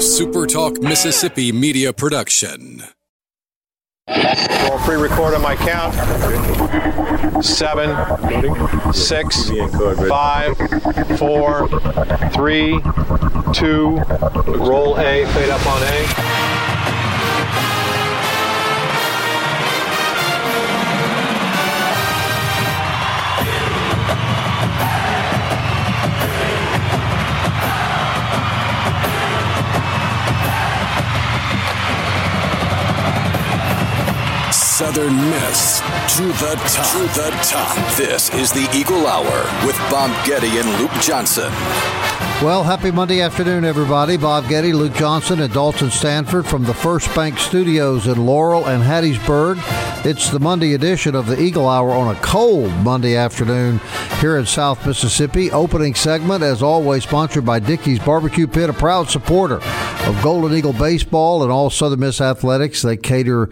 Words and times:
SuperTalk 0.00 0.82
Mississippi 0.82 1.52
media 1.52 1.92
production. 1.92 2.82
I'll 4.08 4.78
pre-record 4.78 5.34
on 5.34 5.42
my 5.42 5.54
count. 5.56 5.94
Seven, 7.44 7.94
six, 8.94 9.50
five, 10.08 10.56
four, 11.18 11.68
three, 12.30 12.80
two. 13.52 13.98
Roll 14.46 14.98
A. 14.98 15.26
Fade 15.34 15.50
up 15.50 15.66
on 15.66 15.82
A. 15.82 16.59
Southern 34.80 35.14
Miss 35.14 35.80
to 36.16 36.22
the 36.22 36.54
top. 36.66 36.90
To 36.92 37.20
the 37.20 37.30
top. 37.42 37.96
This 37.98 38.32
is 38.32 38.50
the 38.50 38.66
Eagle 38.74 39.06
Hour 39.06 39.66
with 39.66 39.76
Bob 39.90 40.10
Getty 40.24 40.56
and 40.56 40.66
Luke 40.80 40.90
Johnson. 41.02 41.52
Well, 42.42 42.64
happy 42.64 42.90
Monday 42.90 43.20
afternoon, 43.20 43.66
everybody. 43.66 44.16
Bob 44.16 44.48
Getty, 44.48 44.72
Luke 44.72 44.94
Johnson, 44.94 45.42
and 45.42 45.52
Dalton 45.52 45.90
Stanford 45.90 46.46
from 46.46 46.64
the 46.64 46.72
First 46.72 47.14
Bank 47.14 47.38
Studios 47.38 48.06
in 48.06 48.24
Laurel 48.24 48.64
and 48.68 48.82
Hattiesburg. 48.82 49.58
It's 50.06 50.30
the 50.30 50.40
Monday 50.40 50.72
edition 50.72 51.14
of 51.14 51.26
the 51.26 51.38
Eagle 51.38 51.68
Hour 51.68 51.90
on 51.90 52.16
a 52.16 52.18
cold 52.20 52.72
Monday 52.76 53.16
afternoon 53.16 53.82
here 54.18 54.38
in 54.38 54.46
South 54.46 54.86
Mississippi. 54.86 55.50
Opening 55.50 55.94
segment, 55.94 56.42
as 56.42 56.62
always, 56.62 57.02
sponsored 57.02 57.44
by 57.44 57.58
Dickey's 57.58 57.98
Barbecue 57.98 58.46
Pit, 58.46 58.70
a 58.70 58.72
proud 58.72 59.10
supporter 59.10 59.60
of 60.06 60.22
Golden 60.22 60.56
Eagle 60.56 60.72
Baseball 60.72 61.42
and 61.42 61.52
all 61.52 61.68
Southern 61.68 62.00
Miss 62.00 62.22
Athletics. 62.22 62.80
They 62.80 62.96
cater 62.96 63.50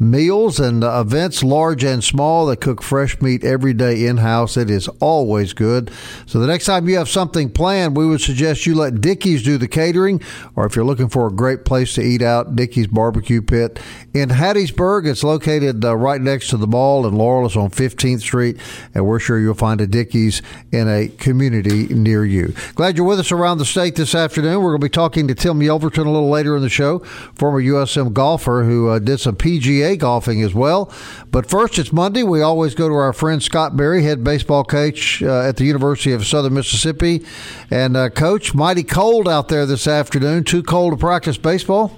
meals 0.00 0.58
and 0.58 0.82
events, 0.82 1.44
large 1.44 1.84
and 1.84 2.02
small. 2.02 2.46
They 2.46 2.56
cook 2.56 2.82
fresh 2.82 3.20
meat 3.20 3.44
every 3.44 3.74
day 3.74 4.06
in 4.06 4.16
house. 4.16 4.56
It 4.56 4.70
is 4.70 4.88
always 4.98 5.52
good. 5.52 5.90
So 6.24 6.40
the 6.40 6.46
next 6.46 6.64
time 6.64 6.88
you 6.88 6.96
have 6.96 7.08
something 7.08 7.50
planned, 7.50 7.96
we 7.96 8.06
would 8.06 8.22
suggest 8.22 8.64
you 8.64 8.74
let 8.74 9.02
Dickey's 9.02 9.42
do 9.42 9.58
the 9.58 9.68
catering, 9.68 10.22
or 10.56 10.64
if 10.64 10.74
you're 10.74 10.86
looking 10.86 11.10
for 11.10 11.26
a 11.26 11.30
great 11.30 11.66
place 11.66 11.94
to 11.94 12.02
eat 12.02 12.22
out, 12.22 12.56
Dickey's 12.56 12.86
Barbecue 12.86 13.42
Pit 13.42 13.78
in 14.14 14.30
Hattiesburg. 14.30 15.06
It's 15.06 15.22
located 15.22 15.84
uh, 15.84 15.94
right 15.94 16.20
next 16.20 16.48
to 16.50 16.56
the 16.56 16.66
mall, 16.66 17.06
and 17.06 17.16
Laurel 17.16 17.46
is 17.46 17.56
on 17.56 17.68
15th 17.70 18.20
Street, 18.20 18.56
and 18.94 19.04
we're 19.04 19.20
sure 19.20 19.38
you'll 19.38 19.54
find 19.54 19.82
a 19.82 19.86
Dickey's 19.86 20.40
in 20.72 20.88
a 20.88 21.08
community 21.08 21.88
near 21.88 22.24
you. 22.24 22.54
Glad 22.74 22.96
you're 22.96 23.06
with 23.06 23.20
us 23.20 23.30
around 23.30 23.58
the 23.58 23.66
state 23.66 23.96
this 23.96 24.14
afternoon. 24.14 24.62
We're 24.62 24.70
going 24.70 24.80
to 24.80 24.86
be 24.86 24.88
talking 24.88 25.28
to 25.28 25.34
Tim 25.34 25.60
Yelverton 25.60 26.06
a 26.06 26.10
little 26.10 26.30
later 26.30 26.56
in 26.56 26.62
the 26.62 26.70
show, 26.70 27.00
former 27.34 27.60
USM 27.60 28.14
golfer 28.14 28.64
who 28.64 28.88
uh, 28.88 28.98
did 28.98 29.20
some 29.20 29.36
PGA 29.36 29.89
golfing 29.96 30.42
as 30.42 30.54
well. 30.54 30.92
But 31.30 31.48
first, 31.48 31.78
it's 31.78 31.92
Monday. 31.92 32.22
We 32.22 32.42
always 32.42 32.74
go 32.74 32.88
to 32.88 32.94
our 32.94 33.12
friend 33.12 33.42
Scott 33.42 33.76
Berry, 33.76 34.02
head 34.02 34.24
baseball 34.24 34.64
coach 34.64 35.22
uh, 35.22 35.42
at 35.42 35.56
the 35.56 35.64
University 35.64 36.12
of 36.12 36.26
Southern 36.26 36.54
Mississippi. 36.54 37.24
And, 37.70 37.96
uh, 37.96 38.10
coach, 38.10 38.54
mighty 38.54 38.82
cold 38.82 39.28
out 39.28 39.48
there 39.48 39.66
this 39.66 39.86
afternoon. 39.86 40.44
Too 40.44 40.62
cold 40.62 40.92
to 40.92 40.96
practice 40.96 41.36
baseball? 41.36 41.96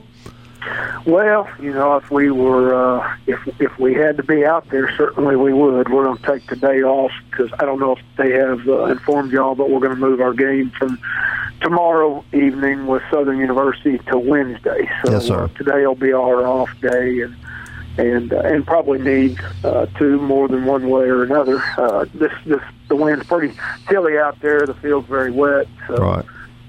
Well, 1.05 1.49
you 1.61 1.73
know, 1.73 1.97
if 1.97 2.11
we 2.11 2.31
were, 2.31 2.75
uh, 2.75 3.17
if 3.27 3.41
if 3.61 3.77
we 3.79 3.95
had 3.95 4.17
to 4.19 4.23
be 4.23 4.45
out 4.45 4.69
there, 4.71 4.95
certainly 4.97 5.35
we 5.35 5.53
would. 5.53 5.89
We're 5.89 6.05
going 6.05 6.17
to 6.17 6.23
take 6.23 6.47
the 6.47 6.55
day 6.55 6.83
off 6.83 7.11
because 7.31 7.51
I 7.59 7.65
don't 7.65 7.81
know 7.81 7.97
if 7.97 7.99
they 8.17 8.31
have 8.33 8.69
uh, 8.69 8.85
informed 8.85 9.33
y'all, 9.33 9.57
but 9.57 9.69
we're 9.69 9.81
going 9.81 9.95
to 9.95 10.01
move 10.01 10.21
our 10.21 10.33
game 10.33 10.71
from 10.71 10.99
tomorrow 11.61 12.25
evening 12.33 12.87
with 12.87 13.03
Southern 13.11 13.39
University 13.39 13.99
to 14.11 14.19
Wednesday. 14.19 14.89
So 15.05 15.13
Yes, 15.13 15.27
sir. 15.27 15.45
Uh, 15.45 15.49
today 15.49 15.87
will 15.87 15.97
be 15.97 16.13
our 16.13 16.47
off 16.47 16.71
day, 16.81 17.21
and 17.23 17.35
and 17.99 18.33
uh, 18.33 18.41
and 18.41 18.67
probably 18.67 18.99
need 18.99 19.39
uh, 19.65 19.87
two 19.99 20.19
more 20.21 20.49
than 20.49 20.65
one 20.65 20.89
way 20.89 21.05
or 21.05 21.23
another. 21.23 21.63
Uh, 21.77 22.07
this 22.15 22.33
this 22.47 22.61
the 22.89 22.97
wind's 22.97 23.27
pretty 23.27 23.55
chilly 23.89 24.19
out 24.19 24.41
there. 24.41 24.67
The 24.67 24.75
field's 24.75 25.09
very 25.09 25.31
wet. 25.31 25.67
So, 25.87 25.97
Right. 25.97 26.25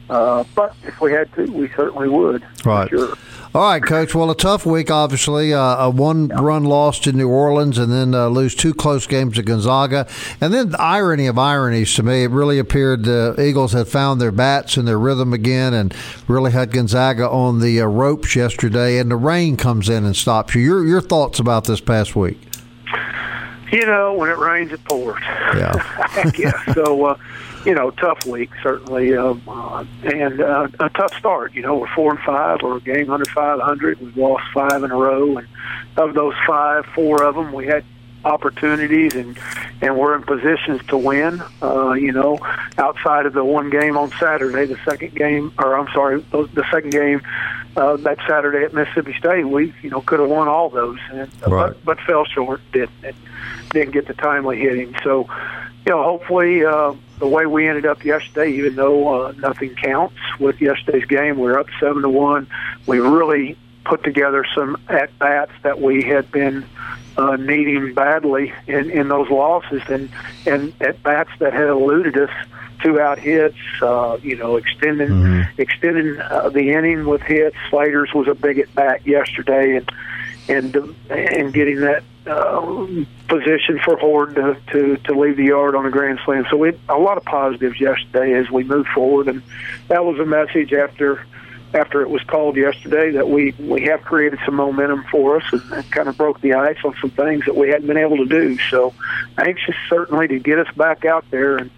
Uh, 0.10 0.44
but 0.54 0.76
if 0.84 1.00
we 1.00 1.12
had 1.14 1.34
to, 1.34 1.46
we 1.46 1.70
certainly 1.70 2.10
would. 2.10 2.46
Right. 2.66 2.90
Sure. 2.90 3.16
All 3.56 3.62
right, 3.62 3.84
Coach. 3.84 4.16
Well, 4.16 4.32
a 4.32 4.36
tough 4.36 4.66
week, 4.66 4.90
obviously. 4.90 5.54
Uh, 5.54 5.86
a 5.86 5.88
one-run 5.88 6.64
loss 6.64 7.00
to 7.02 7.12
New 7.12 7.30
Orleans, 7.30 7.78
and 7.78 7.92
then 7.92 8.16
uh, 8.16 8.28
lose 8.28 8.56
two 8.56 8.74
close 8.74 9.06
games 9.06 9.36
to 9.36 9.44
Gonzaga. 9.44 10.08
And 10.42 10.52
then 10.52 10.72
the 10.72 10.82
irony 10.82 11.28
of 11.28 11.38
ironies 11.38 11.94
to 11.94 12.02
me, 12.02 12.24
it 12.24 12.32
really 12.32 12.58
appeared 12.58 13.04
the 13.04 13.36
Eagles 13.38 13.74
had 13.74 13.88
found 13.88 14.20
their 14.20 14.32
bats 14.32 14.76
and 14.76 14.88
their 14.88 14.98
rhythm 14.98 15.34
again, 15.34 15.76
and 15.76 15.94
really 16.28 16.52
had 16.52 16.72
Gonzaga 16.72 17.30
on 17.30 17.60
the 17.60 17.80
uh, 17.80 17.86
ropes 17.86 18.36
yesterday. 18.36 18.98
And 18.98 19.12
the 19.12 19.18
rain 19.18 19.56
comes 19.56 19.88
in 19.88 20.04
and 20.04 20.16
stops 20.16 20.56
you. 20.56 20.62
Your 20.62 20.84
your 20.84 21.02
thoughts 21.02 21.38
about 21.38 21.66
this 21.66 21.80
past 21.80 22.16
week? 22.16 22.40
You 23.74 23.88
know, 23.88 24.14
when 24.14 24.30
it 24.30 24.38
rains, 24.38 24.72
it 24.72 24.84
pours. 24.86 25.20
Yeah. 25.24 26.32
Guess 26.34 26.76
so. 26.76 27.06
Uh, 27.06 27.18
you 27.66 27.74
know, 27.74 27.92
tough 27.92 28.26
week 28.26 28.52
certainly, 28.62 29.16
um, 29.16 29.42
uh, 29.48 29.86
and 30.04 30.42
uh, 30.42 30.68
a 30.80 30.90
tough 30.90 31.14
start. 31.18 31.54
You 31.54 31.62
know, 31.62 31.78
we're 31.78 31.96
four 31.96 32.12
and 32.12 32.20
five. 32.20 32.60
We're 32.62 32.78
a 32.78 32.82
game 32.82 33.10
under 33.10 33.26
five 33.26 33.60
hundred. 33.62 34.00
We've 34.00 34.18
lost 34.18 34.44
five 34.54 34.84
in 34.84 34.92
a 34.92 34.96
row, 34.96 35.38
and 35.38 35.48
of 35.98 36.14
those 36.14 36.34
five, 36.46 36.86
four 36.94 37.24
of 37.24 37.36
them 37.36 37.54
we 37.54 37.66
had 37.66 37.84
opportunities 38.26 39.16
and 39.16 39.38
and 39.82 39.98
we're 39.98 40.16
in 40.16 40.24
positions 40.24 40.82
to 40.88 40.98
win 40.98 41.42
uh 41.62 41.92
you 41.92 42.12
know 42.12 42.40
outside 42.78 43.26
of 43.26 43.34
the 43.34 43.44
one 43.44 43.70
game 43.70 43.98
on 43.98 44.10
Saturday 44.20 44.66
the 44.66 44.80
second 44.86 45.14
game 45.16 45.52
or 45.60 45.76
I'm 45.78 45.92
sorry 45.94 46.22
the 46.32 46.44
the 46.54 46.64
second 46.72 46.92
game 46.92 47.22
uh 47.76 47.98
that 47.98 48.18
Saturday 48.28 48.64
at 48.66 48.74
Mississippi 48.74 49.14
State 49.20 49.44
we 49.46 49.74
you 49.82 49.90
know 49.90 50.02
could 50.02 50.20
have 50.20 50.30
won 50.30 50.48
all 50.48 50.70
those 50.70 51.00
and 51.12 51.30
Right. 51.48 51.74
but, 51.74 51.86
but 51.86 52.00
fell 52.02 52.26
short 52.26 52.62
didn't 52.72 52.92
and 53.04 53.16
didn't 53.72 53.92
get 53.92 54.08
the 54.08 54.14
timely 54.14 54.58
hitting 54.60 54.96
so 55.04 55.28
you 55.86 55.92
know 55.92 56.04
hopefully 56.04 56.64
uh 56.64 56.94
the 57.20 57.28
way 57.28 57.46
we 57.46 57.68
ended 57.68 57.86
up 57.86 58.04
yesterday 58.06 58.52
even 58.54 58.76
though 58.76 59.26
uh 59.26 59.32
nothing 59.34 59.76
counts 59.76 60.16
with 60.40 60.62
yesterday's 60.62 61.06
game 61.06 61.36
we 61.36 61.44
we're 61.44 61.60
up 61.60 61.68
7 61.80 62.02
to 62.02 62.10
1 62.10 62.48
we 62.88 63.00
really 63.00 63.58
put 63.84 64.04
together 64.04 64.46
some 64.56 64.78
at 64.90 65.18
bats 65.20 65.52
that 65.64 65.82
we 65.82 66.04
had 66.04 66.32
been 66.32 66.66
uh, 67.18 67.36
needing 67.36 67.94
badly 67.94 68.54
in, 68.68 68.90
in 68.90 69.08
those 69.08 69.30
losses 69.30 69.82
and, 69.90 70.10
and 70.46 70.74
at 70.82 71.02
bats 71.04 71.30
that 71.40 71.54
had 71.54 71.68
eluded 71.68 72.18
us 72.18 72.32
two 72.82 73.00
out 73.00 73.18
hits, 73.18 73.58
uh, 73.82 74.18
you 74.22 74.36
know, 74.36 74.58
extending 74.58 75.46
extending 75.58 76.20
uh, 76.20 76.50
the 76.50 76.72
inning 76.72 77.06
with 77.06 77.22
hits. 77.22 77.56
Slater's 77.70 78.14
was 78.14 78.28
a 78.28 78.36
big 78.36 78.60
at 78.60 78.74
bat 78.76 79.08
yesterday, 79.08 79.78
and 79.78 79.92
and 80.50 80.96
and 81.10 81.54
getting 81.54 81.80
that 81.80 82.04
uh, 82.28 82.86
position 83.28 83.80
for 83.84 83.98
Horde 83.98 84.36
to, 84.36 84.58
to 84.72 84.98
to 84.98 85.20
leave 85.20 85.38
the 85.38 85.46
yard 85.46 85.76
on 85.76 85.86
a 85.86 85.92
grand 85.92 86.20
slam. 86.26 86.46
So 86.50 86.58
we 86.58 86.70
had 86.70 86.80
a 86.90 86.98
lot 86.98 87.18
of 87.18 87.24
positives 87.24 87.80
yesterday 87.80 88.34
as 88.34 88.52
we 88.52 88.64
move 88.64 88.86
forward, 88.88 89.28
and 89.28 89.42
that 89.88 90.04
was 90.04 90.20
a 90.20 90.26
message 90.26 90.74
after 90.74 91.26
after 91.74 92.02
it 92.02 92.10
was 92.10 92.22
called 92.24 92.56
yesterday 92.56 93.12
that 93.12 93.30
we 93.30 93.54
we 93.60 93.84
have 93.84 94.02
created 94.04 94.40
some 94.46 94.56
momentum 94.56 95.04
for 95.12 95.38
us 95.38 95.44
and, 95.52 95.62
and 95.72 95.92
kind 95.92 96.08
of 96.08 96.18
broke 96.18 96.40
the 96.42 96.54
ice 96.54 96.78
on 96.84 96.96
some 97.02 97.10
things 97.12 97.46
that 97.46 97.56
we 97.56 97.70
hadn't 97.70 97.88
been 97.88 97.98
able 97.98 98.18
to 98.18 98.26
do. 98.26 98.58
So 98.70 98.94
anxious 99.38 99.76
certainly 99.90 100.28
to 100.28 100.40
get 100.40 100.60
us 100.60 100.74
back 100.76 101.06
out 101.06 101.26
there 101.32 101.58
and 101.58 101.72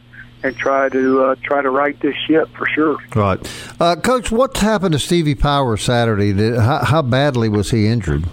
and 0.43 0.55
try 0.57 0.89
to 0.89 1.23
uh, 1.23 1.35
try 1.43 1.61
to 1.61 1.69
right 1.69 1.99
this 2.01 2.15
ship 2.27 2.49
for 2.55 2.67
sure. 2.67 2.97
Right, 3.15 3.39
uh, 3.79 3.95
Coach. 3.95 4.31
What 4.31 4.57
happened 4.57 4.93
to 4.93 4.99
Stevie 4.99 5.35
Power 5.35 5.77
Saturday? 5.77 6.33
Did, 6.33 6.57
how, 6.59 6.83
how 6.83 7.01
badly 7.01 7.49
was 7.49 7.71
he 7.71 7.87
injured? 7.87 8.25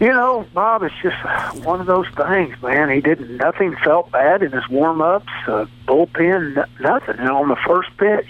You 0.00 0.08
know, 0.08 0.44
Bob, 0.52 0.82
it's 0.82 0.94
just 1.02 1.64
one 1.64 1.80
of 1.80 1.86
those 1.86 2.08
things, 2.16 2.60
man. 2.60 2.90
He 2.90 3.00
didn't. 3.00 3.36
Nothing 3.36 3.76
felt 3.76 4.10
bad 4.10 4.42
in 4.42 4.50
his 4.50 4.68
warm 4.68 5.00
ups, 5.00 5.28
uh, 5.46 5.66
bullpen, 5.86 6.58
n- 6.58 6.64
nothing. 6.80 7.16
And 7.18 7.30
on 7.30 7.48
the 7.48 7.56
first 7.56 7.96
pitch, 7.96 8.28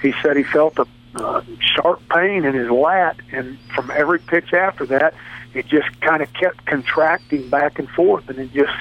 he 0.00 0.14
said 0.22 0.36
he 0.36 0.42
felt 0.42 0.78
a 0.78 0.86
uh, 1.14 1.42
sharp 1.60 2.00
pain 2.08 2.44
in 2.44 2.54
his 2.54 2.70
lat, 2.70 3.16
and 3.32 3.58
from 3.74 3.90
every 3.90 4.18
pitch 4.18 4.52
after 4.52 4.86
that, 4.86 5.14
it 5.54 5.66
just 5.66 6.00
kind 6.00 6.22
of 6.22 6.32
kept 6.32 6.64
contracting 6.64 7.48
back 7.50 7.78
and 7.78 7.88
forth, 7.90 8.28
and 8.30 8.38
it 8.38 8.52
just 8.52 8.72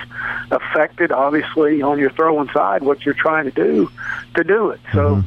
affected, 0.51 1.11
obviously, 1.11 1.81
on 1.81 1.99
your 1.99 2.11
throwing 2.11 2.49
side 2.49 2.81
what 2.83 3.05
you're 3.05 3.13
trying 3.13 3.45
to 3.45 3.51
do 3.51 3.91
to 4.35 4.43
do 4.43 4.69
it. 4.69 4.79
So 4.93 5.23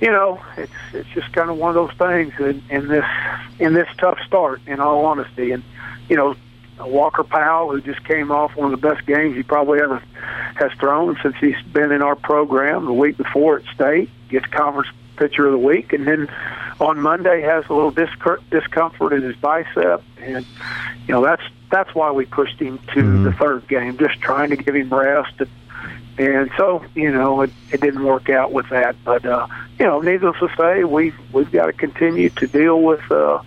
you 0.00 0.10
know, 0.10 0.40
it's 0.56 0.72
it's 0.92 1.08
just 1.10 1.32
kind 1.32 1.50
of 1.50 1.56
one 1.56 1.70
of 1.70 1.74
those 1.74 1.96
things 1.98 2.32
in, 2.38 2.62
in 2.70 2.88
this 2.88 3.04
in 3.58 3.74
this 3.74 3.88
tough 3.98 4.18
start. 4.26 4.60
In 4.66 4.80
all 4.80 5.04
honesty, 5.06 5.50
and 5.50 5.62
you 6.08 6.16
know, 6.16 6.36
Walker 6.80 7.24
Powell, 7.24 7.72
who 7.72 7.80
just 7.80 8.04
came 8.04 8.30
off 8.30 8.54
one 8.56 8.72
of 8.72 8.80
the 8.80 8.88
best 8.88 9.06
games 9.06 9.36
he 9.36 9.42
probably 9.42 9.80
ever 9.80 10.02
has 10.54 10.72
thrown 10.78 11.18
since 11.22 11.36
he's 11.40 11.60
been 11.72 11.90
in 11.90 12.02
our 12.02 12.16
program. 12.16 12.84
The 12.84 12.92
week 12.92 13.16
before 13.16 13.58
at 13.58 13.64
state, 13.74 14.10
gets 14.28 14.46
conference 14.46 14.88
pitcher 15.18 15.46
of 15.46 15.52
the 15.52 15.58
week, 15.58 15.92
and 15.92 16.06
then 16.06 16.28
on 16.80 17.00
Monday 17.00 17.42
has 17.42 17.64
a 17.68 17.74
little 17.74 17.90
discomfort 17.90 19.12
in 19.12 19.22
his 19.22 19.36
bicep, 19.36 20.02
and 20.20 20.46
you 21.06 21.14
know 21.14 21.22
that's 21.22 21.42
that's 21.70 21.94
why 21.94 22.10
we 22.10 22.24
pushed 22.24 22.58
him 22.58 22.78
to 22.94 23.22
the 23.24 23.32
third 23.32 23.68
game, 23.68 23.98
just 23.98 24.20
trying 24.20 24.50
to 24.50 24.56
give 24.56 24.74
him 24.74 24.88
rest 24.88 25.40
and 25.40 25.50
and 26.18 26.50
so 26.56 26.84
you 26.94 27.10
know 27.12 27.42
it, 27.42 27.50
it 27.70 27.80
didn't 27.80 28.04
work 28.04 28.28
out 28.28 28.52
with 28.52 28.68
that. 28.70 28.96
But 29.04 29.24
uh, 29.24 29.46
you 29.78 29.86
know, 29.86 30.00
needless 30.00 30.36
to 30.40 30.48
say, 30.56 30.84
we 30.84 31.12
we've 31.32 31.50
got 31.50 31.66
to 31.66 31.72
continue 31.72 32.30
to 32.30 32.46
deal 32.46 32.82
with. 32.82 33.10
Uh, 33.10 33.42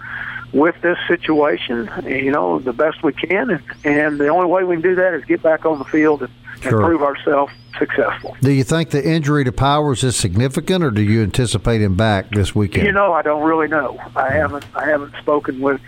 with 0.54 0.76
this 0.82 0.98
situation, 1.08 1.90
you 2.06 2.30
know, 2.30 2.60
the 2.60 2.74
best 2.74 3.02
we 3.04 3.14
can, 3.14 3.52
and, 3.52 3.64
and 3.86 4.20
the 4.20 4.28
only 4.28 4.48
way 4.48 4.66
we 4.66 4.76
can 4.76 4.82
do 4.82 4.96
that 4.96 5.14
is 5.14 5.24
get 5.24 5.42
back 5.42 5.66
on 5.66 5.80
the 5.80 5.86
field 5.86 6.24
and, 6.24 6.32
sure. 6.62 6.82
and 6.82 6.88
prove 6.88 7.04
ourselves 7.04 7.54
successful. 7.78 8.36
Do 8.42 8.52
you 8.52 8.64
think 8.64 8.92
the 8.92 9.04
injury 9.04 9.44
to 9.44 9.52
Powers 9.52 10.04
is 10.04 10.16
significant, 10.16 10.84
or 10.84 10.92
do 10.92 11.02
you 11.02 11.24
anticipate 11.24 11.82
him 11.82 11.96
back 11.96 12.30
this 12.30 12.54
weekend? 12.54 12.86
You 12.86 12.92
know, 12.92 13.14
I 13.14 13.22
don't 13.22 13.44
really 13.44 13.68
know. 13.68 14.00
I 14.16 14.32
haven't 14.32 14.66
I 14.76 14.86
haven't 14.86 15.16
spoken 15.20 15.60
with 15.62 15.82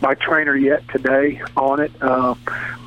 my 0.00 0.14
trainer 0.14 0.56
yet 0.56 0.86
today 0.88 1.42
on 1.56 1.80
it, 1.80 1.92
uh, 2.00 2.34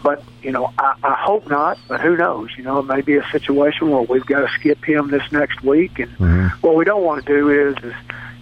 but 0.03 0.23
you 0.41 0.51
know, 0.51 0.71
I, 0.77 0.95
I 1.03 1.15
hope 1.15 1.47
not. 1.49 1.77
But 1.87 2.01
who 2.01 2.15
knows? 2.15 2.49
You 2.57 2.63
know, 2.63 2.79
it 2.79 2.85
may 2.85 3.01
be 3.01 3.15
a 3.15 3.27
situation 3.29 3.89
where 3.89 4.01
we've 4.01 4.25
got 4.25 4.47
to 4.47 4.53
skip 4.53 4.83
him 4.83 5.09
this 5.09 5.29
next 5.31 5.63
week, 5.63 5.99
and 5.99 6.11
mm-hmm. 6.17 6.47
what 6.65 6.75
we 6.75 6.85
don't 6.85 7.03
want 7.03 7.25
to 7.25 7.33
do 7.33 7.49
is 7.49 7.75
is 7.83 7.93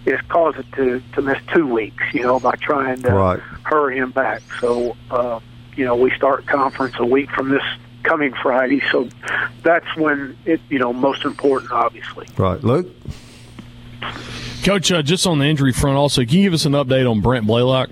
is 0.04 0.20
cause 0.28 0.54
it 0.56 0.66
to 0.72 1.02
to 1.14 1.22
miss 1.22 1.38
two 1.52 1.66
weeks. 1.66 2.04
You 2.12 2.22
know, 2.22 2.40
by 2.40 2.56
trying 2.56 3.02
to 3.02 3.12
right. 3.12 3.40
hurry 3.64 3.98
him 3.98 4.10
back. 4.10 4.42
So. 4.60 4.96
Uh, 5.10 5.40
you 5.74 5.86
know, 5.86 5.96
we 5.96 6.10
start 6.10 6.46
conference 6.46 6.96
a 6.98 7.06
week 7.06 7.30
from 7.30 7.48
this 7.48 7.62
coming 8.02 8.34
Friday. 8.42 8.82
So 8.90 9.08
that's 9.62 9.96
when 9.96 10.36
it, 10.44 10.60
you 10.68 10.78
know, 10.78 10.92
most 10.92 11.24
important, 11.24 11.72
obviously. 11.72 12.26
Right, 12.36 12.62
Luke. 12.62 12.88
Coach, 14.64 14.92
uh, 14.92 15.02
just 15.02 15.26
on 15.26 15.38
the 15.38 15.44
injury 15.44 15.72
front, 15.72 15.96
also, 15.96 16.24
can 16.24 16.38
you 16.38 16.44
give 16.44 16.54
us 16.54 16.64
an 16.64 16.72
update 16.72 17.10
on 17.10 17.20
Brent 17.20 17.46
Blaylock? 17.46 17.90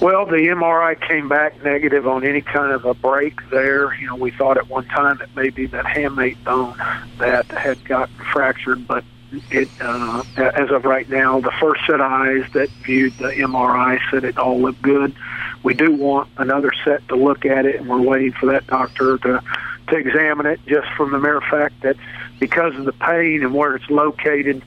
Well, 0.00 0.26
the 0.26 0.36
MRI 0.36 1.00
came 1.00 1.28
back 1.28 1.62
negative 1.62 2.08
on 2.08 2.24
any 2.24 2.40
kind 2.40 2.72
of 2.72 2.84
a 2.84 2.94
break 2.94 3.48
there. 3.50 3.94
You 3.94 4.08
know, 4.08 4.16
we 4.16 4.32
thought 4.32 4.56
at 4.56 4.68
one 4.68 4.86
time 4.86 5.20
it 5.20 5.28
may 5.36 5.50
be 5.50 5.66
that 5.66 5.84
hamate 5.84 6.42
bone 6.42 6.76
that 7.18 7.46
had 7.46 7.84
gotten 7.84 8.14
fractured, 8.32 8.88
but 8.88 9.04
it, 9.50 9.68
uh, 9.80 10.24
as 10.36 10.70
of 10.70 10.84
right 10.84 11.08
now, 11.08 11.40
the 11.40 11.52
first 11.60 11.82
set 11.86 12.00
of 12.00 12.10
eyes 12.10 12.44
that 12.52 12.68
viewed 12.84 13.16
the 13.18 13.28
MRI 13.28 14.00
said 14.10 14.24
it 14.24 14.38
all 14.38 14.60
looked 14.60 14.82
good. 14.82 15.14
We 15.62 15.74
do 15.74 15.92
want 15.92 16.28
another 16.38 16.72
set 16.84 17.06
to 17.08 17.16
look 17.16 17.44
at 17.44 17.66
it, 17.66 17.76
and 17.76 17.88
we're 17.88 18.00
waiting 18.00 18.32
for 18.32 18.46
that 18.46 18.66
doctor 18.66 19.18
to 19.18 19.42
to 19.88 19.96
examine 19.96 20.46
it. 20.46 20.60
Just 20.66 20.88
from 20.96 21.12
the 21.12 21.18
mere 21.18 21.40
fact 21.40 21.80
that 21.82 21.96
because 22.38 22.74
of 22.76 22.84
the 22.84 22.92
pain 22.92 23.42
and 23.42 23.54
where 23.54 23.76
it's 23.76 23.88
located, 23.90 24.62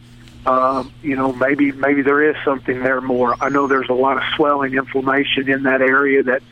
um, 0.45 0.93
you 1.01 1.15
know, 1.15 1.33
maybe 1.33 1.71
maybe 1.71 2.01
there 2.01 2.29
is 2.29 2.35
something 2.45 2.81
there 2.83 3.01
more. 3.01 3.35
I 3.41 3.49
know 3.49 3.67
there's 3.67 3.89
a 3.89 3.93
lot 3.93 4.17
of 4.17 4.23
swelling, 4.35 4.75
inflammation 4.75 5.49
in 5.49 5.63
that 5.63 5.81
area 5.81 6.23
that 6.23 6.43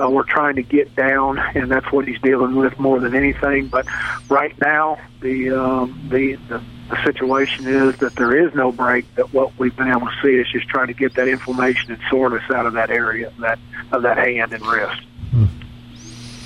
uh, 0.00 0.08
we're 0.08 0.24
trying 0.24 0.56
to 0.56 0.62
get 0.62 0.94
down, 0.94 1.38
and 1.38 1.70
that's 1.70 1.90
what 1.90 2.06
he's 2.06 2.20
dealing 2.20 2.54
with 2.54 2.78
more 2.78 3.00
than 3.00 3.14
anything. 3.14 3.66
But 3.66 3.86
right 4.28 4.54
now, 4.60 4.98
the 5.20 5.50
um, 5.50 6.08
the, 6.10 6.34
the 6.48 6.62
the 6.88 7.04
situation 7.04 7.66
is 7.66 7.96
that 7.98 8.14
there 8.16 8.36
is 8.46 8.54
no 8.54 8.70
break. 8.70 9.12
That 9.14 9.32
what 9.32 9.58
we've 9.58 9.76
been 9.76 9.88
able 9.88 10.06
to 10.06 10.16
see 10.22 10.34
is 10.34 10.48
just 10.50 10.68
trying 10.68 10.88
to 10.88 10.94
get 10.94 11.14
that 11.14 11.28
inflammation 11.28 11.92
and 11.92 12.00
soreness 12.10 12.48
out 12.50 12.66
of 12.66 12.74
that 12.74 12.90
area, 12.90 13.32
that 13.40 13.58
of 13.90 14.02
that 14.02 14.18
hand 14.18 14.52
and 14.52 14.64
wrist. 14.64 15.02
Hmm. 15.30 15.46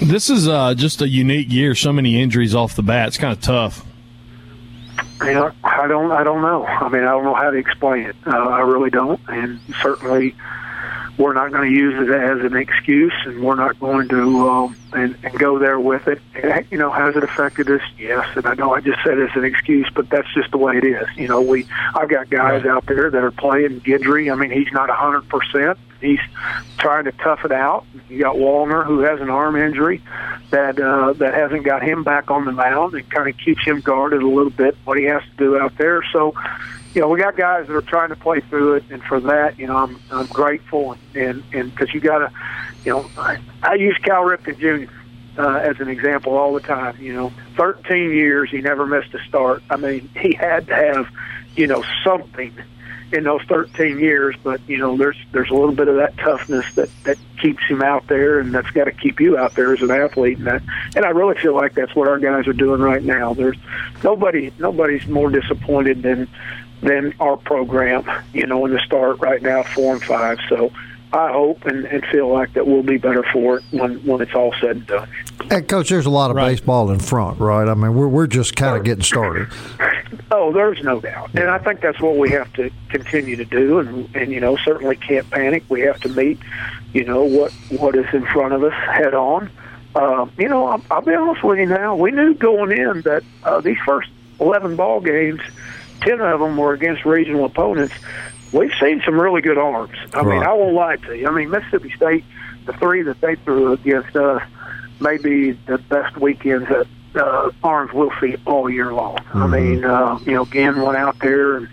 This 0.00 0.30
is 0.30 0.48
uh, 0.48 0.74
just 0.74 1.02
a 1.02 1.08
unique 1.08 1.50
year. 1.50 1.74
So 1.74 1.92
many 1.92 2.20
injuries 2.20 2.54
off 2.54 2.76
the 2.76 2.82
bat. 2.82 3.08
It's 3.08 3.18
kind 3.18 3.32
of 3.32 3.42
tough. 3.42 3.85
You 5.22 5.32
know, 5.32 5.52
I 5.64 5.86
don't. 5.86 6.12
I 6.12 6.22
don't 6.24 6.42
know. 6.42 6.66
I 6.66 6.88
mean, 6.88 7.02
I 7.02 7.10
don't 7.12 7.24
know 7.24 7.34
how 7.34 7.50
to 7.50 7.56
explain 7.56 8.06
it. 8.06 8.16
Uh, 8.26 8.36
I 8.36 8.60
really 8.60 8.90
don't. 8.90 9.20
And 9.28 9.60
certainly, 9.80 10.34
we're 11.18 11.32
not 11.32 11.50
going 11.52 11.70
to 11.70 11.76
use 11.76 12.08
it 12.08 12.14
as 12.14 12.40
an 12.40 12.56
excuse, 12.56 13.14
and 13.24 13.42
we're 13.42 13.54
not 13.54 13.78
going 13.80 14.08
to 14.08 14.48
um, 14.48 14.76
and, 14.92 15.16
and 15.22 15.38
go 15.38 15.58
there 15.58 15.80
with 15.80 16.08
it. 16.08 16.20
And, 16.34 16.66
you 16.70 16.78
know, 16.78 16.90
has 16.90 17.16
it 17.16 17.24
affected 17.24 17.70
us? 17.70 17.80
Yes. 17.98 18.26
And 18.36 18.46
I 18.46 18.54
know 18.54 18.74
I 18.74 18.80
just 18.80 19.02
said 19.02 19.18
it's 19.18 19.34
an 19.36 19.44
excuse, 19.44 19.88
but 19.94 20.08
that's 20.10 20.32
just 20.34 20.50
the 20.50 20.58
way 20.58 20.76
it 20.76 20.84
is. 20.84 21.06
You 21.16 21.28
know, 21.28 21.40
we 21.40 21.66
I've 21.94 22.08
got 22.08 22.28
guys 22.28 22.64
right. 22.64 22.70
out 22.70 22.86
there 22.86 23.10
that 23.10 23.22
are 23.22 23.30
playing 23.30 23.80
Guidry. 23.80 24.30
I 24.30 24.36
mean, 24.36 24.50
he's 24.50 24.72
not 24.72 24.90
a 24.90 24.94
hundred 24.94 25.28
percent. 25.28 25.78
He's 26.00 26.20
trying 26.78 27.04
to 27.04 27.12
tough 27.12 27.44
it 27.44 27.52
out. 27.52 27.86
You 28.10 28.20
got 28.20 28.36
Wallner, 28.36 28.84
who 28.84 29.00
has 29.00 29.20
an 29.20 29.30
arm 29.30 29.56
injury 29.56 30.02
that 30.50 30.78
uh, 30.78 31.14
that 31.14 31.32
hasn't 31.34 31.64
got 31.64 31.82
him 31.82 32.04
back 32.04 32.30
on 32.30 32.44
the 32.44 32.52
mound 32.52 32.94
and 32.94 33.08
kind 33.10 33.28
of 33.28 33.36
keeps 33.38 33.64
him 33.64 33.80
guarded 33.80 34.22
a 34.22 34.28
little 34.28 34.50
bit. 34.50 34.76
What 34.84 34.98
he 34.98 35.04
has 35.04 35.22
to 35.22 35.36
do 35.36 35.58
out 35.58 35.76
there, 35.78 36.02
so 36.12 36.34
you 36.96 37.02
know, 37.02 37.08
we 37.08 37.20
got 37.20 37.36
guys 37.36 37.66
that 37.66 37.76
are 37.76 37.82
trying 37.82 38.08
to 38.08 38.16
play 38.16 38.40
through 38.40 38.76
it, 38.76 38.84
and 38.90 39.02
for 39.02 39.20
that, 39.20 39.58
you 39.58 39.66
know, 39.66 39.76
I'm 39.76 40.00
I'm 40.10 40.24
grateful, 40.26 40.96
and 41.14 41.44
and 41.52 41.70
because 41.70 41.92
you 41.92 42.00
got 42.00 42.18
to, 42.20 42.32
you 42.86 42.92
know, 42.92 43.10
I, 43.18 43.38
I 43.62 43.74
use 43.74 43.98
Cal 44.02 44.22
Ripken 44.22 44.58
Jr. 44.58 44.90
Uh, 45.38 45.58
as 45.58 45.78
an 45.78 45.88
example 45.88 46.38
all 46.38 46.54
the 46.54 46.60
time. 46.60 46.96
You 46.98 47.12
know, 47.12 47.32
13 47.58 48.12
years 48.12 48.50
he 48.50 48.62
never 48.62 48.86
missed 48.86 49.12
a 49.12 49.18
start. 49.28 49.62
I 49.68 49.76
mean, 49.76 50.08
he 50.18 50.32
had 50.32 50.68
to 50.68 50.74
have, 50.74 51.08
you 51.54 51.66
know, 51.66 51.84
something 52.02 52.54
in 53.12 53.24
those 53.24 53.42
13 53.42 53.98
years, 53.98 54.34
but 54.42 54.66
you 54.66 54.78
know, 54.78 54.96
there's 54.96 55.18
there's 55.32 55.50
a 55.50 55.54
little 55.54 55.74
bit 55.74 55.88
of 55.88 55.96
that 55.96 56.16
toughness 56.16 56.64
that 56.76 56.88
that 57.04 57.18
keeps 57.42 57.62
him 57.68 57.82
out 57.82 58.06
there, 58.06 58.40
and 58.40 58.54
that's 58.54 58.70
got 58.70 58.84
to 58.84 58.92
keep 58.92 59.20
you 59.20 59.36
out 59.36 59.54
there 59.54 59.74
as 59.74 59.82
an 59.82 59.90
athlete. 59.90 60.38
And 60.38 60.46
that, 60.46 60.62
and 60.96 61.04
I 61.04 61.10
really 61.10 61.38
feel 61.40 61.54
like 61.54 61.74
that's 61.74 61.94
what 61.94 62.08
our 62.08 62.18
guys 62.18 62.48
are 62.48 62.54
doing 62.54 62.80
right 62.80 63.02
now. 63.02 63.34
There's 63.34 63.58
nobody 64.02 64.50
nobody's 64.58 65.06
more 65.06 65.30
disappointed 65.30 66.02
than 66.02 66.28
than 66.86 67.12
our 67.20 67.36
program, 67.36 68.08
you 68.32 68.46
know, 68.46 68.64
in 68.64 68.72
the 68.72 68.80
start 68.80 69.20
right 69.20 69.42
now, 69.42 69.62
four 69.62 69.94
and 69.94 70.02
five. 70.02 70.38
So 70.48 70.72
I 71.12 71.32
hope 71.32 71.64
and, 71.66 71.84
and 71.84 72.04
feel 72.06 72.32
like 72.32 72.52
that 72.54 72.66
we'll 72.66 72.82
be 72.82 72.96
better 72.96 73.24
for 73.32 73.58
it 73.58 73.64
when, 73.72 73.98
when 74.06 74.20
it's 74.20 74.34
all 74.34 74.54
said 74.60 74.76
and 74.76 74.86
done. 74.86 75.08
Hey, 75.50 75.62
Coach, 75.62 75.88
there's 75.88 76.06
a 76.06 76.10
lot 76.10 76.30
of 76.30 76.36
right. 76.36 76.50
baseball 76.50 76.90
in 76.90 77.00
front, 77.00 77.40
right? 77.40 77.68
I 77.68 77.74
mean, 77.74 77.94
we're, 77.94 78.08
we're 78.08 78.26
just 78.26 78.56
kind 78.56 78.76
of 78.76 78.84
getting 78.84 79.04
started. 79.04 79.48
Oh, 80.28 80.52
there's 80.52 80.82
no 80.82 81.00
doubt. 81.00 81.30
And 81.34 81.48
I 81.48 81.58
think 81.58 81.80
that's 81.80 82.00
what 82.00 82.16
we 82.16 82.30
have 82.30 82.52
to 82.54 82.68
continue 82.88 83.36
to 83.36 83.44
do. 83.44 83.78
And, 83.78 84.14
and 84.16 84.32
you 84.32 84.40
know, 84.40 84.56
certainly 84.56 84.96
can't 84.96 85.28
panic. 85.30 85.62
We 85.68 85.82
have 85.82 86.00
to 86.00 86.08
meet, 86.08 86.40
you 86.92 87.04
know, 87.04 87.22
what, 87.22 87.52
what 87.78 87.94
is 87.94 88.06
in 88.12 88.26
front 88.26 88.52
of 88.52 88.64
us 88.64 88.72
head 88.72 89.14
on. 89.14 89.48
Uh, 89.94 90.26
you 90.36 90.48
know, 90.48 90.66
I'll, 90.66 90.82
I'll 90.90 91.02
be 91.02 91.14
honest 91.14 91.44
with 91.44 91.60
you 91.60 91.66
now. 91.66 91.94
We 91.94 92.10
knew 92.10 92.34
going 92.34 92.72
in 92.72 93.02
that 93.02 93.22
uh, 93.44 93.60
these 93.60 93.78
first 93.86 94.08
11 94.40 94.74
ball 94.74 95.00
games– 95.00 95.40
ten 96.00 96.20
of 96.20 96.40
them 96.40 96.56
were 96.56 96.72
against 96.72 97.04
regional 97.04 97.44
opponents. 97.44 97.94
We've 98.52 98.72
seen 98.80 99.02
some 99.04 99.20
really 99.20 99.42
good 99.42 99.58
arms. 99.58 99.96
I 100.14 100.20
right. 100.20 100.38
mean, 100.38 100.42
I 100.42 100.52
won't 100.52 100.74
lie 100.74 100.96
to 100.96 101.16
you. 101.16 101.26
I 101.26 101.30
mean, 101.30 101.50
Mississippi 101.50 101.90
State, 101.96 102.24
the 102.64 102.72
three 102.74 103.02
that 103.02 103.20
they 103.20 103.34
threw 103.36 103.72
against 103.72 104.16
us, 104.16 104.42
may 105.00 105.18
be 105.18 105.52
the 105.52 105.78
best 105.78 106.16
weekends 106.16 106.68
that 106.68 106.86
uh, 107.16 107.50
arms 107.62 107.92
we'll 107.92 108.12
see 108.20 108.36
all 108.46 108.70
year 108.70 108.92
long. 108.92 109.16
Mm-hmm. 109.16 109.42
I 109.42 109.46
mean, 109.46 109.84
uh, 109.84 110.18
you 110.24 110.32
know, 110.32 110.42
again, 110.42 110.80
went 110.80 110.96
out 110.96 111.18
there 111.20 111.56
and 111.56 111.68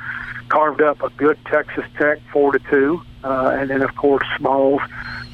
carved 0.49 0.81
up 0.81 1.01
a 1.01 1.09
good 1.11 1.37
Texas 1.45 1.85
Tech 1.97 2.19
four 2.31 2.51
to 2.51 2.59
two, 2.69 3.01
uh, 3.23 3.55
and 3.57 3.69
then 3.69 3.81
of 3.81 3.95
course 3.95 4.25
Smalls 4.37 4.81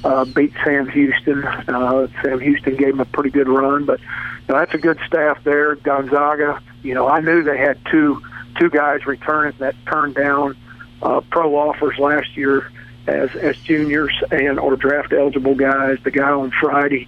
uh, 0.03 0.25
beat 0.25 0.53
Sam 0.63 0.87
Houston. 0.89 1.43
Uh, 1.43 2.07
Sam 2.23 2.39
Houston 2.39 2.75
gave 2.75 2.89
him 2.89 2.99
a 2.99 3.05
pretty 3.05 3.29
good 3.29 3.47
run, 3.47 3.85
but 3.85 3.99
you 3.99 4.05
know, 4.49 4.59
that's 4.59 4.73
a 4.73 4.77
good 4.77 4.99
staff 5.05 5.43
there. 5.43 5.75
Gonzaga, 5.75 6.61
you 6.83 6.93
know, 6.93 7.07
I 7.07 7.19
knew 7.19 7.43
they 7.43 7.57
had 7.57 7.79
two 7.91 8.21
two 8.57 8.69
guys 8.69 9.05
returning 9.05 9.53
that 9.59 9.75
turned 9.85 10.15
down 10.15 10.57
uh, 11.01 11.21
pro 11.29 11.55
offers 11.55 11.97
last 11.97 12.35
year 12.35 12.71
as 13.07 13.35
as 13.35 13.57
juniors 13.57 14.13
and 14.31 14.59
or 14.59 14.75
draft 14.75 15.13
eligible 15.13 15.55
guys. 15.55 15.97
The 16.03 16.11
guy 16.11 16.29
on 16.29 16.51
Friday 16.51 17.07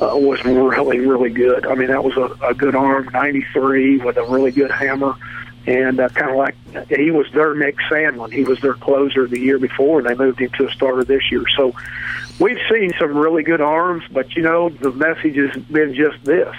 uh, 0.00 0.10
was 0.14 0.44
really 0.44 1.00
really 1.00 1.30
good. 1.30 1.66
I 1.66 1.74
mean, 1.74 1.88
that 1.88 2.04
was 2.04 2.16
a, 2.16 2.46
a 2.46 2.54
good 2.54 2.74
arm, 2.74 3.08
93 3.12 3.98
with 3.98 4.16
a 4.16 4.24
really 4.24 4.50
good 4.50 4.70
hammer, 4.70 5.14
and 5.66 6.00
uh, 6.00 6.08
kind 6.10 6.30
of 6.30 6.36
like 6.36 6.56
he 6.88 7.10
was 7.10 7.26
their 7.32 7.54
Nick 7.54 7.76
Sandlin. 7.90 8.32
He 8.32 8.44
was 8.44 8.60
their 8.60 8.74
closer 8.74 9.26
the 9.26 9.40
year 9.40 9.58
before, 9.58 10.00
and 10.00 10.08
they 10.08 10.14
moved 10.14 10.40
him 10.40 10.50
to 10.58 10.68
a 10.68 10.72
starter 10.72 11.04
this 11.04 11.30
year. 11.30 11.44
So 11.56 11.74
we've 12.38 12.60
seen 12.70 12.92
some 12.98 13.16
really 13.16 13.42
good 13.42 13.60
arms, 13.60 14.04
but 14.10 14.34
you 14.36 14.42
know 14.42 14.68
the 14.68 14.92
message 14.92 15.36
has 15.36 15.62
been 15.64 15.94
just 15.94 16.22
this 16.24 16.54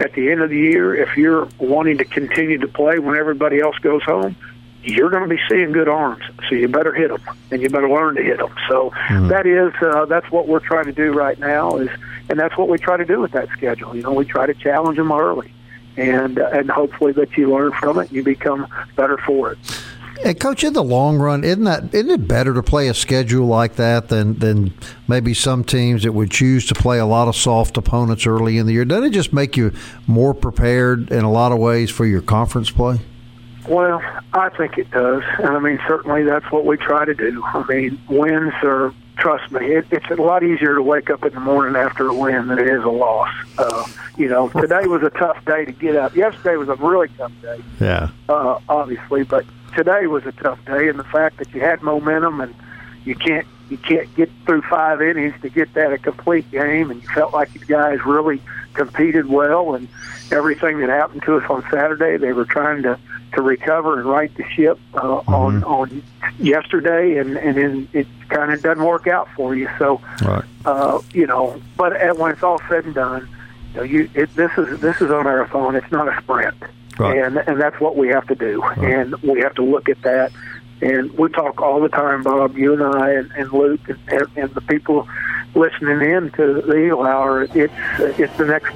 at 0.00 0.12
the 0.14 0.30
end 0.30 0.40
of 0.40 0.50
the 0.50 0.58
year, 0.58 0.94
if 0.94 1.16
you're 1.16 1.48
wanting 1.58 1.98
to 1.98 2.04
continue 2.04 2.58
to 2.58 2.68
play 2.68 2.98
when 2.98 3.16
everybody 3.16 3.60
else 3.60 3.76
goes 3.78 4.02
home, 4.02 4.36
you're 4.84 5.10
going 5.10 5.22
to 5.22 5.28
be 5.28 5.40
seeing 5.48 5.72
good 5.72 5.88
arms. 5.88 6.24
So 6.48 6.56
you 6.56 6.68
better 6.68 6.92
hit 6.92 7.08
them, 7.08 7.22
and 7.50 7.62
you 7.62 7.68
better 7.68 7.88
learn 7.88 8.16
to 8.16 8.22
hit 8.22 8.38
them. 8.38 8.52
So 8.68 8.90
mm-hmm. 8.90 9.28
that 9.28 9.46
is 9.46 9.72
uh, 9.80 10.06
that's 10.06 10.30
what 10.30 10.48
we're 10.48 10.60
trying 10.60 10.86
to 10.86 10.92
do 10.92 11.12
right 11.12 11.38
now 11.38 11.76
is, 11.76 11.88
and 12.28 12.38
that's 12.38 12.56
what 12.56 12.68
we 12.68 12.78
try 12.78 12.96
to 12.96 13.04
do 13.04 13.20
with 13.20 13.32
that 13.32 13.48
schedule. 13.50 13.94
You 13.94 14.02
know, 14.02 14.12
we 14.12 14.24
try 14.24 14.46
to 14.46 14.54
challenge 14.54 14.96
them 14.96 15.12
early, 15.12 15.52
and 15.96 16.38
uh, 16.38 16.50
and 16.52 16.70
hopefully 16.70 17.12
that 17.12 17.36
you 17.36 17.52
learn 17.52 17.72
from 17.72 17.98
it, 17.98 18.08
and 18.08 18.12
you 18.12 18.24
become 18.24 18.66
better 18.96 19.18
for 19.18 19.52
it. 19.52 19.58
Hey, 20.22 20.34
coach, 20.34 20.62
in 20.62 20.72
the 20.72 20.84
long 20.84 21.18
run, 21.18 21.42
isn't 21.42 21.64
that 21.64 21.92
isn't 21.92 22.10
it 22.10 22.28
better 22.28 22.54
to 22.54 22.62
play 22.62 22.86
a 22.86 22.94
schedule 22.94 23.46
like 23.46 23.74
that 23.74 24.08
than 24.08 24.38
than 24.38 24.72
maybe 25.08 25.34
some 25.34 25.64
teams 25.64 26.04
that 26.04 26.12
would 26.12 26.30
choose 26.30 26.64
to 26.66 26.74
play 26.74 27.00
a 27.00 27.06
lot 27.06 27.26
of 27.26 27.34
soft 27.34 27.76
opponents 27.76 28.24
early 28.24 28.56
in 28.56 28.66
the 28.66 28.72
year? 28.72 28.84
Doesn't 28.84 29.06
it 29.06 29.10
just 29.10 29.32
make 29.32 29.56
you 29.56 29.72
more 30.06 30.32
prepared 30.32 31.10
in 31.10 31.24
a 31.24 31.30
lot 31.30 31.50
of 31.50 31.58
ways 31.58 31.90
for 31.90 32.06
your 32.06 32.22
conference 32.22 32.70
play? 32.70 33.00
Well, 33.68 34.00
I 34.32 34.48
think 34.50 34.78
it 34.78 34.92
does. 34.92 35.24
And 35.38 35.48
I 35.48 35.58
mean, 35.58 35.80
certainly 35.88 36.22
that's 36.22 36.50
what 36.52 36.66
we 36.66 36.76
try 36.76 37.04
to 37.04 37.14
do. 37.14 37.42
I 37.44 37.64
mean, 37.68 38.00
wins 38.08 38.54
are 38.62 38.94
trust 39.16 39.50
me, 39.52 39.66
it, 39.66 39.86
it's 39.90 40.10
a 40.10 40.14
lot 40.14 40.42
easier 40.42 40.74
to 40.74 40.82
wake 40.82 41.10
up 41.10 41.24
in 41.24 41.32
the 41.32 41.40
morning 41.40 41.76
after 41.76 42.08
a 42.08 42.14
win 42.14 42.48
than 42.48 42.58
it 42.58 42.68
is 42.68 42.82
a 42.82 42.88
loss. 42.88 43.32
Uh, 43.58 43.86
you 44.16 44.28
know, 44.28 44.48
today 44.48 44.86
was 44.86 45.02
a 45.02 45.10
tough 45.10 45.44
day 45.44 45.64
to 45.64 45.72
get 45.72 45.96
up. 45.96 46.14
Yesterday 46.16 46.56
was 46.56 46.68
a 46.68 46.74
really 46.76 47.08
tough 47.16 47.32
day. 47.40 47.60
Yeah. 47.80 48.10
Uh, 48.28 48.58
obviously, 48.68 49.22
but 49.24 49.44
today 49.74 50.06
was 50.06 50.26
a 50.26 50.32
tough 50.32 50.64
day, 50.64 50.88
and 50.88 50.98
the 50.98 51.04
fact 51.04 51.38
that 51.38 51.52
you 51.54 51.60
had 51.60 51.82
momentum 51.82 52.40
and 52.40 52.54
you 53.04 53.14
can't 53.14 53.46
you 53.68 53.78
can't 53.78 54.14
get 54.14 54.30
through 54.44 54.62
five 54.62 55.00
innings 55.00 55.34
to 55.40 55.48
get 55.48 55.72
that 55.74 55.92
a 55.92 55.98
complete 55.98 56.50
game, 56.50 56.90
and 56.90 57.02
you 57.02 57.08
felt 57.08 57.32
like 57.32 57.54
you 57.54 57.60
guys 57.60 58.04
really 58.04 58.40
competed 58.74 59.26
well, 59.26 59.74
and 59.74 59.88
everything 60.30 60.78
that 60.80 60.88
happened 60.88 61.22
to 61.22 61.36
us 61.36 61.50
on 61.50 61.62
Saturday, 61.70 62.16
they 62.16 62.32
were 62.32 62.44
trying 62.44 62.82
to 62.82 62.98
to 63.32 63.40
recover 63.40 63.98
and 63.98 64.06
right 64.06 64.34
the 64.36 64.44
ship 64.50 64.78
uh, 64.94 65.00
mm-hmm. 65.00 65.34
on 65.34 65.64
on 65.64 66.02
yesterday, 66.38 67.16
and 67.16 67.36
and 67.36 67.56
then 67.56 67.88
it 67.92 68.06
kind 68.28 68.52
of 68.52 68.62
doesn't 68.62 68.84
work 68.84 69.06
out 69.06 69.28
for 69.34 69.54
you. 69.54 69.68
So, 69.78 70.00
right. 70.22 70.44
uh, 70.64 71.00
you 71.12 71.26
know, 71.26 71.60
but 71.76 71.92
when 72.18 72.32
it's 72.32 72.42
all 72.42 72.60
said 72.68 72.84
and 72.84 72.94
done, 72.94 73.28
you, 73.72 73.76
know, 73.76 73.82
you 73.84 74.10
it, 74.14 74.34
this 74.34 74.52
is 74.58 74.80
this 74.80 75.00
is 75.00 75.10
a 75.10 75.22
marathon. 75.22 75.76
It's 75.76 75.90
not 75.90 76.08
a 76.08 76.20
sprint, 76.20 76.56
right. 76.98 77.18
and 77.18 77.36
and 77.36 77.60
that's 77.60 77.80
what 77.80 77.96
we 77.96 78.08
have 78.08 78.26
to 78.28 78.34
do, 78.34 78.60
right. 78.60 78.78
and 78.78 79.14
we 79.22 79.40
have 79.40 79.54
to 79.56 79.64
look 79.64 79.88
at 79.88 80.00
that. 80.02 80.32
And 80.80 81.12
we 81.16 81.28
talk 81.28 81.62
all 81.62 81.80
the 81.80 81.88
time, 81.88 82.24
Bob, 82.24 82.56
you 82.56 82.72
and 82.72 82.82
I, 82.82 83.12
and, 83.12 83.30
and 83.32 83.52
Luke, 83.52 83.88
and, 83.88 84.26
and 84.34 84.50
the 84.50 84.60
people 84.62 85.06
listening 85.54 86.00
in 86.00 86.30
to 86.32 86.60
the 86.60 86.76
Eagle 86.76 87.04
Hour. 87.04 87.42
It's 87.42 87.72
it's 88.18 88.36
the 88.36 88.46
next 88.46 88.74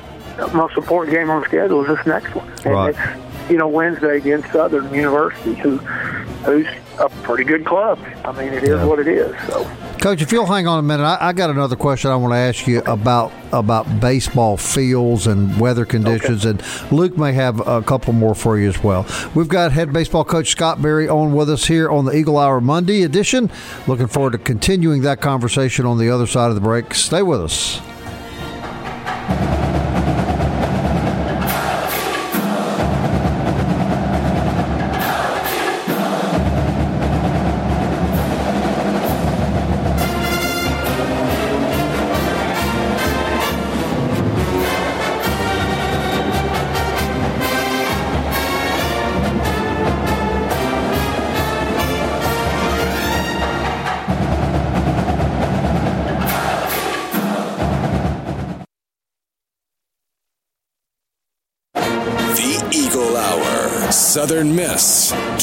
most 0.54 0.76
important 0.76 1.14
game 1.14 1.30
on 1.30 1.42
schedule 1.44 1.82
is 1.82 1.96
this 1.96 2.06
next 2.06 2.35
one, 2.35 2.49
and 2.64 2.66
right. 2.66 2.94
it's 2.94 3.50
you 3.50 3.56
know 3.56 3.68
Wednesday 3.68 4.18
against 4.18 4.52
Southern 4.52 4.92
University, 4.94 5.54
who 5.54 5.78
who's 5.78 6.66
a 7.00 7.08
pretty 7.23 7.44
good 7.44 7.64
club. 7.64 7.99
I 8.25 8.32
mean, 8.32 8.52
it 8.52 8.62
is 8.62 8.70
yeah. 8.70 8.85
what 8.85 8.99
it 9.00 9.08
is. 9.08 9.35
So. 9.49 9.68
Coach, 10.06 10.22
if 10.22 10.30
you'll 10.30 10.46
hang 10.46 10.68
on 10.68 10.78
a 10.78 10.82
minute, 10.82 11.02
I, 11.02 11.18
I, 11.20 11.32
got 11.32 11.50
another 11.50 11.75
question 11.75 12.12
I 12.12 12.14
want 12.14 12.32
to 12.32 12.36
ask 12.36 12.68
you 12.68 12.78
about 12.82 13.32
about 13.50 13.98
baseball 13.98 14.56
fields 14.56 15.26
and 15.26 15.58
weather 15.58 15.84
conditions, 15.84 16.46
okay. 16.46 16.50
and 16.50 16.92
Luke 16.92 17.18
may 17.18 17.32
have 17.32 17.58
a 17.66 17.82
couple 17.82 18.12
more 18.12 18.36
for 18.36 18.56
you 18.56 18.68
as 18.68 18.80
well. 18.84 19.04
We've 19.34 19.48
got 19.48 19.72
head 19.72 19.92
baseball 19.92 20.25
coach 20.25 20.50
Scott 20.50 20.80
Berry 20.80 21.08
on 21.08 21.32
with 21.32 21.50
us 21.50 21.64
here 21.64 21.90
on 21.90 22.04
the 22.04 22.12
Eagle 22.12 22.38
Hour 22.38 22.60
Monday 22.60 23.02
edition. 23.02 23.50
Looking 23.88 24.06
forward 24.06 24.34
to 24.34 24.38
continuing 24.38 25.02
that 25.02 25.20
conversation 25.20 25.86
on 25.86 25.98
the 25.98 26.08
other 26.08 26.28
side 26.28 26.50
of 26.50 26.54
the 26.54 26.60
break. 26.60 26.94
Stay 26.94 27.22
with 27.22 27.40
us. 27.42 27.80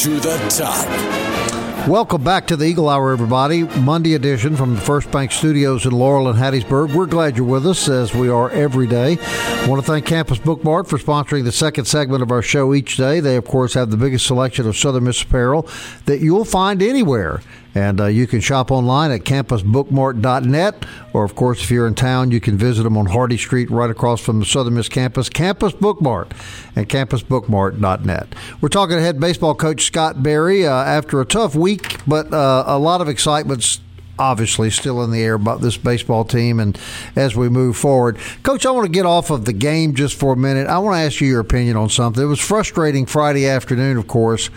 To 0.04 0.20
the 0.20 0.38
top. 0.50 1.88
Welcome 1.88 2.26
back 2.26 2.46
to 2.48 2.58
the 2.58 2.66
Eagle 2.66 2.90
Hour, 2.90 3.14
everybody. 3.14 3.64
Monday 3.64 4.16
edition 4.16 4.58
from 4.58 4.76
the 4.76 4.82
First 4.82 5.10
Bank 5.12 5.32
Studios 5.32 5.86
in 5.86 5.94
Laurel 5.94 6.28
and 6.28 6.38
Hattiesburg. 6.38 6.94
We're 6.94 7.06
glad 7.06 7.38
you're 7.38 7.46
with 7.46 7.66
us 7.66 7.88
as 7.88 8.14
we 8.14 8.28
are 8.28 8.50
every 8.50 8.86
day. 8.86 9.18
I 9.22 9.68
want 9.70 9.82
to 9.82 9.88
thank 9.90 10.06
Campus 10.06 10.40
Bookmart 10.40 10.90
for 10.90 10.98
sponsoring 10.98 11.46
the 11.46 11.54
second 11.54 11.86
segment 11.86 12.22
of 12.22 12.32
our 12.32 12.42
show 12.42 12.74
each 12.74 12.98
day. 12.98 13.22
They, 13.22 13.38
of 13.38 13.46
course, 13.46 13.76
have 13.76 13.92
the 13.92 13.98
biggest 13.98 14.26
selection 14.26 14.68
of 14.68 14.76
Southern 14.76 15.06
Miss 15.06 15.22
apparel 15.22 15.70
that 16.04 16.20
you'll 16.20 16.44
find 16.44 16.82
anywhere. 16.82 17.40
And 17.76 18.00
uh, 18.00 18.06
you 18.06 18.28
can 18.28 18.40
shop 18.40 18.72
online 18.72 19.12
at 19.12 19.22
campusbookmart.net. 19.22 20.86
Or, 21.14 21.24
of 21.24 21.36
course, 21.36 21.64
if 21.64 21.72
you're 21.72 21.88
in 21.88 21.96
town, 21.96 22.32
you 22.32 22.40
can 22.40 22.58
visit 22.58 22.84
them 22.84 22.98
on 22.98 23.08
Hardy 23.08 23.38
Street 23.38 23.70
right 23.72 23.90
across 23.90 24.22
from 24.22 24.40
the 24.40 24.46
Southern 24.46 24.76
Miss 24.76 24.90
campus, 24.90 25.30
Campus 25.30 25.74
Bookmart 25.74 26.32
and 26.76 26.88
campusbookmart.net. 26.88 28.36
We're 28.62 28.70
talking 28.70 28.96
to 28.98 29.02
head 29.02 29.20
baseball 29.20 29.56
coach 29.56 29.86
Scott 29.86 30.22
Berry 30.22 30.68
uh, 30.68 30.72
after 30.72 31.20
a 31.22 31.26
tough 31.26 31.56
week, 31.56 31.98
but 32.06 32.34
uh, 32.34 32.64
a 32.68 32.78
lot 32.78 33.02
of 33.02 33.10
excitement 33.10 33.80
obviously 34.20 34.70
still 34.70 35.04
in 35.04 35.12
the 35.12 35.22
air 35.22 35.34
about 35.34 35.62
this 35.62 35.78
baseball 35.78 36.24
team 36.24 36.60
and 36.60 36.80
as 37.16 37.36
we 37.36 37.50
move 37.50 37.76
forward. 37.76 38.18
Coach, 38.44 38.66
I 38.66 38.72
want 38.72 38.86
to 38.86 38.92
get 38.92 39.06
off 39.06 39.30
of 39.30 39.46
the 39.46 39.54
game 39.54 39.96
just 39.96 40.20
for 40.20 40.34
a 40.34 40.38
minute. 40.38 40.68
I 40.68 40.78
want 40.80 40.96
to 40.96 41.00
ask 41.02 41.20
you 41.20 41.28
your 41.28 41.40
opinion 41.40 41.78
on 41.78 41.90
something. 41.90 42.24
It 42.24 42.28
was 42.28 42.40
frustrating 42.40 43.06
Friday 43.06 43.48
afternoon, 43.48 43.98
of 43.98 44.08
course, 44.08 44.50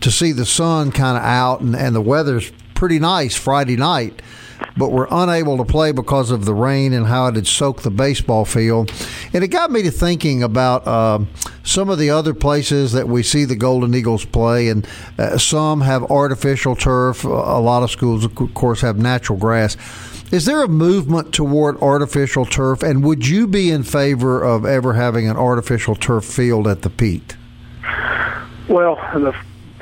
to 0.00 0.10
see 0.10 0.32
the 0.32 0.46
sun 0.46 0.92
kind 0.92 1.16
of 1.16 1.22
out 1.22 1.60
and, 1.60 1.76
and 1.76 1.94
the 1.94 2.00
weather's 2.00 2.50
pretty 2.82 2.98
nice 2.98 3.36
Friday 3.36 3.76
night, 3.76 4.20
but 4.76 4.88
we 4.88 4.94
were 4.94 5.06
unable 5.08 5.56
to 5.56 5.64
play 5.64 5.92
because 5.92 6.32
of 6.32 6.46
the 6.46 6.52
rain 6.52 6.92
and 6.92 7.06
how 7.06 7.28
it 7.28 7.36
had 7.36 7.46
soaked 7.46 7.84
the 7.84 7.90
baseball 7.92 8.44
field. 8.44 8.92
And 9.32 9.44
it 9.44 9.48
got 9.52 9.70
me 9.70 9.84
to 9.84 9.90
thinking 9.92 10.42
about 10.42 10.84
uh, 10.84 11.20
some 11.62 11.90
of 11.90 12.00
the 12.00 12.10
other 12.10 12.34
places 12.34 12.90
that 12.90 13.06
we 13.06 13.22
see 13.22 13.44
the 13.44 13.54
Golden 13.54 13.94
Eagles 13.94 14.24
play, 14.24 14.66
and 14.66 14.84
uh, 15.16 15.38
some 15.38 15.82
have 15.82 16.10
artificial 16.10 16.74
turf. 16.74 17.22
A 17.22 17.28
lot 17.28 17.84
of 17.84 17.90
schools, 17.92 18.24
of 18.24 18.34
course, 18.34 18.80
have 18.80 18.98
natural 18.98 19.38
grass. 19.38 19.76
Is 20.32 20.44
there 20.44 20.64
a 20.64 20.68
movement 20.68 21.32
toward 21.32 21.80
artificial 21.80 22.44
turf, 22.44 22.82
and 22.82 23.04
would 23.04 23.28
you 23.28 23.46
be 23.46 23.70
in 23.70 23.84
favor 23.84 24.42
of 24.42 24.66
ever 24.66 24.94
having 24.94 25.28
an 25.28 25.36
artificial 25.36 25.94
turf 25.94 26.24
field 26.24 26.66
at 26.66 26.82
the 26.82 26.90
Pete? 26.90 27.36
Well, 28.68 28.96
the 29.14 29.32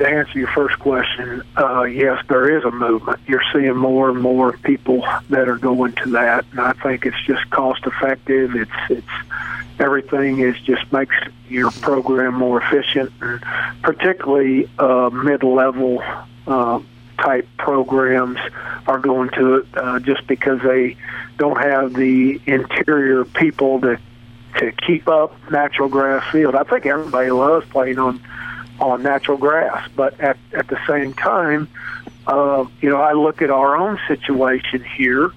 to 0.00 0.08
answer 0.08 0.38
your 0.38 0.48
first 0.48 0.78
question, 0.78 1.42
uh, 1.56 1.82
yes, 1.82 2.22
there 2.28 2.56
is 2.56 2.64
a 2.64 2.70
movement. 2.70 3.20
You're 3.26 3.42
seeing 3.52 3.76
more 3.76 4.10
and 4.10 4.20
more 4.20 4.52
people 4.58 5.06
that 5.28 5.48
are 5.48 5.58
going 5.58 5.92
to 5.92 6.10
that, 6.10 6.44
and 6.50 6.60
I 6.60 6.72
think 6.72 7.06
it's 7.06 7.22
just 7.26 7.48
cost 7.50 7.86
effective. 7.86 8.56
It's 8.56 8.70
it's 8.88 9.06
everything 9.78 10.40
is 10.40 10.58
just 10.62 10.90
makes 10.92 11.14
your 11.48 11.70
program 11.70 12.34
more 12.34 12.62
efficient, 12.62 13.12
and 13.20 13.42
particularly 13.82 14.68
uh, 14.78 15.10
mid 15.10 15.42
level. 15.42 16.02
Uh, 16.46 16.80
type 17.18 17.46
programs 17.58 18.38
are 18.86 18.98
going 18.98 19.28
to 19.28 19.56
it 19.56 19.66
uh, 19.74 20.00
just 20.00 20.26
because 20.26 20.58
they 20.62 20.96
don't 21.36 21.60
have 21.60 21.92
the 21.92 22.40
interior 22.46 23.26
people 23.26 23.78
to 23.78 23.98
to 24.56 24.72
keep 24.72 25.06
up 25.06 25.34
natural 25.50 25.88
grass 25.88 26.24
field. 26.32 26.54
I 26.54 26.64
think 26.64 26.86
everybody 26.86 27.30
loves 27.30 27.68
playing 27.68 27.98
on 27.98 28.22
on 28.80 29.02
natural 29.02 29.38
grass. 29.38 29.88
But 29.94 30.18
at, 30.20 30.38
at 30.52 30.68
the 30.68 30.78
same 30.86 31.12
time, 31.14 31.68
uh, 32.26 32.64
you 32.80 32.88
know, 32.88 33.00
I 33.00 33.12
look 33.12 33.42
at 33.42 33.50
our 33.50 33.76
own 33.76 33.98
situation 34.08 34.84
here, 34.84 35.30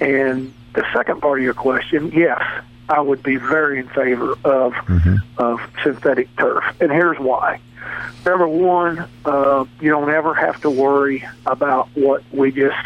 and 0.00 0.52
the 0.74 0.84
second 0.92 1.20
part 1.20 1.38
of 1.38 1.44
your 1.44 1.54
question, 1.54 2.12
yes, 2.12 2.42
I 2.88 3.00
would 3.00 3.22
be 3.22 3.36
very 3.36 3.78
in 3.78 3.88
favor 3.88 4.32
of 4.44 4.72
mm-hmm. 4.72 5.16
of 5.38 5.60
synthetic 5.82 6.34
turf, 6.36 6.64
and 6.80 6.90
here's 6.90 7.18
why. 7.18 7.60
Number 8.24 8.46
one, 8.46 9.08
uh, 9.24 9.64
you 9.80 9.90
don't 9.90 10.10
ever 10.10 10.34
have 10.34 10.60
to 10.62 10.70
worry 10.70 11.24
about 11.46 11.88
what 11.94 12.22
we 12.32 12.52
just 12.52 12.76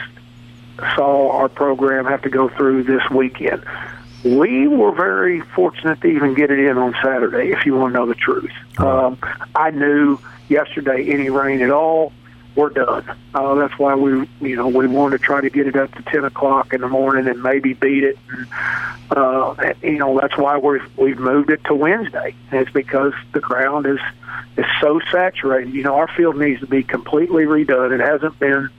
saw 0.94 1.32
our 1.32 1.48
program 1.48 2.04
have 2.06 2.22
to 2.22 2.30
go 2.30 2.48
through 2.48 2.84
this 2.84 3.02
weekend. 3.10 3.64
We 4.24 4.66
were 4.68 4.92
very 4.92 5.40
fortunate 5.40 6.00
to 6.00 6.06
even 6.06 6.34
get 6.34 6.50
it 6.50 6.58
in 6.58 6.78
on 6.78 6.94
Saturday, 7.02 7.52
if 7.52 7.66
you 7.66 7.74
want 7.76 7.92
to 7.92 8.00
know 8.00 8.06
the 8.06 8.14
truth. 8.14 8.52
Um, 8.78 9.18
I 9.54 9.70
knew 9.70 10.18
yesterday 10.48 11.10
any 11.10 11.28
rain 11.28 11.60
at 11.60 11.70
all, 11.70 12.12
we're 12.56 12.70
done. 12.70 13.04
Uh, 13.34 13.54
that's 13.54 13.78
why 13.78 13.94
we, 13.96 14.28
you 14.40 14.56
know, 14.56 14.68
we 14.68 14.86
wanted 14.86 15.18
to 15.18 15.24
try 15.24 15.40
to 15.40 15.50
get 15.50 15.66
it 15.66 15.76
up 15.76 15.92
to 15.94 16.02
ten 16.04 16.24
o'clock 16.24 16.72
in 16.72 16.80
the 16.80 16.88
morning 16.88 17.26
and 17.26 17.42
maybe 17.42 17.74
beat 17.74 18.04
it. 18.04 18.18
And, 18.30 18.46
uh, 19.10 19.74
you 19.82 19.98
know, 19.98 20.18
that's 20.20 20.38
why 20.38 20.56
we've 20.56 20.96
we've 20.96 21.18
moved 21.18 21.50
it 21.50 21.62
to 21.64 21.74
Wednesday. 21.74 22.34
And 22.50 22.60
it's 22.60 22.70
because 22.70 23.12
the 23.32 23.40
ground 23.40 23.86
is 23.86 23.98
is 24.56 24.66
so 24.80 25.00
saturated. 25.10 25.74
You 25.74 25.82
know, 25.82 25.96
our 25.96 26.08
field 26.08 26.36
needs 26.36 26.60
to 26.60 26.66
be 26.66 26.82
completely 26.82 27.44
redone. 27.44 27.92
It 27.92 28.00
hasn't 28.00 28.38
been 28.38 28.70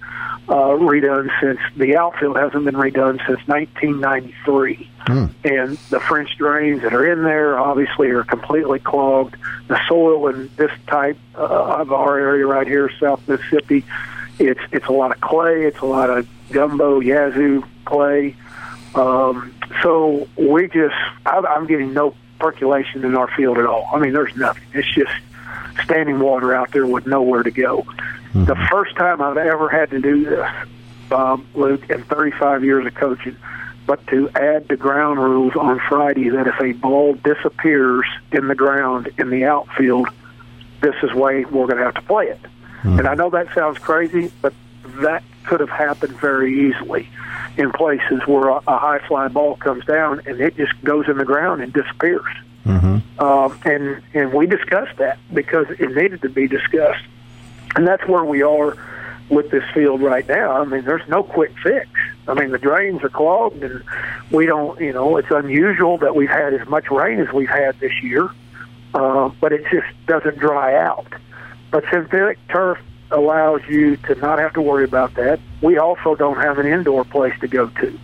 uh, 0.48 0.54
redone 0.54 1.30
since 1.42 1.60
the 1.76 1.98
outfield 1.98 2.38
hasn't 2.38 2.64
been 2.66 2.76
redone 2.76 3.18
since 3.28 3.46
1993. 3.48 4.90
Mm. 5.06 5.34
And 5.44 5.78
the 5.90 6.00
French 6.00 6.36
drains 6.38 6.82
that 6.82 6.94
are 6.94 7.12
in 7.12 7.24
there 7.24 7.60
obviously 7.60 8.10
are 8.10 8.24
completely 8.24 8.80
clogged. 8.80 9.36
The 9.68 9.80
soil 9.88 10.28
in 10.30 10.50
this 10.56 10.72
type 10.88 11.18
uh, 11.36 11.46
of 11.80 11.92
our 11.92 12.18
area 12.18 12.46
right 12.46 12.68
here, 12.68 12.90
South 13.00 13.28
Mississippi, 13.28 13.86
it's 14.40 14.60
it's 14.72 14.88
a 14.88 14.92
lot 14.92 15.12
of 15.12 15.22
clay. 15.22 15.64
It's 15.66 15.80
a 15.80 15.86
lot 15.86 16.10
of 16.10 16.28
gumbo, 16.52 17.00
yazoo 17.00 17.64
clay. 17.86 18.36
Um, 18.96 19.54
so 19.84 20.28
we 20.38 20.68
just, 20.68 20.96
I, 21.26 21.38
I'm 21.38 21.68
getting 21.68 21.94
no 21.94 22.16
percolation 22.40 23.04
in 23.04 23.16
our 23.16 23.28
field 23.36 23.58
at 23.58 23.66
all. 23.66 23.90
I 23.94 24.00
mean, 24.00 24.14
there's 24.14 24.36
nothing. 24.36 24.64
It's 24.74 24.92
just 24.94 25.12
standing 25.84 26.20
water 26.20 26.54
out 26.54 26.72
there 26.72 26.86
with 26.86 27.06
nowhere 27.06 27.44
to 27.44 27.52
go. 27.52 27.82
Mm-hmm. 27.82 28.46
The 28.46 28.56
first 28.70 28.96
time 28.96 29.22
I've 29.22 29.38
ever 29.38 29.70
had 29.70 29.90
to 29.92 30.00
do 30.00 30.26
this, 30.26 30.50
Bob, 31.10 31.46
Luke, 31.54 31.90
in 31.90 32.04
35 32.04 32.64
years 32.64 32.86
of 32.86 32.96
coaching, 32.96 33.36
but 33.86 34.06
to 34.08 34.30
add 34.36 34.68
the 34.68 34.78
ground 34.78 35.20
rules 35.20 35.56
on 35.56 35.80
Friday 35.88 36.30
that 36.30 36.48
if 36.48 36.60
a 36.60 36.74
ball 36.74 37.14
disappears 37.14 38.06
in 38.32 38.48
the 38.48 38.56
ground 38.56 39.10
in 39.18 39.30
the 39.30 39.46
outfield, 39.46 40.08
this 40.82 40.96
is 41.04 41.14
way 41.14 41.46
we're 41.46 41.68
going 41.68 41.78
to 41.78 41.84
have 41.84 41.96
to 41.96 42.02
play 42.02 42.28
it. 42.28 42.42
Mm-hmm. 42.42 43.00
And 43.00 43.08
I 43.08 43.16
know 43.16 43.30
that 43.32 43.54
sounds 43.54 43.78
crazy, 43.78 44.32
but 44.42 44.54
that 45.02 45.24
could 45.44 45.60
have 45.60 45.70
happened 45.70 46.20
very 46.20 46.70
easily 46.70 47.10
in 47.58 47.72
places 47.72 48.22
where 48.26 48.50
a, 48.50 48.62
a 48.68 48.78
high 48.78 49.00
fly 49.08 49.28
ball 49.28 49.56
comes 49.56 49.86
down 49.86 50.22
and 50.26 50.40
it 50.42 50.56
just 50.56 50.74
goes 50.84 51.08
in 51.08 51.18
the 51.18 51.26
ground 51.26 51.62
and 51.62 51.72
disappears. 51.74 52.26
Mm-hmm. 52.66 53.20
Um, 53.20 53.60
and 53.64 54.02
and 54.14 54.34
we 54.34 54.48
discussed 54.48 54.98
that 54.98 55.20
because 55.34 55.68
it 55.70 55.96
needed 55.96 56.24
to 56.24 56.30
be 56.30 56.48
discussed, 56.48 57.04
and 57.76 57.88
that's 57.88 58.06
where 58.08 58.26
we 58.26 58.42
are 58.42 58.76
with 59.30 59.52
this 59.52 59.64
field 59.74 60.02
right 60.02 60.28
now. 60.28 60.62
I 60.62 60.66
mean, 60.66 60.84
there's 60.84 61.08
no 61.08 61.24
quick 61.24 61.54
fix. 61.64 61.88
I 62.28 62.34
mean, 62.34 62.52
the 62.52 62.58
drains 62.58 63.04
are 63.04 63.10
clogged, 63.10 63.64
and 63.64 63.84
we 64.32 64.46
don't. 64.46 64.80
You 64.80 64.94
know, 64.94 65.18
it's 65.18 65.30
unusual 65.30 65.98
that 66.00 66.16
we've 66.16 66.30
had 66.30 66.54
as 66.54 66.68
much 66.68 66.90
rain 66.90 67.20
as 67.20 67.32
we've 67.32 67.50
had 67.50 67.80
this 67.80 67.94
year, 68.02 68.30
uh, 68.94 69.30
but 69.40 69.54
it 69.54 69.64
just 69.72 69.88
doesn't 70.08 70.38
dry 70.38 70.76
out. 70.76 71.08
But 71.72 71.84
synthetic 71.92 72.40
turf 72.48 72.80
allows 73.12 73.62
you 73.68 73.98
to 73.98 74.16
not 74.16 74.40
have 74.40 74.54
to 74.54 74.62
worry 74.62 74.84
about 74.84 75.14
that. 75.16 75.40
We 75.62 75.78
also 75.78 76.16
don't 76.16 76.38
have 76.38 76.58
an 76.58 76.66
indoor 76.66 77.06
place 77.06 77.38
to 77.42 77.48
go 77.48 77.68
to. 77.68 78.00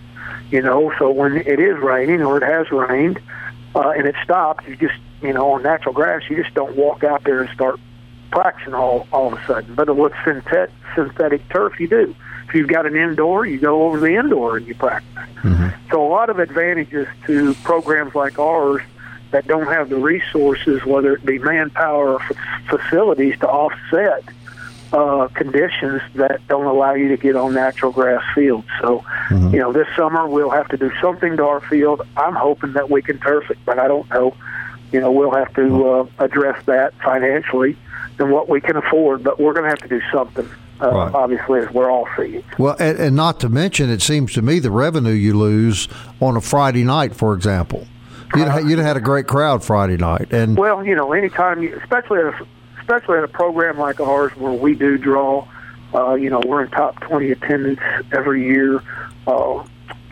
You 0.52 0.62
know, 0.62 0.94
so 1.00 1.10
when 1.10 1.38
it 1.38 1.60
is 1.60 1.78
raining 1.80 2.22
or 2.22 2.38
it 2.38 2.44
has 2.44 2.70
rained 2.72 3.20
uh, 3.74 3.94
and 3.96 4.06
it 4.06 4.16
stops, 4.24 4.68
you 4.68 4.76
just, 4.76 5.00
you 5.22 5.34
know, 5.34 5.54
on 5.54 5.64
natural 5.64 5.94
grass, 5.94 6.24
you 6.30 6.42
just 6.42 6.54
don't 6.54 6.76
walk 6.76 7.04
out 7.04 7.24
there 7.24 7.42
and 7.42 7.50
start 7.52 7.80
practicing 8.32 8.74
all, 8.74 9.08
all 9.12 9.34
of 9.34 9.40
a 9.40 9.46
sudden. 9.46 9.76
But 9.76 9.96
with 9.96 10.14
synthetic, 10.24 10.74
synthetic 10.96 11.48
turf, 11.50 11.80
you 11.80 11.88
do. 11.88 12.16
If 12.48 12.56
you've 12.56 12.68
got 12.68 12.86
an 12.86 12.96
indoor, 12.96 13.46
you 13.46 13.60
go 13.60 13.84
over 13.84 14.00
the 14.00 14.16
indoor 14.16 14.58
and 14.58 14.68
you 14.68 14.76
practice. 14.76 15.10
Mm-hmm. 15.44 15.90
So 15.90 16.06
a 16.06 16.10
lot 16.10 16.30
of 16.30 16.40
advantages 16.40 17.08
to 17.28 17.54
programs 17.56 18.16
like 18.16 18.40
ours 18.40 18.82
that 19.32 19.48
don't 19.48 19.68
have 19.68 19.90
the 19.90 19.98
resources, 19.98 20.84
whether 20.86 21.14
it 21.14 21.26
be 21.26 21.40
manpower 21.40 22.14
or 22.14 22.22
f- 22.22 22.38
facilities 22.68 23.40
to 23.40 23.48
offset– 23.48 24.24
uh, 24.94 25.28
conditions 25.30 26.02
that 26.16 26.46
don't 26.48 26.66
allow 26.66 26.94
you 26.94 27.08
to 27.10 27.18
get 27.18 27.36
on 27.36 27.54
natural 27.54 27.92
grass 27.92 28.24
fields. 28.36 28.68
So, 28.82 29.00
mm-hmm. 29.30 29.54
you 29.54 29.60
know, 29.60 29.72
this 29.72 29.88
summer 29.96 30.28
we'll 30.28 30.50
have 30.50 30.68
to 30.70 30.78
do 30.78 30.92
something 31.02 31.38
to 31.38 31.46
our 31.46 31.62
field. 31.62 32.02
I'm 32.18 32.36
hoping 32.36 32.74
that 32.74 32.90
we 32.90 33.02
can 33.02 33.18
turf 33.20 33.50
it, 33.50 33.58
but 33.66 33.80
I 33.80 33.88
don't 33.88 34.10
know. 34.10 34.36
You 34.92 35.00
know, 35.00 35.12
we'll 35.12 35.34
have 35.34 35.54
to 35.54 35.62
mm-hmm. 35.62 36.22
uh, 36.22 36.26
address 36.26 36.66
that 36.66 36.94
financially 36.96 37.78
and 38.22 38.32
what 38.32 38.48
we 38.48 38.62
can 38.62 38.78
afford, 38.78 39.24
but 39.24 39.40
we're 39.40 39.54
going 39.54 39.64
to 39.64 39.70
have 39.70 39.80
to 39.80 39.88
do 39.88 40.02
something. 40.12 40.50
Uh, 40.80 40.90
right. 40.90 41.14
Obviously, 41.14 41.60
as 41.60 41.70
we're 41.72 41.92
all 41.92 42.08
seeing. 42.18 42.44
Well, 42.58 42.76
and, 42.80 42.98
and 42.98 43.16
not 43.16 43.40
to 43.42 43.50
mention, 43.50 43.92
it 43.92 44.02
seems 44.02 44.34
to 44.34 44.42
me 44.42 44.58
the 44.58 44.72
revenue 44.72 45.12
you 45.12 45.38
lose 45.38 45.88
on 46.20 46.36
a 46.36 46.42
Friday 46.42 46.84
night, 46.84 47.16
for 47.16 47.36
example. 47.36 47.86
You'd, 48.36 48.48
uh, 48.48 48.58
you'd 48.60 48.80
have 48.80 48.88
had 48.88 48.98
a 48.98 49.02
great 49.02 49.28
crowd 49.28 49.64
Friday 49.64 49.98
night, 49.98 50.34
and 50.34 50.58
well, 50.58 50.84
you 50.84 50.96
know, 50.96 51.12
anytime, 51.12 51.62
you, 51.62 51.78
especially 51.78 52.20
at 52.20 52.26
a 52.28 52.48
especially 52.80 53.20
in 53.20 53.24
a 53.24 53.28
program 53.28 53.78
like 53.78 54.00
ours 54.00 54.36
where 54.36 54.52
we 54.52 54.76
do 54.76 54.98
draw. 54.98 55.48
Uh, 55.94 56.14
you 56.16 56.30
know, 56.30 56.42
we're 56.46 56.64
in 56.64 56.72
top 56.72 57.00
20 57.02 57.32
attendance 57.32 57.80
every 58.12 58.46
year. 58.46 58.82
Uh, 59.28 59.66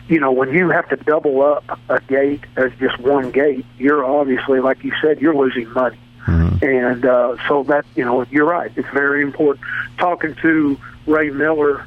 you 0.08 0.20
know, 0.20 0.32
when 0.32 0.52
you 0.52 0.68
have 0.70 0.88
to 0.88 0.96
double 0.96 1.42
up 1.42 1.78
a 1.88 2.00
gate 2.02 2.44
as 2.56 2.70
just 2.78 2.98
one 3.00 3.30
gate, 3.30 3.64
you're 3.78 4.04
obviously, 4.04 4.60
like 4.60 4.82
you 4.84 4.92
said, 5.02 5.20
you're 5.20 5.34
losing 5.34 5.68
money. 5.72 5.98
Mm-hmm. 6.30 6.64
And 6.64 7.04
uh, 7.04 7.36
so 7.48 7.64
that, 7.64 7.84
you 7.96 8.04
know, 8.04 8.24
you're 8.30 8.46
right. 8.46 8.72
It's 8.76 8.88
very 8.90 9.22
important. 9.22 9.64
Talking 9.98 10.34
to 10.36 10.78
Ray 11.06 11.30
Miller 11.30 11.84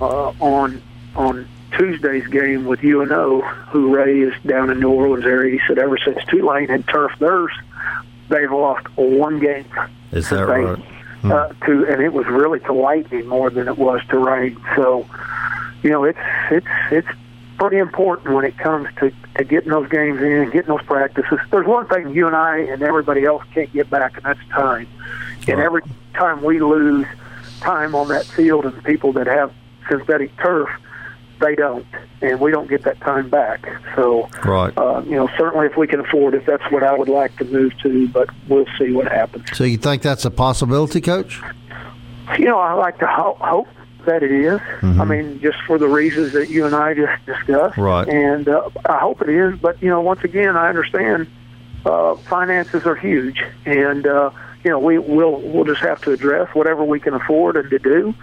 uh, 0.00 0.32
on 0.40 0.82
on 1.14 1.48
Tuesday's 1.76 2.26
game 2.26 2.66
with 2.66 2.82
UNO, 2.84 3.40
who 3.40 3.94
Ray 3.94 4.20
is 4.20 4.34
down 4.46 4.70
in 4.70 4.80
New 4.80 4.90
Orleans 4.90 5.24
area, 5.24 5.58
he 5.58 5.66
said 5.66 5.78
ever 5.78 5.98
since 5.98 6.18
Tulane 6.26 6.68
had 6.68 6.86
turfed 6.86 7.18
theirs, 7.18 7.52
they've 8.28 8.50
lost 8.50 8.86
one 8.96 9.40
game. 9.40 9.66
Is 10.12 10.28
that 10.30 10.46
they, 10.46 10.60
right? 10.60 10.78
Hmm. 11.22 11.32
Uh, 11.32 11.48
to 11.66 11.86
and 11.86 12.02
it 12.02 12.12
was 12.12 12.26
really 12.26 12.60
to 12.60 12.72
lightning 12.72 13.26
more 13.26 13.50
than 13.50 13.68
it 13.68 13.78
was 13.78 14.00
to 14.10 14.18
rain. 14.18 14.60
So, 14.76 15.06
you 15.82 15.90
know, 15.90 16.04
it's 16.04 16.18
it's 16.50 16.66
it's 16.90 17.08
pretty 17.56 17.78
important 17.78 18.34
when 18.34 18.44
it 18.44 18.56
comes 18.58 18.88
to, 19.00 19.12
to 19.36 19.44
getting 19.44 19.70
those 19.70 19.88
games 19.88 20.20
in 20.20 20.32
and 20.32 20.52
getting 20.52 20.68
those 20.68 20.84
practices. 20.84 21.38
There's 21.50 21.66
one 21.66 21.86
thing 21.88 22.10
you 22.10 22.26
and 22.26 22.36
I 22.36 22.58
and 22.58 22.82
everybody 22.82 23.24
else 23.24 23.42
can't 23.52 23.72
get 23.72 23.90
back, 23.90 24.16
and 24.16 24.24
that's 24.24 24.48
time. 24.50 24.88
And 25.48 25.60
every 25.60 25.82
time 26.14 26.42
we 26.42 26.60
lose 26.60 27.06
time 27.60 27.94
on 27.94 28.08
that 28.08 28.24
field 28.24 28.64
and 28.64 28.82
people 28.84 29.12
that 29.12 29.26
have 29.26 29.52
synthetic 29.88 30.36
turf, 30.38 30.68
they 31.40 31.54
don't, 31.54 31.86
and 32.22 32.40
we 32.40 32.50
don't 32.50 32.68
get 32.68 32.82
that 32.84 32.98
time 33.00 33.28
back. 33.28 33.68
So, 33.94 34.28
right. 34.44 34.76
uh, 34.76 35.02
you 35.04 35.16
know, 35.16 35.28
certainly 35.36 35.66
if 35.66 35.76
we 35.76 35.86
can 35.86 36.00
afford 36.00 36.34
it, 36.34 36.46
that's 36.46 36.64
what 36.70 36.82
I 36.82 36.96
would 36.96 37.08
like 37.08 37.36
to 37.36 37.44
move 37.44 37.72
to. 37.82 38.08
But 38.08 38.30
we'll 38.48 38.66
see 38.78 38.92
what 38.92 39.08
happens. 39.08 39.44
So, 39.52 39.64
you 39.64 39.76
think 39.76 40.02
that's 40.02 40.24
a 40.24 40.30
possibility, 40.30 41.00
Coach? 41.00 41.40
You 42.38 42.46
know, 42.46 42.58
I 42.58 42.72
like 42.72 42.98
to 42.98 43.06
ho- 43.06 43.36
hope 43.40 43.68
that 44.06 44.22
it 44.22 44.32
is. 44.32 44.60
Mm-hmm. 44.60 45.00
I 45.00 45.04
mean, 45.04 45.40
just 45.40 45.58
for 45.66 45.78
the 45.78 45.88
reasons 45.88 46.32
that 46.32 46.48
you 46.48 46.66
and 46.66 46.74
I 46.74 46.94
just 46.94 47.26
discussed. 47.26 47.76
Right. 47.76 48.08
And 48.08 48.48
uh, 48.48 48.70
I 48.84 48.98
hope 48.98 49.22
it 49.22 49.28
is. 49.28 49.58
But 49.58 49.80
you 49.82 49.88
know, 49.88 50.00
once 50.00 50.24
again, 50.24 50.56
I 50.56 50.68
understand 50.68 51.28
uh, 51.84 52.16
finances 52.16 52.86
are 52.86 52.96
huge, 52.96 53.42
and 53.64 54.06
uh, 54.06 54.30
you 54.64 54.70
know, 54.70 54.78
we 54.78 54.98
we'll, 54.98 55.40
we'll 55.40 55.64
just 55.64 55.82
have 55.82 56.00
to 56.02 56.12
address 56.12 56.54
whatever 56.54 56.84
we 56.84 57.00
can 57.00 57.14
afford 57.14 57.56
and 57.56 57.70
to 57.70 57.78
do 57.78 58.14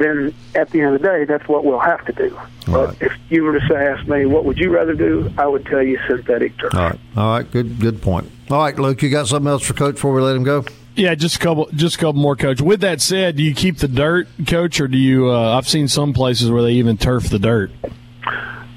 then 0.00 0.34
at 0.54 0.70
the 0.70 0.80
end 0.80 0.94
of 0.94 1.02
the 1.02 1.06
day, 1.06 1.24
that's 1.24 1.46
what 1.46 1.64
we'll 1.64 1.78
have 1.78 2.04
to 2.06 2.12
do. 2.12 2.34
All 2.36 2.72
but 2.72 2.88
right. 2.88 3.02
if 3.02 3.12
you 3.28 3.44
were 3.44 3.60
to 3.60 3.76
ask 3.76 4.08
me, 4.08 4.24
what 4.24 4.44
would 4.46 4.58
you 4.58 4.70
rather 4.70 4.94
do? 4.94 5.30
I 5.36 5.46
would 5.46 5.66
tell 5.66 5.82
you 5.82 5.98
synthetic 6.08 6.56
turf. 6.58 6.74
All 6.74 6.80
right, 6.80 6.98
all 7.16 7.30
right, 7.36 7.50
good, 7.50 7.78
good 7.78 8.00
point. 8.00 8.30
All 8.50 8.58
right, 8.58 8.76
Luke, 8.76 9.02
you 9.02 9.10
got 9.10 9.28
something 9.28 9.48
else 9.48 9.62
for 9.62 9.74
Coach 9.74 9.96
before 9.96 10.14
we 10.14 10.22
let 10.22 10.34
him 10.34 10.42
go? 10.42 10.64
Yeah, 10.96 11.14
just 11.14 11.36
a 11.36 11.38
couple, 11.38 11.68
just 11.74 11.96
a 11.96 11.98
couple 11.98 12.20
more, 12.20 12.36
Coach. 12.36 12.60
With 12.60 12.80
that 12.80 13.00
said, 13.00 13.36
do 13.36 13.42
you 13.42 13.54
keep 13.54 13.78
the 13.78 13.88
dirt, 13.88 14.28
Coach, 14.46 14.80
or 14.80 14.88
do 14.88 14.98
you? 14.98 15.30
Uh, 15.30 15.56
I've 15.56 15.68
seen 15.68 15.88
some 15.88 16.12
places 16.12 16.50
where 16.50 16.62
they 16.62 16.72
even 16.72 16.96
turf 16.96 17.28
the 17.28 17.38
dirt. 17.38 17.70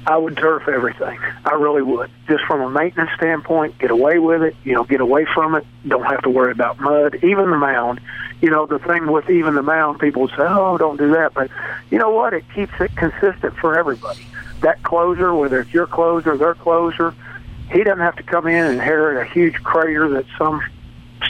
I 0.06 0.18
would 0.18 0.36
turf 0.36 0.68
everything. 0.68 1.18
I 1.46 1.54
really 1.54 1.82
would. 1.82 2.10
Just 2.28 2.44
from 2.44 2.60
a 2.60 2.68
maintenance 2.68 3.10
standpoint, 3.16 3.78
get 3.78 3.90
away 3.90 4.18
with 4.18 4.42
it. 4.42 4.54
You 4.62 4.74
know, 4.74 4.84
get 4.84 5.00
away 5.00 5.26
from 5.34 5.54
it. 5.54 5.66
Don't 5.88 6.04
have 6.04 6.22
to 6.22 6.30
worry 6.30 6.52
about 6.52 6.78
mud. 6.78 7.16
Even 7.16 7.50
the 7.50 7.56
mound. 7.56 8.00
You 8.42 8.50
know, 8.50 8.66
the 8.66 8.78
thing 8.78 9.10
with 9.10 9.30
even 9.30 9.54
the 9.54 9.62
mound, 9.62 10.00
people 10.00 10.28
say, 10.28 10.34
"Oh, 10.38 10.76
don't 10.76 10.98
do 10.98 11.12
that," 11.12 11.32
but 11.32 11.50
you 11.90 11.98
know 11.98 12.10
what? 12.10 12.34
It 12.34 12.44
keeps 12.54 12.72
it 12.80 12.94
consistent 12.96 13.56
for 13.56 13.78
everybody. 13.78 14.26
That 14.60 14.82
closer, 14.82 15.34
whether 15.34 15.60
it's 15.60 15.72
your 15.72 15.86
closer, 15.86 16.36
their 16.36 16.54
closer, 16.54 17.14
he 17.72 17.82
doesn't 17.82 18.00
have 18.00 18.16
to 18.16 18.22
come 18.22 18.46
in 18.46 18.64
and 18.64 18.74
inherit 18.74 19.26
a 19.26 19.30
huge 19.30 19.62
crater 19.62 20.08
that 20.10 20.26
some 20.36 20.62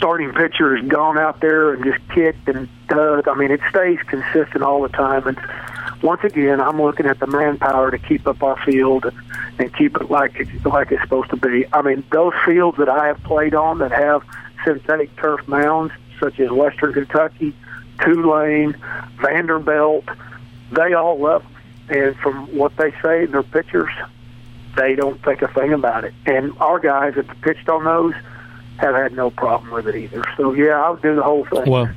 starting 0.05 0.35
pitcher 0.35 0.77
has 0.77 0.87
gone 0.87 1.17
out 1.17 1.40
there 1.40 1.73
and 1.73 1.83
just 1.83 1.99
kicked 2.11 2.47
and 2.47 2.69
dug. 2.88 3.27
I 3.27 3.35
mean, 3.37 3.51
it 3.51 3.61
stays 3.71 3.99
consistent 4.07 4.62
all 4.62 4.83
the 4.83 4.90
time 4.90 5.27
and 5.27 5.40
once 6.03 6.23
again, 6.23 6.61
I'm 6.61 6.83
looking 6.83 7.07
at 7.07 7.19
the 7.19 7.27
manpower 7.27 7.90
to 7.90 7.99
keep 7.99 8.27
up 8.27 8.43
our 8.43 8.62
field 8.67 9.07
and, 9.07 9.17
and 9.59 9.75
keep 9.75 9.97
it 9.97 10.11
like 10.11 10.47
like 10.67 10.93
it's 10.93 11.01
supposed 11.01 11.31
to 11.31 11.37
be. 11.37 11.64
I 11.73 11.81
mean, 11.81 12.05
those 12.12 12.35
fields 12.45 12.77
that 12.77 12.90
I 12.90 13.07
have 13.07 13.23
played 13.23 13.55
on 13.55 13.79
that 13.79 13.93
have 13.93 14.23
synthetic 14.67 15.17
turf 15.17 15.49
mounds, 15.49 15.95
such 16.21 16.38
as 16.38 16.51
Western 16.51 16.93
Kentucky, 16.93 17.55
Tulane, 18.05 18.77
Vanderbilt, 19.23 20.05
they 20.73 20.93
all 20.93 21.19
love. 21.19 21.47
And 21.88 22.14
from 22.19 22.55
what 22.55 22.77
they 22.77 22.90
say, 23.03 23.25
their 23.25 23.43
pitchers, 23.43 23.93
they 24.77 24.97
don't 24.97 25.23
think 25.25 25.40
a 25.40 25.49
thing 25.49 25.73
about 25.73 26.05
it. 26.05 26.12
And 26.27 26.53
our 26.59 26.79
guys 26.79 27.14
that 27.14 27.40
pitched 27.40 27.71
on 27.71 27.85
those 27.85 28.12
have 28.78 28.94
had 28.94 29.12
no 29.12 29.30
problem 29.30 29.70
with 29.70 29.88
it 29.88 29.96
either. 29.96 30.24
So 30.37 30.52
yeah, 30.52 30.82
I'll 30.82 30.96
do 30.96 31.14
the 31.14 31.22
whole 31.22 31.44
thing. 31.44 31.70
Well, 31.70 31.90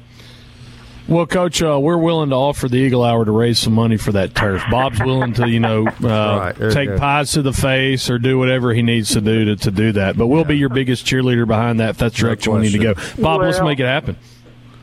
well, 1.07 1.25
Coach, 1.25 1.61
uh, 1.61 1.79
we're 1.79 1.97
willing 1.97 2.31
to 2.31 2.35
offer 2.35 2.67
the 2.67 2.75
Eagle 2.75 3.01
Hour 3.01 3.23
to 3.23 3.31
raise 3.31 3.59
some 3.59 3.71
money 3.71 3.95
for 3.95 4.11
that 4.11 4.35
turf. 4.35 4.61
Bob's 4.69 4.99
willing 4.99 5.33
to, 5.35 5.47
you 5.47 5.61
know, 5.61 5.87
uh, 6.03 6.53
right, 6.59 6.71
take 6.73 6.97
pies 6.97 7.31
to 7.31 7.41
the 7.41 7.53
face 7.53 8.09
or 8.09 8.19
do 8.19 8.37
whatever 8.37 8.73
he 8.73 8.81
needs 8.81 9.13
to 9.13 9.21
do 9.21 9.45
to, 9.45 9.55
to 9.55 9.71
do 9.71 9.93
that. 9.93 10.17
But 10.17 10.27
we'll 10.27 10.41
yeah. 10.41 10.47
be 10.47 10.57
your 10.57 10.69
biggest 10.69 11.05
cheerleader 11.05 11.47
behind 11.47 11.79
that 11.79 11.91
if 11.91 11.97
that's 11.97 12.15
the 12.15 12.23
direction 12.23 12.53
we 12.53 12.61
need 12.61 12.73
to 12.73 12.79
go. 12.79 12.93
Bob, 12.93 13.39
well, 13.39 13.49
let's 13.49 13.61
make 13.61 13.79
it 13.79 13.85
happen. 13.85 14.17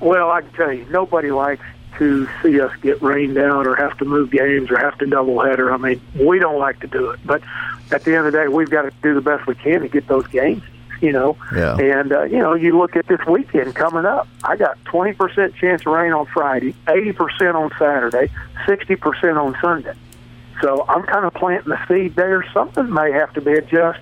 Well, 0.00 0.30
I 0.30 0.40
can 0.40 0.52
tell 0.52 0.72
you, 0.72 0.86
nobody 0.86 1.30
likes 1.30 1.64
to 1.98 2.26
see 2.42 2.58
us 2.58 2.72
get 2.80 3.02
rained 3.02 3.36
out 3.36 3.66
or 3.66 3.76
have 3.76 3.96
to 3.98 4.06
move 4.06 4.30
games 4.30 4.70
or 4.70 4.78
have 4.78 4.96
to 4.98 5.04
doubleheader. 5.04 5.72
I 5.72 5.76
mean, 5.76 6.00
we 6.26 6.38
don't 6.38 6.58
like 6.58 6.80
to 6.80 6.86
do 6.86 7.10
it. 7.10 7.20
But 7.24 7.42
at 7.90 8.02
the 8.04 8.16
end 8.16 8.26
of 8.26 8.32
the 8.32 8.38
day, 8.38 8.48
we've 8.48 8.70
got 8.70 8.82
to 8.82 8.92
do 9.02 9.14
the 9.14 9.20
best 9.20 9.46
we 9.46 9.54
can 9.56 9.82
to 9.82 9.88
get 9.88 10.08
those 10.08 10.26
games 10.28 10.62
you 11.00 11.12
know. 11.12 11.36
Yeah. 11.54 11.76
And 11.76 12.12
uh, 12.12 12.22
you 12.24 12.38
know, 12.38 12.54
you 12.54 12.76
look 12.76 12.96
at 12.96 13.06
this 13.06 13.20
weekend 13.26 13.74
coming 13.74 14.04
up. 14.04 14.28
I 14.42 14.56
got 14.56 14.82
twenty 14.84 15.12
percent 15.12 15.54
chance 15.56 15.82
of 15.82 15.92
rain 15.92 16.12
on 16.12 16.26
Friday, 16.26 16.74
eighty 16.88 17.12
percent 17.12 17.56
on 17.56 17.70
Saturday, 17.78 18.30
sixty 18.66 18.96
percent 18.96 19.38
on 19.38 19.56
Sunday. 19.60 19.94
So 20.60 20.84
I'm 20.88 21.02
kind 21.02 21.24
of 21.24 21.34
planting 21.34 21.70
the 21.70 21.86
seed 21.88 22.14
there. 22.14 22.44
Something 22.52 22.92
may 22.92 23.12
have 23.12 23.32
to 23.34 23.40
be 23.40 23.52
adjust 23.52 24.00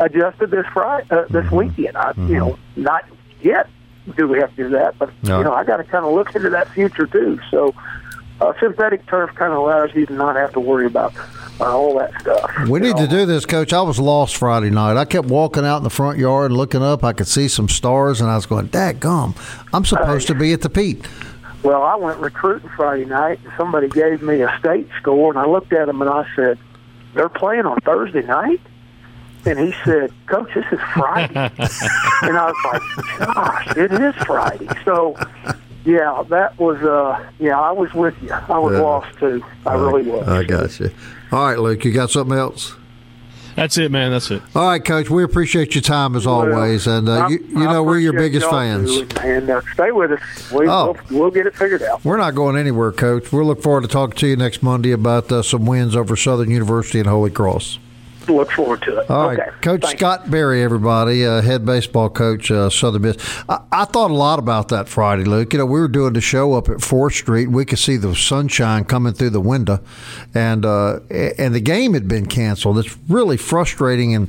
adjusted 0.00 0.50
this 0.50 0.66
Friday, 0.72 1.06
uh, 1.10 1.22
this 1.22 1.46
mm-hmm. 1.46 1.56
weekend. 1.56 1.96
I, 1.96 2.12
mm-hmm. 2.12 2.28
You 2.28 2.38
know, 2.38 2.58
not 2.76 3.04
yet 3.42 3.68
do 4.16 4.26
we 4.26 4.38
have 4.38 4.50
to 4.50 4.56
do 4.56 4.68
that, 4.70 4.98
but 4.98 5.10
no. 5.22 5.38
you 5.38 5.44
know, 5.44 5.52
I 5.52 5.64
got 5.64 5.78
to 5.78 5.84
kind 5.84 6.04
of 6.04 6.12
look 6.12 6.34
into 6.34 6.50
that 6.50 6.68
future 6.70 7.06
too. 7.06 7.38
So 7.50 7.74
uh, 8.40 8.52
synthetic 8.60 9.06
turf 9.06 9.34
kind 9.34 9.52
of 9.52 9.58
allows 9.58 9.94
you 9.94 10.06
to 10.06 10.12
not 10.12 10.36
have 10.36 10.52
to 10.52 10.60
worry 10.60 10.86
about 10.86 11.14
all 11.60 11.98
that 11.98 12.20
stuff. 12.20 12.68
We 12.68 12.80
need 12.80 12.96
know. 12.96 13.06
to 13.06 13.08
do 13.08 13.26
this, 13.26 13.46
Coach. 13.46 13.72
I 13.72 13.82
was 13.82 13.98
lost 13.98 14.36
Friday 14.36 14.70
night. 14.70 14.96
I 14.96 15.04
kept 15.04 15.28
walking 15.28 15.64
out 15.64 15.78
in 15.78 15.84
the 15.84 15.90
front 15.90 16.18
yard 16.18 16.50
and 16.50 16.58
looking 16.58 16.82
up. 16.82 17.04
I 17.04 17.12
could 17.12 17.26
see 17.26 17.48
some 17.48 17.68
stars, 17.68 18.20
and 18.20 18.30
I 18.30 18.36
was 18.36 18.46
going, 18.46 18.66
"Dad, 18.66 19.00
gum! 19.00 19.34
I'm 19.72 19.84
supposed 19.84 20.30
uh, 20.30 20.34
to 20.34 20.38
be 20.38 20.52
at 20.52 20.62
the 20.62 20.70
Pete." 20.70 21.06
Well, 21.62 21.82
I 21.82 21.96
went 21.96 22.18
recruiting 22.18 22.70
Friday 22.76 23.04
night, 23.04 23.40
and 23.44 23.52
somebody 23.56 23.88
gave 23.88 24.22
me 24.22 24.42
a 24.42 24.56
state 24.58 24.88
score, 25.00 25.30
and 25.30 25.38
I 25.38 25.46
looked 25.46 25.72
at 25.72 25.86
them 25.86 26.00
and 26.00 26.10
I 26.10 26.26
said, 26.36 26.58
"They're 27.14 27.28
playing 27.28 27.66
on 27.66 27.78
Thursday 27.80 28.22
night." 28.22 28.60
And 29.44 29.58
he 29.58 29.72
said, 29.84 30.12
Coach, 30.26 30.50
this 30.54 30.64
is 30.72 30.80
Friday. 30.94 31.32
and 31.34 32.36
I 32.36 32.52
was 32.52 32.56
like, 32.64 33.34
Gosh, 33.34 33.76
it 33.76 33.92
is 33.92 34.14
Friday. 34.26 34.68
So 34.84 35.16
yeah, 35.84 36.22
that 36.28 36.58
was 36.58 36.76
uh 36.82 37.30
yeah, 37.38 37.58
I 37.58 37.72
was 37.72 37.92
with 37.94 38.14
you. 38.22 38.30
I 38.30 38.58
was 38.58 38.74
yeah. 38.74 38.80
lost 38.80 39.18
too. 39.18 39.42
I, 39.64 39.70
I 39.70 39.74
really 39.74 40.02
was. 40.02 40.28
I 40.28 40.44
got 40.44 40.78
you. 40.80 40.90
All 41.30 41.44
right, 41.44 41.58
Luke, 41.58 41.84
you 41.84 41.92
got 41.92 42.10
something 42.10 42.36
else? 42.36 42.74
That's 43.54 43.76
it, 43.76 43.90
man. 43.90 44.12
That's 44.12 44.30
it. 44.30 44.40
All 44.54 44.68
right, 44.68 44.82
Coach. 44.82 45.10
We 45.10 45.24
appreciate 45.24 45.74
your 45.74 45.82
time 45.82 46.14
as 46.14 46.26
well, 46.26 46.42
always, 46.42 46.86
and 46.86 47.08
uh, 47.08 47.26
you, 47.28 47.38
you 47.48 47.64
know 47.64 47.82
we're 47.82 47.98
your 47.98 48.12
biggest 48.12 48.48
fans. 48.48 48.96
and 49.20 49.50
uh, 49.50 49.60
stay 49.74 49.90
with 49.90 50.12
us. 50.12 50.52
We, 50.52 50.68
oh. 50.68 50.96
We'll, 51.10 51.20
we'll, 51.20 51.30
get 51.32 51.46
it 51.46 51.56
figured 51.56 51.82
out. 51.82 52.04
We're 52.04 52.18
not 52.18 52.36
going 52.36 52.56
anywhere, 52.56 52.92
Coach. 52.92 53.32
We'll 53.32 53.44
look 53.44 53.60
forward 53.60 53.82
to 53.82 53.88
talking 53.88 54.16
to 54.18 54.28
you 54.28 54.36
next 54.36 54.62
Monday 54.62 54.92
about 54.92 55.32
uh, 55.32 55.42
some 55.42 55.66
wins 55.66 55.96
over 55.96 56.14
Southern 56.14 56.52
University 56.52 57.00
and 57.00 57.08
Holy 57.08 57.32
Cross 57.32 57.80
look 58.34 58.50
forward 58.50 58.82
to 58.82 58.98
it. 58.98 59.10
All 59.10 59.28
right, 59.28 59.38
okay. 59.38 59.50
Coach 59.60 59.82
Thank 59.82 59.98
Scott. 59.98 60.30
Berry, 60.30 60.62
everybody, 60.62 61.24
uh, 61.24 61.42
head 61.42 61.64
baseball 61.64 62.10
coach, 62.10 62.50
uh, 62.50 62.70
Southern 62.70 63.02
Miss. 63.02 63.16
I, 63.48 63.60
I, 63.72 63.84
thought 63.84 64.10
a 64.10 64.14
lot 64.14 64.38
about 64.38 64.68
that 64.68 64.88
Friday, 64.88 65.24
Luke. 65.24 65.52
You 65.52 65.60
know, 65.60 65.66
we 65.66 65.80
were 65.80 65.88
doing 65.88 66.12
the 66.12 66.20
show 66.20 66.54
up 66.54 66.68
at 66.68 66.80
Fourth 66.80 67.14
Street. 67.14 67.48
We 67.48 67.64
could 67.64 67.78
see 67.78 67.96
the 67.96 68.14
sunshine 68.14 68.84
coming 68.84 69.12
through 69.12 69.30
the 69.30 69.40
window, 69.40 69.80
and 70.34 70.64
uh, 70.64 71.00
and 71.10 71.54
the 71.54 71.60
game 71.60 71.94
had 71.94 72.08
been 72.08 72.26
canceled. 72.26 72.78
It's 72.78 72.96
really 73.08 73.36
frustrating 73.36 74.14
and. 74.14 74.28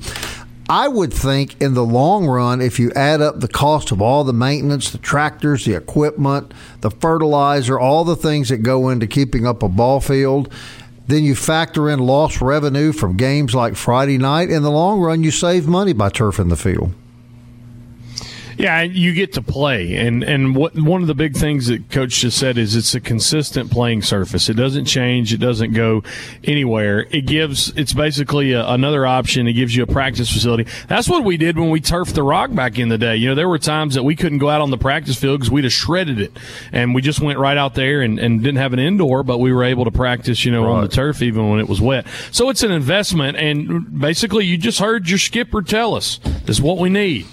I 0.72 0.88
would 0.88 1.12
think 1.12 1.60
in 1.60 1.74
the 1.74 1.84
long 1.84 2.28
run, 2.28 2.62
if 2.62 2.80
you 2.80 2.92
add 2.92 3.22
up 3.22 3.40
the 3.40 3.48
cost 3.48 3.92
of 3.92 4.04
all 4.04 4.24
the 4.24 4.34
maintenance, 4.34 4.92
the 4.92 5.00
tractors, 5.00 5.66
the 5.66 5.74
equipment, 5.74 6.54
the 6.82 6.92
fertilizer, 6.92 7.80
all 7.80 8.04
the 8.04 8.16
things 8.16 8.50
that 8.50 8.58
go 8.58 8.90
into 8.90 9.08
keeping 9.08 9.48
up 9.48 9.64
a 9.64 9.68
ball 9.68 10.00
field, 10.00 10.54
then 11.10 11.24
you 11.24 11.36
factor 11.36 11.90
in 11.90 12.00
lost 12.00 12.42
revenue 12.42 12.92
from 12.92 13.18
games 13.18 13.56
like 13.56 13.76
Friday 13.76 14.18
night. 14.18 14.50
In 14.50 14.64
the 14.64 14.72
long 14.72 15.00
run, 15.00 15.24
you 15.24 15.32
save 15.32 15.68
money 15.68 15.94
by 15.94 16.10
turfing 16.10 16.50
the 16.50 16.56
field. 16.56 16.94
Yeah, 18.60 18.82
you 18.82 19.14
get 19.14 19.32
to 19.36 19.42
play, 19.42 19.96
and 19.96 20.22
and 20.22 20.54
what 20.54 20.76
one 20.76 21.00
of 21.02 21.08
the 21.08 21.16
big 21.16 21.34
things 21.34 21.68
that 21.68 21.90
coach 21.90 22.20
just 22.20 22.38
said 22.38 22.58
is 22.58 22.76
it's 22.76 22.94
a 22.94 23.00
consistent 23.00 23.72
playing 23.72 24.02
surface. 24.02 24.50
It 24.50 24.56
doesn't 24.56 24.84
change. 24.84 25.34
It 25.34 25.38
doesn't 25.38 25.72
go 25.72 26.04
anywhere. 26.44 27.08
It 27.10 27.22
gives. 27.26 27.72
It's 27.78 27.94
basically 27.94 28.52
a, 28.52 28.68
another 28.68 29.08
option. 29.08 29.48
It 29.48 29.54
gives 29.54 29.74
you 29.74 29.84
a 29.84 29.88
practice 29.88 30.30
facility. 30.30 30.70
That's 30.90 31.08
what 31.08 31.24
we 31.24 31.38
did 31.38 31.58
when 31.58 31.70
we 31.70 31.80
turfed 31.80 32.16
the 32.16 32.24
rock 32.24 32.54
back 32.54 32.78
in 32.78 32.90
the 32.90 32.98
day. 32.98 33.16
You 33.16 33.30
know, 33.30 33.36
there 33.36 33.48
were 33.48 33.60
times 33.60 33.96
that 33.96 34.04
we 34.04 34.18
couldn't 34.18 34.40
go 34.40 34.50
out 34.50 34.60
on 34.60 34.72
the 34.72 34.78
practice 34.78 35.18
field 35.18 35.40
because 35.40 35.50
we'd 35.50 35.64
have 35.64 35.72
shredded 35.72 36.20
it, 36.20 36.34
and 36.74 36.94
we 36.94 37.02
just 37.02 37.22
went 37.22 37.40
right 37.40 37.58
out 37.58 37.76
there 37.76 38.02
and, 38.02 38.20
and 38.20 38.44
didn't 38.44 38.58
have 38.58 38.74
an 38.74 38.80
indoor, 38.80 39.24
but 39.24 39.38
we 39.38 39.54
were 39.54 39.64
able 39.64 39.86
to 39.86 39.92
practice. 39.92 40.44
You 40.44 40.52
know, 40.52 40.66
right. 40.66 40.72
on 40.72 40.82
the 40.82 40.90
turf 40.90 41.22
even 41.22 41.50
when 41.50 41.62
it 41.62 41.70
was 41.70 41.80
wet. 41.80 42.06
So 42.32 42.50
it's 42.50 42.64
an 42.64 42.74
investment, 42.74 43.38
and 43.38 44.02
basically, 44.02 44.46
you 44.46 44.58
just 44.58 44.80
heard 44.80 45.10
your 45.10 45.18
skipper 45.18 45.62
tell 45.62 45.96
us 45.96 46.20
this 46.44 46.58
is 46.58 46.62
what 46.62 46.78
we 46.78 46.90
need. 46.90 47.26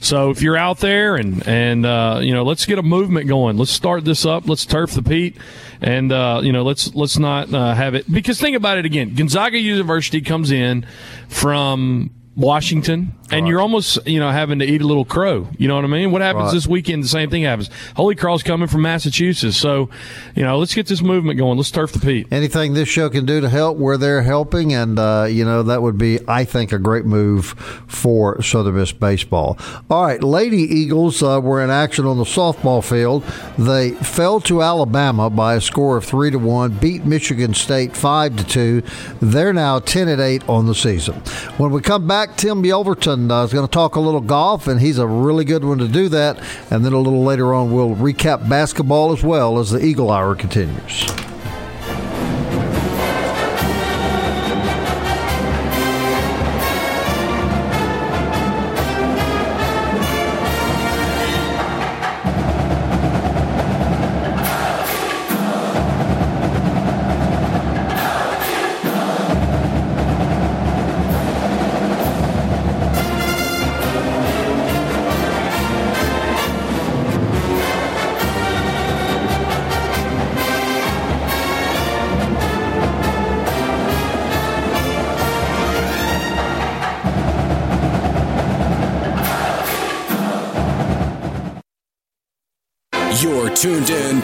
So 0.00 0.30
if 0.30 0.42
you're 0.42 0.56
out 0.56 0.78
there 0.78 1.16
and 1.16 1.46
and 1.46 1.84
uh, 1.84 2.20
you 2.22 2.32
know, 2.32 2.44
let's 2.44 2.66
get 2.66 2.78
a 2.78 2.82
movement 2.82 3.28
going. 3.28 3.56
Let's 3.56 3.70
start 3.70 4.04
this 4.04 4.24
up. 4.24 4.48
Let's 4.48 4.64
turf 4.64 4.92
the 4.92 5.02
Pete, 5.02 5.36
and 5.80 6.12
uh, 6.12 6.40
you 6.42 6.52
know, 6.52 6.62
let's 6.62 6.94
let's 6.94 7.18
not 7.18 7.52
uh, 7.52 7.74
have 7.74 7.94
it 7.94 8.10
because 8.10 8.40
think 8.40 8.56
about 8.56 8.78
it 8.78 8.84
again. 8.84 9.14
Gonzaga 9.14 9.58
University 9.58 10.20
comes 10.20 10.50
in 10.50 10.86
from 11.28 12.10
Washington, 12.36 13.12
and 13.30 13.42
right. 13.42 13.48
you're 13.48 13.60
almost 13.60 14.06
you 14.06 14.20
know 14.20 14.30
having 14.30 14.58
to 14.58 14.64
eat 14.64 14.82
a 14.82 14.86
little 14.86 15.04
crow. 15.04 15.48
You 15.58 15.66
know 15.66 15.76
what 15.76 15.84
I 15.84 15.88
mean? 15.88 16.10
What 16.10 16.22
happens 16.22 16.46
right. 16.46 16.54
this 16.54 16.66
weekend? 16.66 17.02
The 17.02 17.08
same 17.08 17.30
thing 17.30 17.42
happens. 17.42 17.70
Holy 17.96 18.14
Cross 18.14 18.42
coming 18.42 18.68
from 18.68 18.82
Massachusetts, 18.82 19.56
so 19.56 19.88
you 20.34 20.42
know 20.42 20.58
let's 20.58 20.74
get 20.74 20.86
this 20.86 21.00
movement 21.00 21.38
going. 21.38 21.56
Let's 21.56 21.70
turf 21.70 21.92
the 21.92 22.00
Pete. 22.00 22.26
Anything 22.30 22.74
this 22.74 22.88
show 22.88 23.08
can 23.08 23.24
do 23.24 23.40
to 23.40 23.48
help, 23.48 23.78
where 23.78 23.96
they're 23.96 24.22
helping, 24.22 24.74
and 24.74 24.98
uh, 24.98 25.26
you 25.28 25.44
know 25.44 25.62
that 25.62 25.82
would 25.82 25.98
be, 25.98 26.20
I 26.28 26.44
think, 26.44 26.72
a 26.72 26.78
great 26.78 27.04
move 27.04 27.46
for 27.86 28.42
Southern 28.42 28.76
Miss 28.76 28.92
baseball. 28.92 29.58
All 29.90 30.04
right, 30.04 30.22
Lady 30.22 30.58
Eagles 30.58 31.22
uh, 31.22 31.40
were 31.42 31.62
in 31.62 31.70
action 31.70 32.04
on 32.04 32.18
the 32.18 32.24
softball 32.24 32.84
field. 32.84 33.24
They 33.58 33.92
fell 33.92 34.40
to 34.40 34.62
Alabama 34.62 35.30
by 35.30 35.54
a 35.54 35.60
score 35.60 35.96
of 35.96 36.04
three 36.04 36.30
to 36.30 36.38
one, 36.38 36.72
beat 36.72 37.04
Michigan 37.04 37.54
State 37.54 37.96
five 37.96 38.36
to 38.36 38.44
two. 38.44 38.82
They're 39.20 39.52
now 39.52 39.78
ten 39.78 40.08
and 40.08 40.20
eight 40.20 40.46
on 40.48 40.66
the 40.66 40.74
season. 40.74 41.14
When 41.56 41.70
we 41.70 41.80
come 41.80 42.06
back 42.06 42.18
back. 42.18 42.36
Tim 42.36 42.62
Yelverton 42.62 43.17
uh, 43.30 43.44
is 43.44 43.52
going 43.52 43.66
to 43.66 43.70
talk 43.70 43.96
a 43.96 44.00
little 44.00 44.20
golf, 44.20 44.66
and 44.66 44.80
he's 44.80 44.98
a 44.98 45.06
really 45.06 45.44
good 45.44 45.64
one 45.64 45.78
to 45.78 45.88
do 45.88 46.08
that. 46.10 46.38
And 46.70 46.84
then 46.84 46.92
a 46.92 46.98
little 46.98 47.24
later 47.24 47.52
on, 47.52 47.72
we'll 47.72 47.96
recap 47.96 48.48
basketball 48.48 49.12
as 49.12 49.22
well 49.22 49.58
as 49.58 49.70
the 49.70 49.84
Eagle 49.84 50.10
Hour 50.10 50.34
continues. 50.34 51.06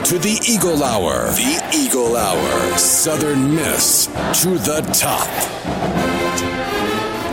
To 0.05 0.19
the 0.19 0.39
Eagle 0.47 0.83
Hour. 0.83 1.31
The 1.31 1.71
Eagle 1.75 2.15
Hour. 2.15 2.77
Southern 2.77 3.55
Miss 3.55 4.05
to 4.43 4.51
the 4.59 4.83
top. 4.93 5.27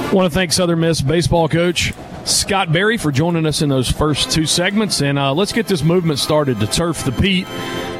I 0.08 0.12
want 0.14 0.32
to 0.32 0.34
thank 0.34 0.54
Southern 0.54 0.80
Miss 0.80 1.02
baseball 1.02 1.50
coach 1.50 1.94
Scott 2.24 2.72
Berry 2.72 2.98
for 2.98 3.12
joining 3.12 3.46
us 3.46 3.62
in 3.62 3.68
those 3.68 3.92
first 3.92 4.32
two 4.32 4.46
segments. 4.46 5.02
And 5.02 5.20
uh, 5.20 5.34
let's 5.34 5.52
get 5.52 5.68
this 5.68 5.84
movement 5.84 6.20
started 6.20 6.62
to 6.62 6.68
turf 6.68 7.04
the 7.04 7.12
Pete. 7.12 7.46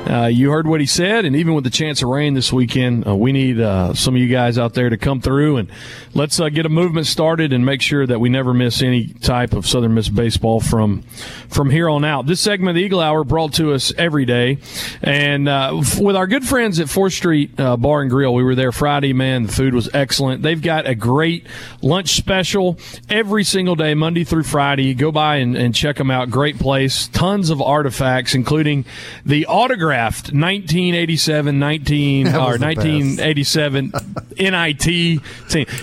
Uh, 0.10 0.26
you 0.26 0.52
heard 0.52 0.68
what 0.68 0.82
he 0.82 0.86
said, 0.86 1.26
and 1.26 1.36
even 1.36 1.54
with 1.54 1.64
the 1.64 1.70
chance 1.70 2.02
of 2.02 2.10
rain 2.10 2.34
this 2.34 2.52
weekend, 2.52 3.08
uh, 3.08 3.16
we 3.16 3.32
need 3.32 3.62
uh, 3.62 3.94
some 3.94 4.16
of 4.16 4.22
you 4.22 4.28
guys 4.28 4.58
out 4.58 4.74
there 4.74 4.90
to 4.90 4.98
come 4.98 5.22
through 5.22 5.58
and 5.58 5.72
let's 6.14 6.40
uh, 6.40 6.50
get 6.50 6.66
a 6.66 6.70
movement 6.70 7.08
started 7.08 7.54
and 7.54 7.66
make 7.66 7.82
sure 7.82 8.06
that 8.06 8.20
we 8.20 8.28
never 8.28 8.54
miss 8.54 8.82
any 8.82 9.08
type 9.08 9.54
of 9.54 9.66
Southern 9.66 9.94
Miss 9.94 10.10
baseball 10.10 10.60
from 10.60 11.04
from 11.50 11.70
here 11.70 11.90
on 11.90 12.04
out. 12.04 12.26
This 12.26 12.40
segment 12.40 12.72
of 12.72 12.76
the 12.76 12.82
Eagle 12.82 13.00
Hour 13.00 13.24
brought 13.24 13.54
to 13.56 13.74
us 13.74 13.94
every 13.98 14.26
day, 14.26 14.58
and 15.02 15.48
uh, 15.48 15.82
with 16.00 16.16
our 16.16 16.28
good 16.28 16.46
friends 16.46 16.80
at 16.80 16.90
Fourth 16.90 17.14
Street 17.14 17.58
uh, 17.60 17.78
Bar 17.78 18.02
and 18.02 18.10
Grill, 18.10 18.34
we 18.34 18.44
were 18.44 18.56
there 18.56 18.72
Friday. 18.72 19.14
Man, 19.14 19.44
the 19.44 19.52
food 19.52 19.74
was 19.74 19.90
excellent. 19.94 20.42
They've 20.42 20.62
got 20.62 20.88
a 20.88 20.96
great 20.96 21.46
lunch 21.82 22.16
special 22.16 22.78
every 23.10 23.44
single 23.44 23.76
day, 23.76 23.94
Monday 23.94 24.24
through 24.24 24.44
Friday. 24.44 24.94
Go 24.94 25.12
by 25.12 25.38
and, 25.38 25.56
and 25.56 25.76
check 25.76 25.98
them 25.98 26.12
out. 26.12 26.30
Great 26.30 26.58
place, 26.58 27.08
tons 27.08 27.50
of 27.50 27.62
artifacts, 27.62 28.34
including 28.34 28.86
the 29.26 29.46
autographed 29.92 30.34
1987 30.34 31.60
19 31.60 32.28
or 32.36 32.58
1987 32.58 33.92
NIT 34.38 34.80
team. 34.80 35.22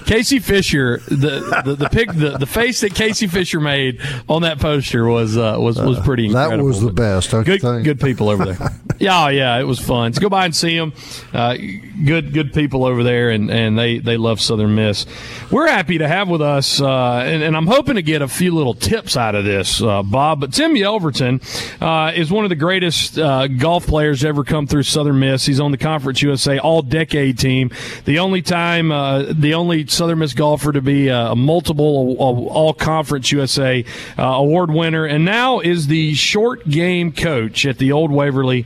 Casey 0.07 0.39
Fisher, 0.39 0.99
the 1.09 1.63
the 1.65 1.77
the, 1.77 1.89
pic, 1.89 2.13
the 2.13 2.39
the 2.39 2.47
face 2.47 2.81
that 2.81 2.95
Casey 2.95 3.27
Fisher 3.27 3.61
made 3.61 4.01
on 4.29 4.43
that 4.43 4.59
poster 4.59 5.07
was 5.07 5.37
uh, 5.37 5.57
was 5.59 5.81
was 5.81 5.99
pretty. 6.01 6.27
Incredible. 6.27 6.57
That 6.57 6.65
was 6.65 6.81
the 6.81 6.93
best. 6.93 7.31
Good 7.31 7.61
good 7.61 8.01
people 8.01 8.29
over 8.29 8.45
there. 8.45 8.71
yeah, 8.99 9.29
yeah, 9.29 9.59
it 9.59 9.65
was 9.65 9.79
fun. 9.79 10.13
So 10.13 10.21
go 10.21 10.29
by 10.29 10.45
and 10.45 10.55
see 10.55 10.77
them. 10.77 10.93
Uh, 11.33 11.57
good 12.05 12.33
good 12.33 12.53
people 12.53 12.85
over 12.85 13.03
there, 13.03 13.31
and, 13.31 13.51
and 13.51 13.79
they 13.79 13.99
they 13.99 14.17
love 14.17 14.41
Southern 14.41 14.75
Miss. 14.75 15.07
We're 15.51 15.69
happy 15.69 15.99
to 15.99 16.09
have 16.09 16.29
with 16.29 16.43
us, 16.43 16.81
uh, 16.81 17.23
and, 17.25 17.43
and, 17.43 17.57
I'm 17.57 17.67
hoping 17.67 17.97
to 17.97 18.03
get 18.03 18.23
a 18.23 18.29
few 18.29 18.55
little 18.55 18.75
tips 18.75 19.17
out 19.17 19.35
of 19.35 19.45
this, 19.45 19.83
uh, 19.83 20.03
Bob. 20.03 20.41
But 20.41 20.53
Tim 20.53 20.75
Yelverton 20.75 21.43
uh, 21.83 22.13
is 22.13 22.31
one 22.31 22.45
of 22.45 22.51
the 22.51 22.57
greatest 22.57 23.19
uh, 23.19 23.49
golf 23.49 23.87
players 23.87 23.98
ever 23.99 24.45
come 24.45 24.67
through 24.67 24.85
Southern 24.85 25.19
Miss. 25.19 25.47
He's 25.47 25.61
on 25.61 25.71
the 25.71 25.79
Conference 25.79 26.23
USA 26.23 26.59
All 26.59 26.83
Decade 26.83 27.39
team. 27.39 27.71
The 28.05 28.19
only 28.19 28.43
time, 28.43 28.93
uh, 28.93 29.25
the 29.33 29.55
only 29.55 29.87
Southern 29.87 30.21
Miss 30.21 30.35
golfer 30.35 30.73
to 30.73 30.81
be 30.81 31.11
uh, 31.11 31.33
a, 31.33 31.37
multiple 31.37 32.17
uh, 32.19 32.53
All 32.53 32.73
Conference 32.73 33.33
USA 33.33 33.85
award 34.17 34.71
winner, 34.71 35.05
and 35.05 35.25
now 35.25 35.61
is 35.61 35.87
the 35.87 36.15
short 36.15 36.69
game 36.69 37.13
coach 37.13 37.67
at 37.67 37.79
the 37.79 37.93
Old 37.93 38.11
Waverly 38.11 38.65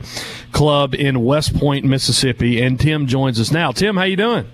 Club 0.51 0.93
in 0.93 1.23
West 1.23 1.55
Point, 1.55 1.85
Mississippi. 1.85 2.61
And 2.61 2.79
Tim 2.79 3.07
joins 3.07 3.39
us 3.39 3.51
now. 3.51 3.71
Tim, 3.71 3.97
how 3.97 4.03
you 4.03 4.15
doing? 4.15 4.47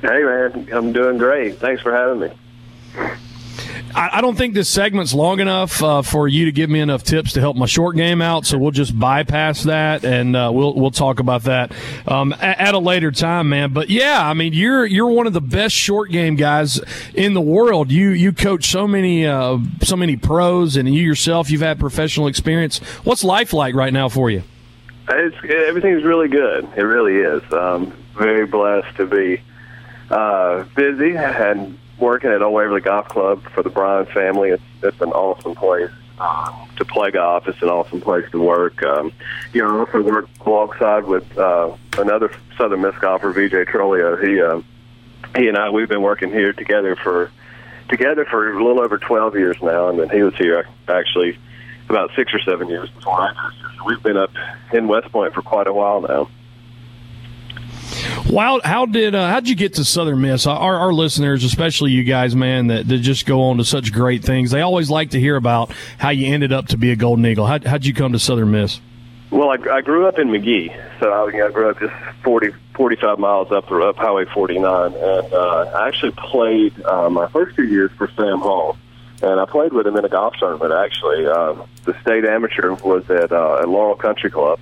Hey, 0.00 0.22
man, 0.22 0.68
I'm 0.72 0.92
doing 0.92 1.18
great. 1.18 1.58
Thanks 1.58 1.82
for 1.82 1.92
having 1.92 2.20
me. 2.20 3.19
I, 3.94 4.18
I 4.18 4.20
don't 4.20 4.36
think 4.36 4.54
this 4.54 4.68
segment's 4.68 5.14
long 5.14 5.40
enough 5.40 5.82
uh, 5.82 6.02
for 6.02 6.28
you 6.28 6.44
to 6.46 6.52
give 6.52 6.70
me 6.70 6.80
enough 6.80 7.02
tips 7.02 7.32
to 7.34 7.40
help 7.40 7.56
my 7.56 7.66
short 7.66 7.96
game 7.96 8.22
out. 8.22 8.46
So 8.46 8.58
we'll 8.58 8.70
just 8.70 8.98
bypass 8.98 9.64
that, 9.64 10.04
and 10.04 10.36
uh, 10.36 10.50
we'll 10.52 10.74
we'll 10.74 10.90
talk 10.90 11.20
about 11.20 11.44
that 11.44 11.72
um, 12.06 12.32
at, 12.34 12.58
at, 12.58 12.74
a 12.74 12.78
later 12.78 13.10
time, 13.10 13.48
man. 13.48 13.72
But 13.72 13.90
yeah, 13.90 14.28
I 14.28 14.34
mean, 14.34 14.52
you're 14.52 14.86
you're 14.86 15.10
one 15.10 15.26
of 15.26 15.32
the 15.32 15.40
best 15.40 15.74
short 15.74 16.10
game 16.10 16.36
guys 16.36 16.80
in 17.14 17.34
the 17.34 17.40
world. 17.40 17.90
You 17.90 18.10
you 18.10 18.32
coach 18.32 18.66
so 18.70 18.86
many 18.86 19.26
uh, 19.26 19.58
so 19.82 19.96
many 19.96 20.16
pros, 20.16 20.76
and 20.76 20.92
you 20.92 21.02
yourself 21.02 21.50
you've 21.50 21.60
had 21.60 21.78
professional 21.78 22.26
experience. 22.26 22.78
What's 23.04 23.24
life 23.24 23.52
like 23.52 23.74
right 23.74 23.92
now 23.92 24.08
for 24.08 24.30
you? 24.30 24.42
It's, 25.08 25.36
everything's 25.68 26.04
really 26.04 26.28
good. 26.28 26.68
It 26.76 26.82
really 26.82 27.16
is. 27.16 27.52
Um, 27.52 27.92
very 28.16 28.46
blessed 28.46 28.96
to 28.96 29.06
be 29.06 29.42
uh, 30.10 30.64
busy 30.74 31.16
and 31.16 31.78
working 32.00 32.30
at 32.30 32.42
Old 32.42 32.54
Waverly 32.54 32.80
Golf 32.80 33.08
Club 33.08 33.42
for 33.54 33.62
the 33.62 33.70
Bryan 33.70 34.06
family. 34.06 34.50
It's 34.50 34.62
it's 34.82 35.00
an 35.00 35.12
awesome 35.12 35.54
place 35.54 35.90
um, 36.18 36.68
to 36.76 36.84
play 36.84 37.10
golf. 37.10 37.46
It's 37.46 37.60
an 37.62 37.68
awesome 37.68 38.00
place 38.00 38.30
to 38.32 38.40
work. 38.40 38.82
Um, 38.82 39.12
you 39.52 39.62
know, 39.62 39.76
I 39.76 39.78
also 39.80 40.02
work 40.02 40.28
alongside 40.44 41.04
with 41.04 41.38
uh, 41.38 41.76
another 41.98 42.32
Southern 42.56 42.82
Miss 42.82 42.96
golfer, 42.98 43.32
VJ 43.32 43.68
Trolio. 43.68 44.22
He 44.22 44.40
uh, 44.40 44.62
he 45.36 45.48
and 45.48 45.56
I 45.56 45.70
we've 45.70 45.88
been 45.88 46.02
working 46.02 46.30
here 46.30 46.52
together 46.52 46.96
for 46.96 47.30
together 47.88 48.24
for 48.24 48.52
a 48.52 48.64
little 48.64 48.82
over 48.82 48.98
12 48.98 49.36
years 49.36 49.56
now, 49.62 49.88
and 49.88 49.98
then 49.98 50.10
he 50.10 50.22
was 50.22 50.34
here 50.36 50.66
actually 50.88 51.38
about 51.88 52.10
six 52.14 52.32
or 52.32 52.40
seven 52.40 52.68
years 52.68 52.88
before 52.90 53.20
I. 53.20 53.32
So 53.76 53.84
we've 53.84 54.02
been 54.02 54.16
up 54.16 54.30
in 54.72 54.86
West 54.86 55.10
Point 55.10 55.34
for 55.34 55.42
quite 55.42 55.66
a 55.66 55.72
while 55.72 56.00
now. 56.00 56.28
Wow, 58.28 58.60
how 58.62 58.86
did 58.86 59.14
uh, 59.14 59.28
how 59.28 59.40
did 59.40 59.48
you 59.48 59.56
get 59.56 59.74
to 59.74 59.84
Southern 59.84 60.20
Miss? 60.20 60.46
Our, 60.46 60.78
our 60.78 60.92
listeners, 60.92 61.44
especially 61.44 61.90
you 61.90 62.04
guys, 62.04 62.36
man, 62.36 62.68
that, 62.68 62.86
that 62.88 62.98
just 62.98 63.26
go 63.26 63.42
on 63.44 63.58
to 63.58 63.64
such 63.64 63.92
great 63.92 64.24
things. 64.24 64.50
They 64.50 64.60
always 64.60 64.90
like 64.90 65.10
to 65.10 65.20
hear 65.20 65.36
about 65.36 65.72
how 65.98 66.10
you 66.10 66.32
ended 66.32 66.52
up 66.52 66.66
to 66.68 66.76
be 66.76 66.92
a 66.92 66.96
Golden 66.96 67.26
Eagle. 67.26 67.46
How 67.46 67.58
how'd 67.64 67.84
you 67.84 67.94
come 67.94 68.12
to 68.12 68.18
Southern 68.18 68.50
Miss? 68.50 68.80
Well, 69.30 69.50
I, 69.50 69.76
I 69.76 69.80
grew 69.80 70.06
up 70.06 70.18
in 70.18 70.30
Magee, 70.30 70.74
so 70.98 71.10
I, 71.10 71.46
I 71.46 71.50
grew 71.52 71.70
up 71.70 71.78
just 71.78 71.94
40, 72.24 72.50
45 72.74 73.18
miles 73.18 73.52
up 73.52 73.68
the 73.68 73.76
up 73.76 73.96
Highway 73.96 74.24
49, 74.24 74.92
and 74.92 75.32
uh, 75.32 75.70
I 75.74 75.88
actually 75.88 76.12
played 76.12 76.80
uh, 76.82 77.08
my 77.10 77.28
first 77.28 77.54
two 77.54 77.64
years 77.64 77.92
for 77.96 78.10
Sam 78.16 78.40
Hall, 78.40 78.76
and 79.22 79.38
I 79.38 79.44
played 79.44 79.72
with 79.72 79.86
him 79.86 79.96
in 79.96 80.04
a 80.04 80.08
golf 80.08 80.34
tournament. 80.38 80.72
Actually, 80.72 81.26
um, 81.26 81.68
the 81.84 81.98
state 82.00 82.24
amateur 82.24 82.74
was 82.74 83.08
at, 83.08 83.30
uh, 83.30 83.58
at 83.62 83.68
Laurel 83.68 83.94
Country 83.94 84.30
Club, 84.30 84.58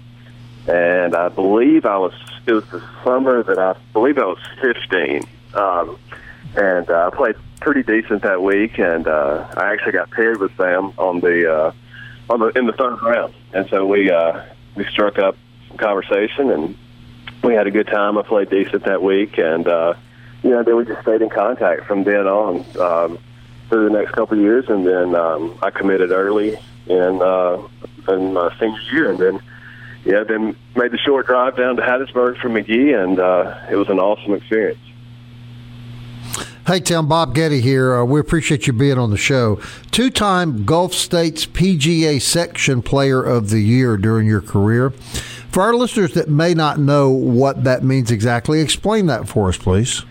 and 0.69 1.15
I 1.15 1.29
believe 1.29 1.87
I 1.87 1.97
was 1.97 2.13
it 2.47 2.53
was 2.53 2.65
the 2.67 2.83
summer 3.03 3.43
that 3.43 3.59
I 3.59 3.75
believe 3.93 4.19
I 4.19 4.27
was 4.27 4.39
15, 4.61 5.27
um, 5.55 5.99
and 6.57 6.89
uh, 6.91 7.11
I 7.13 7.17
played 7.17 7.37
pretty 7.61 7.83
decent 7.83 8.23
that 8.23 8.43
week, 8.43 8.79
and 8.79 9.07
uh, 9.07 9.47
I 9.57 9.73
actually 9.73 9.93
got 9.93 10.11
paired 10.11 10.41
with 10.41 10.55
Sam 10.57 10.93
on 10.99 11.21
the 11.21 11.53
uh, 11.53 11.73
on 12.31 12.41
the 12.41 12.49
in 12.49 12.67
the 12.67 12.73
third 12.73 13.03
round, 13.03 13.35
and 13.53 13.69
so 13.71 13.87
we 13.87 14.11
uh, 14.11 14.43
we 14.77 14.85
struck 14.87 15.19
up 15.19 15.37
some 15.69 15.79
conversation, 15.79 16.51
and 16.51 16.77
we 17.43 17.55
had 17.55 17.67
a 17.67 17.71
good 17.71 17.87
time. 17.87 18.19
I 18.19 18.23
played 18.23 18.51
decent 18.51 18.85
that 18.85 19.03
week, 19.03 19.39
and 19.39 19.67
uh, 19.67 19.95
you 20.43 20.51
know 20.51 20.63
then 20.63 20.77
we 20.77 20.85
just 20.85 21.01
stayed 21.03 21.23
in 21.23 21.31
contact 21.31 21.87
from 21.87 22.05
then 22.05 22.27
on 22.27 22.65
um, 22.79 23.19
through 23.71 23.89
the 23.89 23.99
next 23.99 24.13
couple 24.13 24.37
of 24.37 24.45
years, 24.45 24.69
and 24.69 24.87
then 24.87 25.15
um, 25.15 25.59
I 25.63 25.71
committed 25.71 26.11
early 26.11 26.59
in 26.87 27.23
uh, 27.23 27.59
in 28.09 28.35
my 28.35 28.55
senior 28.59 28.81
year, 28.93 29.11
and 29.11 29.19
then 29.19 29.41
yeah, 30.05 30.25
then 30.25 30.57
made 30.77 30.93
the 30.93 30.99
short 30.99 31.27
drive 31.27 31.57
down 31.57 31.77
to 31.77 31.83
Hattiesburg 31.83 32.41
from 32.41 32.55
Magee, 32.55 32.93
and 32.93 33.19
uh, 33.19 33.59
it 33.71 33.77
was 33.77 33.89
an 33.89 33.99
awesome 33.99 34.35
experience. 34.35 34.79
Hey, 36.67 36.81
Tim, 36.81 37.09
Bob 37.09 37.35
Getty 37.35 37.63
here. 37.63 37.95
Uh, 37.95 38.05
we 38.05 38.21
appreciate 38.21 38.67
you 38.67 38.75
being 38.75 38.99
on 38.99 39.11
the 39.11 39.17
show. 39.17 39.59
Two 39.91 40.11
time 40.11 40.67
Gulf 40.67 40.93
States 40.93 41.47
PGA 41.47 42.21
Section 42.21 42.83
Player 42.83 43.23
of 43.23 43.49
the 43.49 43.61
Year 43.61 43.97
during 43.97 44.27
your 44.27 44.43
career. 44.43 44.91
For 45.51 45.63
our 45.63 45.75
listeners 45.75 46.13
that 46.13 46.29
may 46.29 46.53
not 46.53 46.79
know 46.79 47.09
what 47.09 47.65
that 47.65 47.83
means 47.83 48.11
exactly, 48.11 48.61
explain 48.61 49.07
that 49.07 49.27
for 49.27 49.49
us, 49.49 49.57
please. 49.57 50.05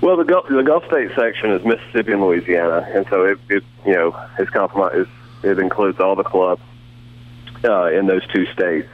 Well, 0.00 0.16
the 0.16 0.24
Gulf, 0.24 0.46
the 0.48 0.62
Gulf 0.62 0.86
State 0.86 1.10
section 1.16 1.50
is 1.50 1.64
Mississippi 1.64 2.12
and 2.12 2.22
Louisiana, 2.22 2.88
and 2.94 3.04
so 3.10 3.24
it, 3.24 3.38
it 3.48 3.64
you 3.84 3.94
know, 3.94 4.16
it's 4.38 4.50
compromised. 4.50 5.08
It 5.42 5.58
includes 5.58 5.98
all 5.98 6.14
the 6.14 6.22
clubs 6.22 6.62
uh, 7.64 7.86
in 7.86 8.06
those 8.06 8.24
two 8.28 8.46
states 8.46 8.88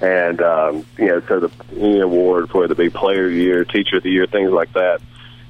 and 0.00 0.40
um, 0.42 0.86
you 0.98 1.06
know, 1.06 1.22
so 1.28 1.40
the 1.40 1.50
any 1.72 2.00
award 2.00 2.50
for 2.50 2.68
the 2.68 2.74
big 2.74 2.92
player 2.92 3.26
of 3.26 3.30
the 3.32 3.36
year, 3.36 3.64
teacher 3.64 3.96
of 3.96 4.02
the 4.02 4.10
year, 4.10 4.26
things 4.26 4.50
like 4.50 4.72
that. 4.74 5.00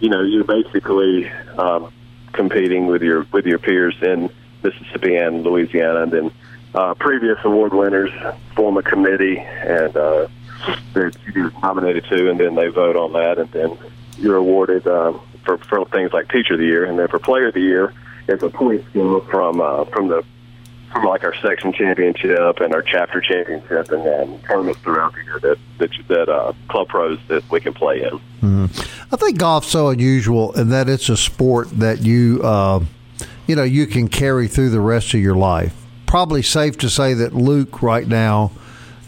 You 0.00 0.10
know, 0.10 0.22
you're 0.22 0.44
basically 0.44 1.28
um, 1.58 1.92
competing 2.32 2.86
with 2.86 3.02
your 3.02 3.26
with 3.32 3.46
your 3.46 3.58
peers 3.58 3.96
in 4.02 4.30
Mississippi 4.62 5.16
and 5.16 5.42
Louisiana, 5.42 6.02
and 6.02 6.12
then 6.12 6.32
uh, 6.74 6.94
previous 6.94 7.38
award 7.44 7.72
winners 7.72 8.10
form 8.54 8.76
a 8.76 8.82
committee, 8.82 9.38
and 9.38 9.96
uh, 9.96 10.28
they're 10.92 11.12
nominated 11.62 12.04
to, 12.10 12.30
and 12.30 12.38
then 12.38 12.54
they 12.54 12.68
vote 12.68 12.96
on 12.96 13.12
that, 13.14 13.38
and 13.38 13.50
then 13.52 13.76
you're 14.18 14.36
awarded 14.36 14.86
um, 14.86 15.20
for 15.44 15.58
for 15.58 15.84
things 15.86 16.12
like 16.12 16.28
teacher 16.28 16.54
of 16.54 16.60
the 16.60 16.66
year, 16.66 16.84
and 16.84 16.98
then 16.98 17.08
for 17.08 17.18
player 17.18 17.48
of 17.48 17.54
the 17.54 17.60
year, 17.60 17.92
it's 18.28 18.42
a 18.42 18.50
point 18.50 18.84
scale 18.90 19.20
from 19.22 19.60
uh, 19.60 19.84
from 19.86 20.08
the 20.08 20.22
from 20.92 21.04
like 21.04 21.24
our 21.24 21.34
section 21.36 21.72
championship 21.72 22.60
and 22.60 22.72
our 22.74 22.82
chapter 22.82 23.20
championship 23.20 23.90
and 23.90 24.04
then 24.06 24.40
tournaments 24.42 24.80
throughout 24.80 25.12
the 25.14 25.24
year 25.24 25.38
that 25.40 25.58
that, 25.78 25.90
that 26.08 26.28
uh, 26.28 26.52
club 26.68 26.88
pros 26.88 27.18
that 27.28 27.48
we 27.50 27.60
can 27.60 27.74
play 27.74 28.02
in. 28.02 28.10
Mm-hmm. 28.42 29.14
I 29.14 29.16
think 29.16 29.38
golf's 29.38 29.68
so 29.68 29.88
unusual 29.88 30.52
in 30.52 30.68
that 30.70 30.88
it's 30.88 31.08
a 31.08 31.16
sport 31.16 31.70
that 31.72 32.02
you 32.02 32.40
uh, 32.42 32.84
you 33.46 33.56
know 33.56 33.62
you 33.62 33.86
can 33.86 34.08
carry 34.08 34.48
through 34.48 34.70
the 34.70 34.80
rest 34.80 35.14
of 35.14 35.20
your 35.20 35.36
life. 35.36 35.74
Probably 36.06 36.42
safe 36.42 36.78
to 36.78 36.88
say 36.88 37.14
that 37.14 37.34
Luke 37.34 37.82
right 37.82 38.06
now, 38.06 38.52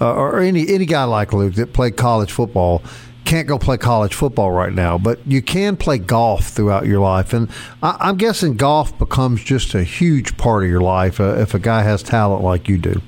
uh, 0.00 0.12
or 0.14 0.40
any 0.40 0.68
any 0.68 0.84
guy 0.84 1.04
like 1.04 1.32
Luke 1.32 1.54
that 1.54 1.72
played 1.72 1.96
college 1.96 2.32
football 2.32 2.82
can't 3.28 3.46
go 3.46 3.58
play 3.58 3.76
college 3.76 4.14
football 4.14 4.50
right 4.50 4.72
now, 4.72 4.96
but 4.96 5.20
you 5.26 5.42
can 5.42 5.76
play 5.76 5.98
golf 5.98 6.46
throughout 6.46 6.86
your 6.86 6.98
life. 6.98 7.34
And 7.34 7.50
I, 7.82 8.08
am 8.08 8.16
guessing 8.16 8.56
golf 8.56 8.98
becomes 8.98 9.44
just 9.44 9.74
a 9.74 9.84
huge 9.84 10.38
part 10.38 10.64
of 10.64 10.70
your 10.70 10.80
life 10.80 11.20
uh, 11.20 11.34
if 11.34 11.52
a 11.52 11.58
guy 11.58 11.82
has 11.82 12.02
talent 12.02 12.42
like 12.42 12.70
you 12.70 12.78
do. 12.78 13.02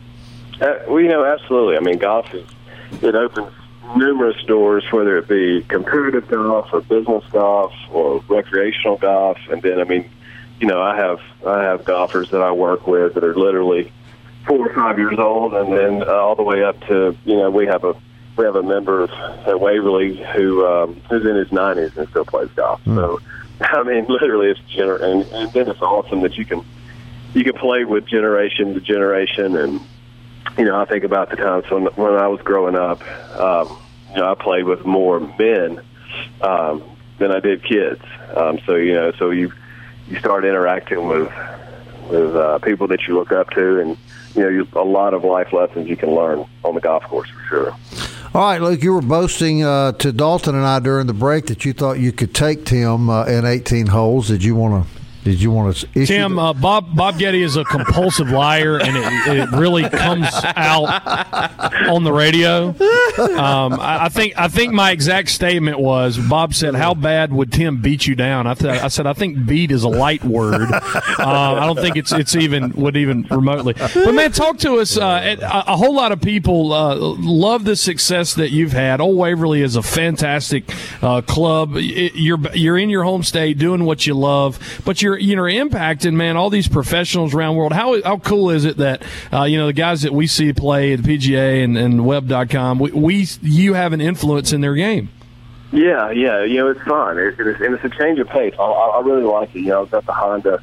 Uh, 0.61 0.74
well, 0.87 1.00
you 1.00 1.09
know, 1.09 1.24
absolutely. 1.24 1.78
I 1.78 1.80
mean, 1.80 1.96
golf 1.96 2.35
is 2.35 2.46
it 3.00 3.14
opens 3.14 3.50
numerous 3.96 4.37
doors, 4.44 4.85
whether 4.90 5.16
it 5.16 5.26
be 5.26 5.62
competitive 5.68 6.28
golf 6.28 6.68
or 6.70 6.83
business 6.83 7.24
golf 7.33 7.72
or 7.90 8.22
recreational 8.28 8.98
golf. 8.98 9.38
And 9.50 9.62
then, 9.62 9.80
I 9.80 9.85
mean, 9.85 10.11
you 10.61 10.66
know, 10.66 10.83
I 10.83 10.96
have 10.96 11.20
I 11.46 11.62
have 11.62 11.87
golfers 11.87 12.28
that 12.33 12.42
I 12.42 12.52
work 12.52 12.87
with 12.87 13.14
that 13.14 13.24
are 13.24 13.35
literally 13.35 13.90
four 14.46 14.68
or 14.68 14.74
five 14.74 14.98
years 14.98 15.18
old, 15.18 15.54
and 15.54 15.72
then 15.72 16.02
uh, 16.02 16.12
all 16.12 16.35
the 16.35 16.42
way 16.42 16.62
up 16.62 16.78
to 16.88 17.16
you 17.24 17.37
know, 17.38 17.50
we 17.50 17.66
have 17.66 17.85
a 17.85 17.94
we 18.40 18.46
have 18.46 18.57
a 18.57 18.62
member 18.62 19.05
at 19.46 19.61
Waverly 19.61 20.16
who 20.33 20.66
um, 20.66 20.94
who's 21.11 21.26
in 21.26 21.37
his 21.37 21.48
90s 21.48 21.94
and 21.98 22.09
still 22.09 22.24
plays 22.24 22.48
golf. 22.57 22.83
Mm. 22.85 22.96
So, 22.96 23.20
I 23.61 23.83
mean, 23.83 24.07
literally, 24.09 24.48
it's 24.48 24.61
gener- 24.61 25.00
and, 25.00 25.22
and 25.33 25.53
then 25.53 25.68
it's 25.68 25.83
awesome 25.83 26.22
that 26.22 26.38
you 26.38 26.46
can 26.46 26.64
you 27.35 27.44
can 27.44 27.53
play 27.53 27.85
with 27.85 28.07
generation 28.07 28.72
to 28.74 28.81
generation. 28.81 29.57
And 29.57 29.81
you 30.57 30.64
know, 30.64 30.81
I 30.81 30.87
think 30.87 31.05
about 31.05 31.29
the 31.29 31.37
times 31.37 31.70
when 31.70 31.85
when 31.85 32.14
I 32.14 32.29
was 32.29 32.40
growing 32.40 32.76
up. 32.76 33.03
Um, 33.38 33.79
you 34.11 34.16
know, 34.16 34.33
I 34.33 34.35
played 34.35 34.64
with 34.64 34.85
more 34.85 35.20
men 35.20 35.81
um, 36.40 36.83
than 37.18 37.31
I 37.31 37.38
did 37.38 37.62
kids. 37.62 38.03
Um, 38.35 38.59
so 38.64 38.74
you 38.74 38.94
know, 38.94 39.12
so 39.12 39.31
you 39.31 39.53
you 40.09 40.18
start 40.18 40.46
interacting 40.46 41.07
with 41.07 41.31
with 42.11 42.35
uh, 42.35 42.59
people 42.61 42.88
that 42.88 43.07
you 43.07 43.14
look 43.14 43.33
up 43.33 43.50
to, 43.50 43.81
and 43.81 43.98
you 44.35 44.42
know, 44.42 44.48
you, 44.48 44.68
a 44.72 44.83
lot 44.83 45.14
of 45.14 45.24
life 45.24 45.53
lessons 45.53 45.88
you 45.88 45.96
can 45.96 46.14
learn 46.14 46.46
on 46.64 46.74
the 46.74 46.81
golf 46.81 47.05
course 47.05 47.29
for 47.29 47.42
sure. 47.48 47.76
All 48.32 48.42
right, 48.42 48.62
Luke, 48.62 48.84
you 48.84 48.92
were 48.92 49.02
boasting 49.02 49.64
uh, 49.64 49.90
to 49.90 50.12
Dalton 50.12 50.54
and 50.54 50.64
I 50.64 50.78
during 50.78 51.08
the 51.08 51.12
break 51.12 51.46
that 51.46 51.64
you 51.64 51.72
thought 51.72 51.98
you 51.98 52.12
could 52.12 52.32
take 52.32 52.64
Tim 52.64 53.10
uh, 53.10 53.24
in 53.24 53.44
18 53.44 53.88
holes. 53.88 54.28
Did 54.28 54.44
you 54.44 54.54
want 54.54 54.86
to 54.86 54.99
did 55.24 55.42
you 55.42 55.50
want 55.50 55.76
to? 55.76 56.06
Tim, 56.06 56.38
uh, 56.38 56.54
Bob 56.54 56.96
Bob 56.96 57.18
Getty 57.18 57.42
is 57.42 57.56
a 57.56 57.64
compulsive 57.64 58.30
liar, 58.30 58.78
and 58.78 58.96
it, 58.96 59.38
it 59.38 59.50
really 59.52 59.88
comes 59.88 60.28
out 60.56 61.06
on 61.88 62.04
the 62.04 62.12
radio. 62.12 62.68
Um, 63.18 63.74
I, 63.74 64.04
I, 64.04 64.09
think 64.09 64.35
I 64.38 64.48
think 64.48 64.72
my 64.72 64.92
exact 64.92 65.28
statement 65.28 65.78
was 65.78 66.16
Bob 66.16 66.54
said, 66.54 66.74
"How 66.74 66.94
bad 66.94 67.33
would 67.33 67.52
Tim 67.52 67.83
beat 67.83 68.06
you 68.06 68.14
down?" 68.14 68.46
I, 68.46 68.54
th- 68.54 68.83
I 68.83 68.88
said, 68.88 69.06
"I 69.06 69.12
think 69.12 69.46
beat 69.46 69.70
is 69.70 69.85
a 69.85 69.88
light 69.88 70.24
word. 70.24 70.70
Uh, 71.20 71.56
I 71.61 71.66
don't 71.66 71.78
think 71.78 71.96
it's 71.96 72.12
it's 72.12 72.35
even 72.35 72.72
would 72.72 72.96
even 72.96 73.26
remotely." 73.30 73.74
But 73.74 74.12
man, 74.12 74.33
talk 74.33 74.59
to 74.59 74.78
us. 74.78 74.96
Uh, 74.96 75.37
a, 75.40 75.72
a, 75.72 75.76
whole 75.76 75.94
lot 75.94 76.12
of 76.12 76.22
people 76.22 76.72
uh, 76.72 76.96
love 76.96 77.64
the 77.64 77.76
success 77.76 78.35
that 78.35 78.50
you've 78.50 78.72
had. 78.72 79.00
Old 79.00 79.18
Waverly 79.18 79.61
is 79.61 79.76
a 79.76 79.83
fantastic 79.83 80.64
uh, 81.02 81.20
club. 81.20 81.76
It, 81.76 82.14
you're 82.14 82.40
you're 82.54 82.78
in 82.78 82.88
your 82.88 83.04
home 83.04 83.22
state 83.22 83.59
doing 83.59 83.85
what 83.85 84.06
you 84.06 84.14
love, 84.14 84.59
but 84.85 85.02
you're 85.02 85.10
you're 85.11 85.18
you 85.18 85.37
know 85.37 85.42
impacting 85.42 86.14
man 86.14 86.37
all 86.37 86.51
these 86.51 86.68
professionals 86.68 87.35
around 87.35 87.55
the 87.55 87.59
world. 87.59 87.73
How 87.73 88.01
how 88.03 88.18
cool 88.18 88.51
is 88.51 88.64
it 88.64 88.77
that 88.79 89.03
uh, 89.33 89.44
you 89.44 89.59
know 89.59 89.66
the 89.66 89.73
guys 89.73 90.03
that 90.03 90.12
we 90.12 90.27
see 90.27 90.53
play 90.53 90.92
at 90.92 91.01
PGA 91.01 91.64
and, 91.64 91.77
and 91.77 92.05
Web.com, 92.05 92.79
we, 92.79 92.90
we 92.92 93.27
you 93.42 93.75
have 93.75 93.92
an 93.92 94.01
influence 94.01 94.53
in 94.53 94.61
their 94.61 94.75
game. 94.75 95.11
Yeah, 95.73 96.11
yeah, 96.11 96.44
you 96.44 96.59
know 96.59 96.68
it's 96.68 96.83
fun, 96.83 97.18
it, 97.18 97.38
it's, 97.38 97.61
and 97.61 97.75
it's 97.75 97.85
a 97.85 97.90
change 97.90 98.18
of 98.18 98.29
pace. 98.29 98.55
I, 98.59 98.62
I 98.62 99.01
really 99.01 99.23
like 99.23 99.55
it. 99.55 99.61
You 99.61 99.66
know, 99.66 99.79
I 99.79 99.81
was 99.81 99.94
at 99.94 100.07
the 100.07 100.12
Honda 100.12 100.62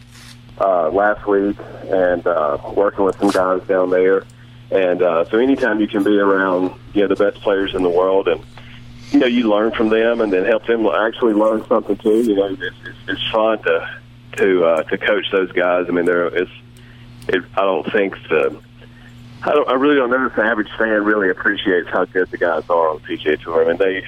uh, 0.60 0.90
last 0.90 1.26
week 1.28 1.58
and 1.90 2.26
uh, 2.28 2.58
working 2.76 3.06
with 3.06 3.18
some 3.18 3.30
guys 3.30 3.62
down 3.68 3.90
there, 3.90 4.26
and 4.72 5.02
uh, 5.02 5.26
so 5.26 5.38
anytime 5.38 5.80
you 5.80 5.88
can 5.88 6.04
be 6.04 6.18
around, 6.18 6.74
you 6.94 7.02
know, 7.02 7.08
the 7.08 7.16
best 7.16 7.42
players 7.42 7.74
in 7.74 7.84
the 7.84 7.90
world, 7.90 8.28
and 8.28 8.44
you 9.12 9.20
know, 9.20 9.28
you 9.28 9.50
learn 9.50 9.72
from 9.72 9.88
them, 9.90 10.20
and 10.20 10.32
then 10.32 10.44
help 10.44 10.66
them 10.66 10.86
actually 10.86 11.34
learn 11.34 11.66
something 11.68 11.96
too. 11.98 12.24
You 12.24 12.36
know, 12.36 12.46
it's, 12.48 12.62
it's, 12.62 12.98
it's 13.08 13.32
fun 13.32 13.64
to 13.64 14.00
to 14.38 14.65
uh, 14.65 14.84
to 14.84 14.97
coach 14.97 15.26
those 15.32 15.52
guys. 15.52 15.86
I 15.88 15.91
mean, 15.91 16.06
they're 16.06 16.28
it's. 16.28 16.52
It, 17.28 17.43
I 17.58 17.62
don't 17.62 17.91
think 17.91 18.13
the 18.30 18.62
I 19.43 19.52
don't. 19.52 19.69
I 19.69 19.73
really 19.73 19.95
don't 19.95 20.10
know 20.10 20.26
if 20.26 20.36
the 20.36 20.43
average 20.43 20.69
fan 20.78 21.04
really 21.04 21.30
appreciates 21.30 21.89
how 21.89 22.06
good 22.06 22.30
the 22.32 22.38
guys 22.38 22.63
are 22.69 22.89
on 22.89 23.02
the 23.02 23.17
PGA 23.17 23.41
Tour. 23.41 23.63
I 23.63 23.67
mean, 23.67 23.78
they 23.78 24.06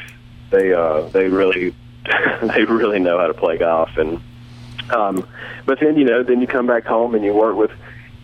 they 0.49 0.73
uh, 0.73 1.01
they 1.09 1.29
really 1.29 1.75
they 2.41 2.65
really 2.65 2.99
know 2.99 3.19
how 3.19 3.27
to 3.27 3.33
play 3.33 3.57
golf, 3.57 3.95
and 3.97 4.19
um, 4.89 5.27
but 5.65 5.79
then 5.79 5.97
you 5.97 6.05
know, 6.05 6.23
then 6.23 6.41
you 6.41 6.47
come 6.47 6.65
back 6.65 6.85
home 6.85 7.13
and 7.13 7.23
you 7.23 7.33
work 7.33 7.55
with 7.55 7.71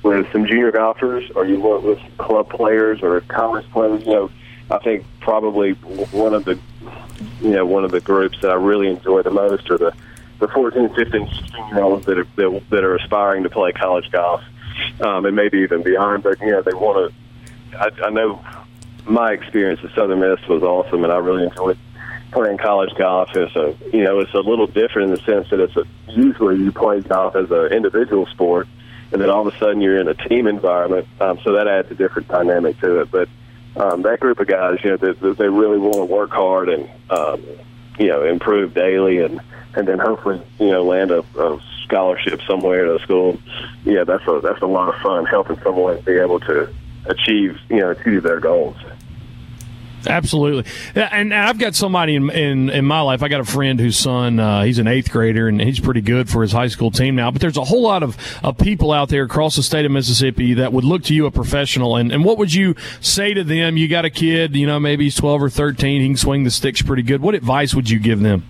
with 0.02 0.32
some 0.32 0.46
junior 0.48 0.72
golfers, 0.72 1.30
or 1.36 1.46
you 1.46 1.60
work 1.60 1.84
with 1.84 2.00
club 2.18 2.50
players 2.50 3.02
or 3.04 3.22
college 3.22 3.70
players. 3.72 4.04
You 4.06 4.12
know, 4.12 4.32
I 4.72 4.80
think 4.80 5.06
probably 5.20 5.74
one 5.74 6.34
of 6.34 6.46
the 6.46 6.60
you 7.40 7.52
know 7.52 7.66
one 7.66 7.86
of 7.86 7.92
the 7.92 8.02
groups 8.02 8.40
that 8.42 8.50
I 8.50 8.56
really 8.56 8.90
enjoy 8.90 9.22
the 9.22 9.32
most 9.32 9.70
are 9.70 9.78
the 9.78 9.96
the 10.40 10.48
14, 10.48 10.94
15, 10.94 11.28
16 11.28 11.68
year 11.68 11.82
olds 11.82 12.06
that 12.06 12.18
are 12.18 12.60
that, 12.70 12.84
are 12.84 12.96
aspiring 12.96 13.44
to 13.44 13.50
play 13.50 13.72
college 13.72 14.12
golf, 14.12 14.42
um, 15.02 15.26
and 15.26 15.36
maybe 15.36 15.60
even 15.60 15.84
beyond. 15.84 16.24
But 16.24 16.40
you 16.42 16.52
know, 16.52 16.62
they 16.62 16.74
want 16.74 17.12
to. 17.12 17.80
I, 17.80 18.08
I 18.08 18.10
know 18.10 18.44
my 19.06 19.32
experience 19.32 19.80
at 19.84 19.94
Southern 19.96 20.20
Miss 20.20 20.40
was 20.48 20.64
awesome, 20.64 21.04
and 21.04 21.12
I 21.12 21.18
really 21.18 21.44
enjoyed 21.44 21.78
playing 22.32 22.58
college 22.58 22.94
golf 22.98 23.36
is 23.36 23.56
a 23.56 23.76
you 23.94 24.04
know 24.04 24.20
it's 24.20 24.34
a 24.34 24.40
little 24.40 24.68
different 24.68 25.10
in 25.10 25.16
the 25.16 25.22
sense 25.22 25.50
that 25.50 25.60
it's 25.60 25.76
a 25.78 25.86
usually 26.10 26.58
you 26.58 26.72
play 26.72 27.02
golf 27.02 27.36
as 27.36 27.50
an 27.52 27.72
individual 27.72 28.26
sport, 28.28 28.68
and 29.12 29.22
then 29.22 29.30
all 29.30 29.48
of 29.48 29.54
a 29.54 29.58
sudden 29.58 29.82
you're 29.82 30.00
in 30.00 30.08
a 30.08 30.14
team 30.14 30.48
environment, 30.48 31.08
um, 31.22 31.40
so 31.44 31.54
that 31.54 31.68
adds 31.68 31.90
a 31.92 31.96
different 31.96 32.28
dynamic 32.28 32.80
to 32.80 33.02
it. 33.02 33.12
But 33.12 33.30
um, 33.78 34.02
that 34.04 34.20
group 34.20 34.40
of 34.40 34.48
guys, 34.48 34.80
you 34.84 34.92
know, 34.92 34.98
they, 34.98 35.32
they 35.34 35.50
really 35.50 35.78
want 35.78 35.96
to 35.96 36.06
work 36.06 36.32
hard 36.32 36.70
and 36.70 36.90
um, 37.10 37.44
you 37.98 38.08
know 38.08 38.24
improve 38.24 38.74
daily, 38.74 39.20
and 39.20 39.40
and 39.76 39.88
then 39.88 40.00
hopefully 40.00 40.42
you 40.60 40.72
know 40.72 40.84
land 40.84 41.12
a, 41.12 41.24
a 41.38 41.62
scholarship 41.84 42.42
somewhere 42.48 42.86
at 42.86 43.02
a 43.02 43.04
school. 43.04 43.40
Yeah, 43.84 44.04
that's 44.04 44.26
a 44.28 44.40
that's 44.42 44.62
a 44.62 44.68
lot 44.68 44.94
of 44.94 45.02
fun 45.02 45.26
helping 45.26 45.60
someone 45.62 46.02
be 46.02 46.14
able 46.14 46.40
to 46.42 46.74
achieve 47.06 47.60
you 47.70 47.78
know 47.78 47.92
achieve 47.92 48.24
their 48.24 48.40
goals. 48.40 48.78
Absolutely, 50.08 50.72
and 50.94 51.34
I've 51.34 51.58
got 51.58 51.76
somebody 51.76 52.16
in, 52.16 52.30
in, 52.30 52.70
in 52.70 52.86
my 52.86 53.02
life. 53.02 53.24
I 53.24 53.28
got 53.28 53.42
a 53.42 53.46
friend 53.46 53.80
whose 53.80 53.98
son 53.98 54.40
uh, 54.40 54.64
he's 54.64 54.78
an 54.78 54.88
eighth 54.88 55.12
grader 55.12 55.48
and 55.48 55.60
he's 55.60 55.80
pretty 55.80 56.02
good 56.02 56.30
for 56.30 56.42
his 56.42 56.52
high 56.52 56.68
school 56.68 56.92
team 56.92 57.16
now. 57.16 57.32
But 57.32 57.42
there's 57.42 57.58
a 57.58 57.64
whole 57.64 57.82
lot 57.82 58.04
of, 58.04 58.16
of 58.44 58.58
people 58.58 58.92
out 58.92 59.10
there 59.10 59.24
across 59.24 59.56
the 59.56 59.64
state 59.64 59.86
of 59.86 59.92
Mississippi 59.92 60.56
that 60.56 60.74
would 60.74 60.84
look 60.84 61.04
to 61.06 61.16
you 61.16 61.26
a 61.26 61.32
professional. 61.32 61.96
And, 61.96 62.12
and 62.12 62.24
what 62.24 62.38
would 62.38 62.54
you 62.54 62.76
say 63.02 63.34
to 63.34 63.44
them? 63.44 63.78
You 63.78 63.88
got 63.88 64.06
a 64.06 64.10
kid, 64.10 64.56
you 64.56 64.68
know, 64.68 64.80
maybe 64.80 65.06
he's 65.06 65.16
12 65.16 65.44
or 65.44 65.50
13. 65.50 66.02
He 66.02 66.08
can 66.08 66.18
swing 66.18 66.44
the 66.44 66.52
sticks 66.52 66.82
pretty 66.82 67.04
good. 67.04 67.22
What 67.22 67.34
advice 67.34 67.74
would 67.74 67.90
you 67.90 68.00
give 68.00 68.20
them? 68.20 68.44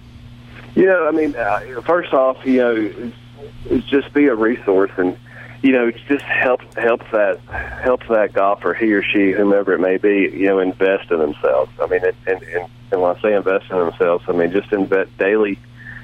Yeah, 0.75 1.07
I 1.07 1.11
mean, 1.11 1.35
uh, 1.35 1.81
first 1.81 2.13
off, 2.13 2.37
you 2.45 2.57
know, 2.57 2.75
it's, 2.75 3.87
just 3.87 4.13
be 4.13 4.27
a 4.27 4.35
resource 4.35 4.91
and 4.97 5.17
you 5.61 5.71
know, 5.71 5.89
just 5.89 6.23
helps 6.23 6.65
helps 6.75 7.05
that 7.11 7.39
helps 7.81 8.07
that 8.09 8.33
golfer, 8.33 8.75
he 8.75 8.93
or 8.93 9.01
she, 9.01 9.31
whomever 9.31 9.73
it 9.73 9.79
may 9.79 9.97
be, 9.97 10.29
you 10.31 10.45
know, 10.45 10.59
invest 10.59 11.09
in 11.09 11.17
themselves. 11.17 11.71
I 11.81 11.87
mean, 11.87 12.01
and 12.05 12.43
and, 12.43 12.69
and 12.91 13.01
when 13.01 13.15
I 13.15 13.21
say 13.21 13.33
invest 13.33 13.71
in 13.71 13.77
themselves, 13.77 14.25
I 14.27 14.33
mean 14.33 14.51
just 14.51 14.71
invest 14.71 15.17
daily, 15.17 15.57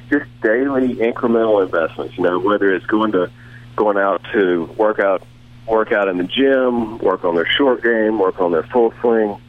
just 0.10 0.26
daily 0.42 0.96
incremental 0.96 1.64
investments. 1.64 2.18
You 2.18 2.24
know, 2.24 2.40
whether 2.40 2.74
it's 2.74 2.86
going 2.88 3.12
to 3.12 3.30
going 3.76 3.98
out 3.98 4.26
to 4.34 4.66
work 4.78 5.00
out 5.00 5.22
work 5.68 5.92
out 5.92 6.08
in 6.08 6.18
the 6.18 6.24
gym, 6.24 6.98
work 6.98 7.24
on 7.24 7.36
their 7.36 7.46
short 7.46 7.84
game, 7.84 8.18
work 8.18 8.42
on 8.42 8.52
their 8.52 8.64
full 8.64 8.94
swing. 9.02 9.40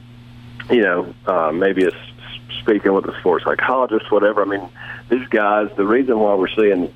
You 0.70 0.82
know, 0.82 1.14
uh, 1.26 1.52
maybe 1.52 1.85
it's 1.85 1.96
speaking 2.61 2.92
with 2.92 3.06
a 3.06 3.18
sports 3.20 3.44
psychologist, 3.44 4.11
whatever. 4.11 4.42
I 4.42 4.44
mean, 4.44 4.68
these 5.08 5.26
guys. 5.28 5.68
The 5.76 5.84
reason 5.84 6.18
why 6.18 6.34
we're 6.34 6.48
seeing 6.48 6.92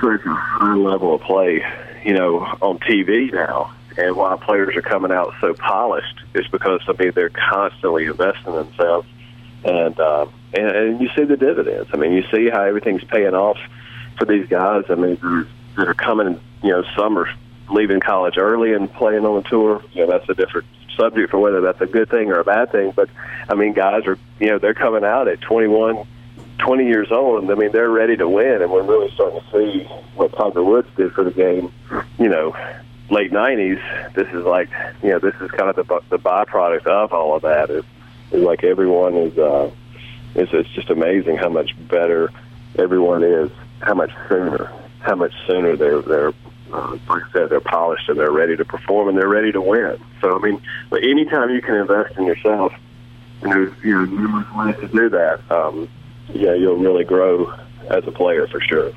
such 0.00 0.24
a 0.24 0.34
high 0.34 0.74
level 0.74 1.14
of 1.14 1.22
play 1.22 1.64
you 2.04 2.14
know, 2.14 2.38
on 2.60 2.78
TV 2.78 3.32
now. 3.32 3.72
And 3.96 4.16
why 4.16 4.36
players 4.36 4.76
are 4.76 4.82
coming 4.82 5.10
out 5.10 5.34
so 5.40 5.52
polished 5.52 6.20
is 6.34 6.46
because 6.48 6.80
I 6.88 6.92
mean 6.92 7.12
they're 7.14 7.28
constantly 7.28 8.06
investing 8.06 8.54
themselves, 8.54 9.06
and 9.64 9.98
uh, 9.98 10.26
and, 10.54 10.66
and 10.66 11.00
you 11.00 11.08
see 11.16 11.24
the 11.24 11.36
dividends. 11.36 11.90
I 11.92 11.96
mean, 11.96 12.12
you 12.12 12.22
see 12.32 12.48
how 12.48 12.62
everything's 12.62 13.04
paying 13.04 13.34
off 13.34 13.58
for 14.16 14.26
these 14.26 14.46
guys. 14.46 14.84
I 14.88 14.94
mean, 14.94 15.18
that 15.76 15.88
are 15.88 15.94
coming, 15.94 16.40
you 16.62 16.70
know, 16.70 16.84
some 16.96 17.18
are 17.18 17.28
leaving 17.68 18.00
college 18.00 18.38
early 18.38 18.74
and 18.74 18.90
playing 18.92 19.26
on 19.26 19.42
the 19.42 19.48
tour. 19.48 19.82
You 19.92 20.06
know, 20.06 20.12
that's 20.12 20.28
a 20.28 20.34
different 20.34 20.68
subject 20.96 21.30
for 21.32 21.38
whether 21.38 21.60
that's 21.60 21.80
a 21.80 21.86
good 21.86 22.08
thing 22.10 22.30
or 22.30 22.38
a 22.38 22.44
bad 22.44 22.70
thing. 22.70 22.92
But 22.92 23.10
I 23.48 23.54
mean, 23.54 23.72
guys 23.72 24.06
are, 24.06 24.18
you 24.38 24.46
know, 24.46 24.58
they're 24.58 24.72
coming 24.72 25.04
out 25.04 25.26
at 25.26 25.40
21, 25.40 26.06
20 26.60 26.86
years 26.86 27.10
old, 27.10 27.50
I 27.50 27.54
mean 27.54 27.72
they're 27.72 27.90
ready 27.90 28.16
to 28.16 28.28
win, 28.28 28.62
and 28.62 28.70
we're 28.70 28.82
really 28.82 29.12
starting 29.14 29.40
to 29.40 29.50
see 29.50 29.84
what 30.14 30.32
Tiger 30.32 30.62
Woods 30.62 30.88
did 30.96 31.12
for 31.12 31.24
the 31.24 31.30
game. 31.30 31.72
You 32.18 32.28
know, 32.28 32.56
late 33.10 33.32
90s. 33.32 34.14
This 34.14 34.28
is 34.28 34.44
like, 34.44 34.68
you 35.02 35.10
know, 35.10 35.18
this 35.18 35.34
is 35.40 35.50
kind 35.50 35.70
of 35.70 35.76
the 35.76 36.00
the 36.10 36.18
byproduct 36.18 36.86
of 36.86 37.12
all 37.12 37.36
of 37.36 37.42
that. 37.42 37.70
Is, 37.70 37.84
is 38.32 38.42
like 38.42 38.64
everyone 38.64 39.16
is. 39.16 39.38
uh 39.38 39.70
it's, 40.34 40.52
it's 40.52 40.68
just 40.70 40.90
amazing 40.90 41.36
how 41.36 41.48
much 41.48 41.70
better 41.88 42.30
everyone 42.78 43.24
is, 43.24 43.50
how 43.80 43.94
much 43.94 44.12
sooner, 44.28 44.72
how 45.00 45.16
much 45.16 45.32
sooner 45.46 45.76
they're 45.76 46.02
they're 46.02 46.32
uh, 46.72 46.96
like 47.08 47.24
I 47.24 47.32
said, 47.32 47.50
they're 47.50 47.60
polished 47.60 48.08
and 48.08 48.18
they're 48.18 48.30
ready 48.30 48.56
to 48.56 48.64
perform 48.64 49.08
and 49.08 49.18
they're 49.18 49.28
ready 49.28 49.50
to 49.52 49.60
win. 49.60 49.98
So 50.20 50.36
I 50.36 50.40
mean, 50.40 50.62
but 50.88 51.02
anytime 51.02 51.50
you 51.50 51.60
can 51.60 51.74
invest 51.74 52.16
in 52.16 52.26
yourself, 52.26 52.72
and 53.42 53.50
there's 53.50 53.72
you 53.82 53.92
know 53.92 54.04
numerous 54.04 54.50
ways 54.54 54.76
to 54.80 54.88
do 54.88 55.08
that. 55.08 55.50
Um, 55.50 55.88
yeah, 56.34 56.54
you'll 56.54 56.76
really 56.76 57.04
grow 57.04 57.52
as 57.88 58.06
a 58.06 58.12
player 58.12 58.46
for 58.46 58.60
sure. 58.60 58.92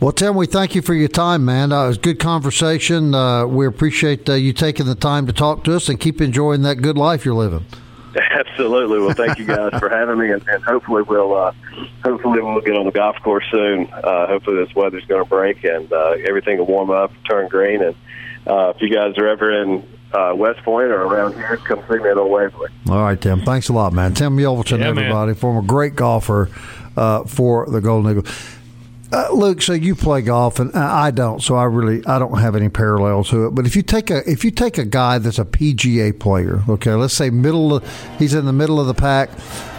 Well, 0.00 0.12
Tim, 0.12 0.36
we 0.36 0.46
thank 0.46 0.76
you 0.76 0.82
for 0.82 0.94
your 0.94 1.08
time, 1.08 1.44
man. 1.44 1.72
Uh, 1.72 1.84
it 1.84 1.88
was 1.88 1.96
a 1.96 2.00
good 2.00 2.20
conversation. 2.20 3.14
Uh, 3.14 3.46
we 3.46 3.66
appreciate 3.66 4.28
uh, 4.28 4.34
you 4.34 4.52
taking 4.52 4.86
the 4.86 4.94
time 4.94 5.26
to 5.26 5.32
talk 5.32 5.64
to 5.64 5.74
us 5.74 5.88
and 5.88 5.98
keep 5.98 6.20
enjoying 6.20 6.62
that 6.62 6.76
good 6.76 6.96
life 6.96 7.24
you're 7.24 7.34
living. 7.34 7.66
Absolutely. 8.14 9.00
Well, 9.00 9.14
thank 9.14 9.38
you 9.38 9.44
guys 9.44 9.78
for 9.78 9.88
having 9.88 10.18
me, 10.18 10.30
and, 10.30 10.46
and 10.48 10.62
hopefully 10.62 11.02
we'll 11.02 11.34
uh, 11.34 11.52
hopefully 12.04 12.40
we'll 12.40 12.60
get 12.60 12.76
on 12.76 12.86
the 12.86 12.92
golf 12.92 13.16
course 13.22 13.44
soon. 13.50 13.88
Uh, 13.92 14.26
hopefully 14.26 14.64
this 14.64 14.74
weather's 14.74 15.04
going 15.06 15.22
to 15.22 15.28
break 15.28 15.64
and 15.64 15.92
uh, 15.92 16.14
everything 16.26 16.58
will 16.58 16.66
warm 16.66 16.90
up, 16.90 17.12
turn 17.28 17.48
green, 17.48 17.82
and 17.82 17.96
uh, 18.46 18.72
if 18.74 18.80
you 18.80 18.88
guys 18.88 19.18
are 19.18 19.28
ever 19.28 19.62
in 19.62 19.86
uh, 20.12 20.32
West 20.34 20.62
Point 20.62 20.90
or 20.90 21.02
around 21.02 21.34
here, 21.34 21.56
come 21.58 21.82
see 21.88 21.98
me 21.98 22.08
at 22.08 22.16
Old 22.16 22.30
Waverly. 22.30 22.70
All 22.88 23.02
right, 23.02 23.20
Tim. 23.20 23.42
Thanks 23.42 23.68
a 23.68 23.72
lot, 23.72 23.92
man. 23.92 24.14
Tim 24.14 24.36
Yelverton, 24.36 24.80
yeah, 24.80 24.88
everybody, 24.88 25.28
man. 25.28 25.34
former 25.34 25.62
great 25.62 25.94
golfer 25.94 26.50
uh, 26.96 27.24
for 27.24 27.66
the 27.66 27.80
Golden 27.80 28.10
Eagle. 28.10 28.32
Uh, 29.10 29.28
Luke, 29.32 29.62
so 29.62 29.72
you 29.72 29.94
play 29.94 30.20
golf, 30.20 30.60
and 30.60 30.70
I 30.74 31.10
don't, 31.10 31.42
so 31.42 31.54
I 31.54 31.64
really 31.64 32.04
I 32.04 32.18
don't 32.18 32.38
have 32.38 32.54
any 32.54 32.68
parallel 32.68 33.24
to 33.24 33.46
it. 33.46 33.54
But 33.54 33.64
if 33.66 33.74
you 33.74 33.80
take 33.80 34.10
a 34.10 34.28
if 34.30 34.44
you 34.44 34.50
take 34.50 34.76
a 34.76 34.84
guy 34.84 35.16
that's 35.18 35.38
a 35.38 35.46
PGA 35.46 36.18
player, 36.18 36.62
okay, 36.68 36.92
let's 36.92 37.14
say 37.14 37.30
middle, 37.30 37.76
of, 37.76 38.18
he's 38.18 38.34
in 38.34 38.44
the 38.44 38.52
middle 38.52 38.78
of 38.78 38.86
the 38.86 38.94
pack. 38.94 39.30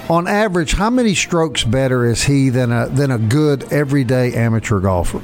On 0.10 0.28
average, 0.28 0.72
how 0.72 0.90
many 0.90 1.14
strokes 1.14 1.64
better 1.64 2.04
is 2.04 2.24
he 2.24 2.50
than 2.50 2.72
a 2.72 2.88
than 2.88 3.12
a 3.12 3.20
good 3.20 3.72
everyday 3.72 4.34
amateur 4.34 4.80
golfer? 4.80 5.22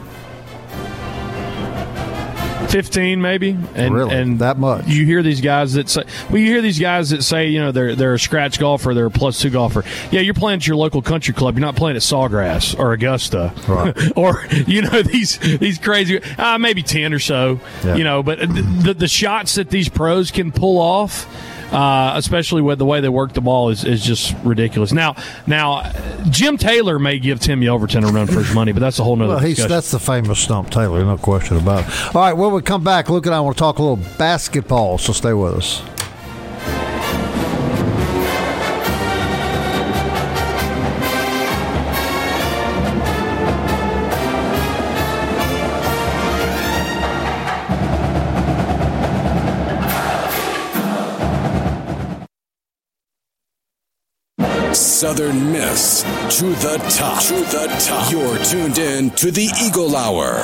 15 2.70 3.22
maybe 3.22 3.58
and 3.76 3.94
really? 3.94 4.16
and 4.16 4.40
that 4.40 4.58
much 4.58 4.88
you 4.88 5.06
hear 5.06 5.24
these 5.24 5.42
guys 5.42 5.74
that 5.74 5.90
say 5.90 6.04
well 6.30 6.38
you 6.38 6.48
hear 6.48 6.62
these 6.62 6.80
guys 6.80 7.10
that 7.10 7.24
say 7.24 7.48
you 7.48 7.60
know 7.60 7.72
they're 7.72 7.96
they're 7.96 8.14
a 8.14 8.20
scratch 8.20 8.60
golfer 8.60 8.94
they're 8.94 9.06
a 9.06 9.12
plus 9.12 9.40
two 9.40 9.50
golfer 9.50 9.84
yeah 10.12 10.22
you're 10.22 10.34
playing 10.34 10.58
at 10.58 10.68
your 10.68 10.76
local 10.76 11.02
country 11.02 11.34
club 11.34 11.56
you're 11.56 11.66
not 11.66 11.76
playing 11.76 11.96
at 11.96 12.02
sawgrass 12.02 12.78
or 12.78 12.94
augusta 12.94 13.54
right. 13.68 13.96
or 14.16 14.46
you 14.68 14.82
know 14.82 15.02
these 15.04 15.38
these 15.40 15.78
crazy 15.78 16.22
uh, 16.38 16.58
maybe 16.58 16.84
10 16.84 17.14
or 17.14 17.20
so 17.20 17.60
yeah. 17.84 17.96
you 17.96 18.04
know 18.04 18.24
but 18.24 18.40
the, 18.40 18.96
the 18.98 19.08
shots 19.08 19.56
that 19.56 19.70
these 19.70 19.90
pros 19.90 20.32
can 20.32 20.52
pull 20.52 20.78
off 20.78 21.28
uh, 21.76 22.14
especially 22.16 22.62
with 22.62 22.80
the 22.80 22.86
way 22.86 23.02
they 23.02 23.10
work 23.10 23.34
the 23.34 23.42
ball, 23.42 23.70
is, 23.70 23.84
is 23.84 24.04
just 24.04 24.34
ridiculous. 24.44 24.94
Now, 24.94 25.16
now 25.46 25.92
Jim 26.30 26.58
Taylor 26.58 26.98
may 27.00 27.20
give 27.20 27.40
Tim 27.40 27.60
Yelverton 27.60 28.08
a 28.08 28.12
run 28.12 28.28
for 28.28 28.40
his 28.40 28.54
money, 28.56 28.72
but 28.72 28.80
that's 28.80 29.00
a 29.00 29.04
whole 29.04 29.16
nother. 29.16 29.36
Well, 29.36 29.68
that's 29.68 29.92
the 29.92 30.00
famous 30.00 30.40
Stump 30.40 30.70
Taylor, 30.70 31.04
no 31.04 31.18
question 31.18 31.58
about 31.58 31.86
it. 31.86 32.16
All 32.16 32.22
right, 32.22 32.34
when 32.34 32.54
we 32.54 32.62
come 32.62 32.84
back, 32.84 33.10
Luke 33.10 33.26
and 33.26 33.36
I 33.36 33.42
want 33.42 33.58
to 33.58 33.60
talk 33.60 33.80
a 33.80 33.82
little 33.84 34.18
basketball, 34.18 34.98
so 34.98 35.12
stay 35.12 35.34
with 35.34 35.56
us. 35.56 35.95
Southern 55.06 55.52
Miss 55.52 56.02
to 56.40 56.46
the 56.46 56.78
top. 56.90 57.22
To 57.26 57.36
the 57.36 57.68
top. 57.80 58.12
You're 58.12 58.44
tuned 58.44 58.80
in 58.80 59.12
to 59.12 59.30
the 59.30 59.48
Eagle 59.64 59.96
Hour. 59.96 60.40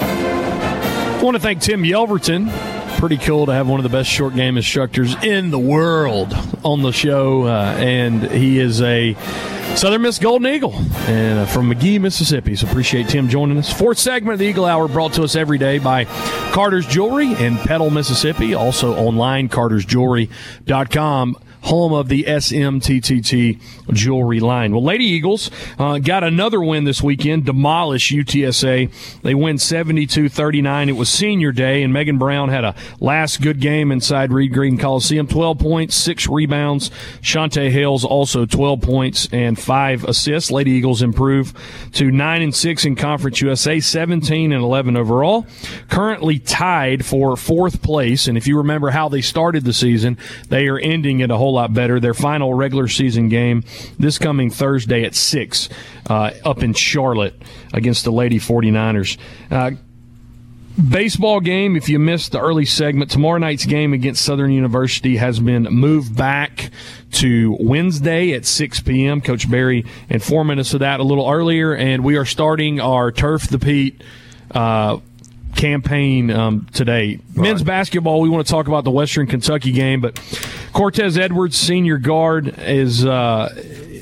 I 0.00 1.20
want 1.22 1.36
to 1.36 1.40
thank 1.40 1.62
Tim 1.62 1.84
Yelverton. 1.84 2.50
Pretty 2.98 3.16
cool 3.16 3.46
to 3.46 3.54
have 3.54 3.66
one 3.66 3.80
of 3.80 3.84
the 3.84 3.88
best 3.88 4.10
short 4.10 4.34
game 4.34 4.58
instructors 4.58 5.14
in 5.24 5.50
the 5.50 5.58
world 5.58 6.34
on 6.66 6.82
the 6.82 6.92
show, 6.92 7.44
uh, 7.44 7.76
and 7.78 8.30
he 8.30 8.58
is 8.58 8.82
a 8.82 9.14
Southern 9.74 10.02
Miss 10.02 10.18
Golden 10.18 10.52
Eagle 10.52 10.74
and 11.06 11.38
uh, 11.38 11.46
from 11.46 11.68
Magee, 11.68 11.98
Mississippi. 11.98 12.56
So 12.56 12.68
appreciate 12.68 13.08
Tim 13.08 13.30
joining 13.30 13.56
us. 13.56 13.72
Fourth 13.72 13.96
segment 13.96 14.34
of 14.34 14.38
the 14.38 14.44
Eagle 14.44 14.66
Hour 14.66 14.88
brought 14.88 15.14
to 15.14 15.22
us 15.22 15.34
every 15.34 15.56
day 15.56 15.78
by 15.78 16.04
Carter's 16.52 16.86
Jewelry 16.86 17.32
in 17.32 17.56
Petal, 17.56 17.88
Mississippi. 17.88 18.52
Also 18.52 18.94
online, 18.96 19.48
cartersjewelry.com 19.48 21.38
home 21.62 21.92
of 21.92 22.08
the 22.08 22.24
SMTTT 22.24 23.60
jewelry 23.92 24.40
line. 24.40 24.72
Well, 24.72 24.82
Lady 24.82 25.04
Eagles 25.04 25.50
uh, 25.78 25.98
got 25.98 26.24
another 26.24 26.60
win 26.60 26.84
this 26.84 27.02
weekend, 27.02 27.44
demolish 27.44 28.10
UTSA. 28.10 29.20
They 29.22 29.34
win 29.34 29.58
72 29.58 30.28
39. 30.28 30.88
It 30.88 30.92
was 30.92 31.08
senior 31.08 31.52
day, 31.52 31.82
and 31.82 31.92
Megan 31.92 32.18
Brown 32.18 32.48
had 32.48 32.64
a 32.64 32.74
last 33.00 33.40
good 33.40 33.60
game 33.60 33.90
inside 33.90 34.32
Reed 34.32 34.52
Green 34.52 34.78
Coliseum 34.78 35.26
12 35.26 35.58
points, 35.58 35.96
six 35.96 36.28
rebounds. 36.28 36.90
Shantae 37.20 37.70
Hales 37.70 38.04
also 38.04 38.46
12 38.46 38.80
points 38.80 39.28
and 39.32 39.58
five 39.58 40.04
assists. 40.04 40.50
Lady 40.50 40.72
Eagles 40.72 41.02
improve 41.02 41.52
to 41.92 42.10
9 42.10 42.42
and 42.42 42.54
6 42.54 42.84
in 42.84 42.96
Conference 42.96 43.40
USA, 43.40 43.80
17 43.80 44.52
and 44.52 44.62
11 44.62 44.96
overall. 44.96 45.46
Currently 45.88 46.38
tied 46.40 47.04
for 47.04 47.36
fourth 47.36 47.82
place, 47.82 48.28
and 48.28 48.36
if 48.36 48.46
you 48.46 48.58
remember 48.58 48.90
how 48.90 49.08
they 49.08 49.20
started 49.20 49.64
the 49.64 49.72
season, 49.72 50.18
they 50.48 50.68
are 50.68 50.78
ending 50.78 51.22
at 51.22 51.30
a 51.30 51.36
whole 51.36 51.47
lot 51.52 51.72
better. 51.72 52.00
Their 52.00 52.14
final 52.14 52.54
regular 52.54 52.88
season 52.88 53.28
game 53.28 53.64
this 53.98 54.18
coming 54.18 54.50
Thursday 54.50 55.04
at 55.04 55.14
6 55.14 55.68
uh, 56.08 56.30
up 56.44 56.62
in 56.62 56.74
Charlotte 56.74 57.34
against 57.72 58.04
the 58.04 58.12
Lady 58.12 58.38
49ers. 58.38 59.18
Uh, 59.50 59.72
baseball 60.88 61.40
game, 61.40 61.76
if 61.76 61.88
you 61.88 61.98
missed 61.98 62.32
the 62.32 62.40
early 62.40 62.64
segment, 62.64 63.10
tomorrow 63.10 63.38
night's 63.38 63.66
game 63.66 63.92
against 63.92 64.24
Southern 64.24 64.52
University 64.52 65.16
has 65.16 65.40
been 65.40 65.64
moved 65.64 66.16
back 66.16 66.70
to 67.12 67.56
Wednesday 67.60 68.32
at 68.32 68.46
6 68.46 68.80
p.m. 68.80 69.20
Coach 69.20 69.50
Barry 69.50 69.84
informing 70.08 70.58
us 70.58 70.74
of 70.74 70.80
that 70.80 71.00
a 71.00 71.02
little 71.04 71.28
earlier, 71.28 71.74
and 71.74 72.04
we 72.04 72.16
are 72.16 72.24
starting 72.24 72.80
our 72.80 73.10
Turf 73.10 73.48
the 73.48 73.58
Pete. 73.58 74.02
Uh, 74.50 74.98
campaign 75.56 76.30
um, 76.30 76.66
today. 76.72 77.18
Right. 77.34 77.48
Men's 77.48 77.62
basketball, 77.62 78.20
we 78.20 78.28
want 78.28 78.46
to 78.46 78.50
talk 78.50 78.68
about 78.68 78.84
the 78.84 78.90
Western 78.90 79.26
Kentucky 79.26 79.72
game, 79.72 80.00
but 80.00 80.16
Cortez 80.72 81.18
Edwards, 81.18 81.56
senior 81.56 81.98
guard, 81.98 82.54
is 82.58 83.04
uh, 83.04 83.48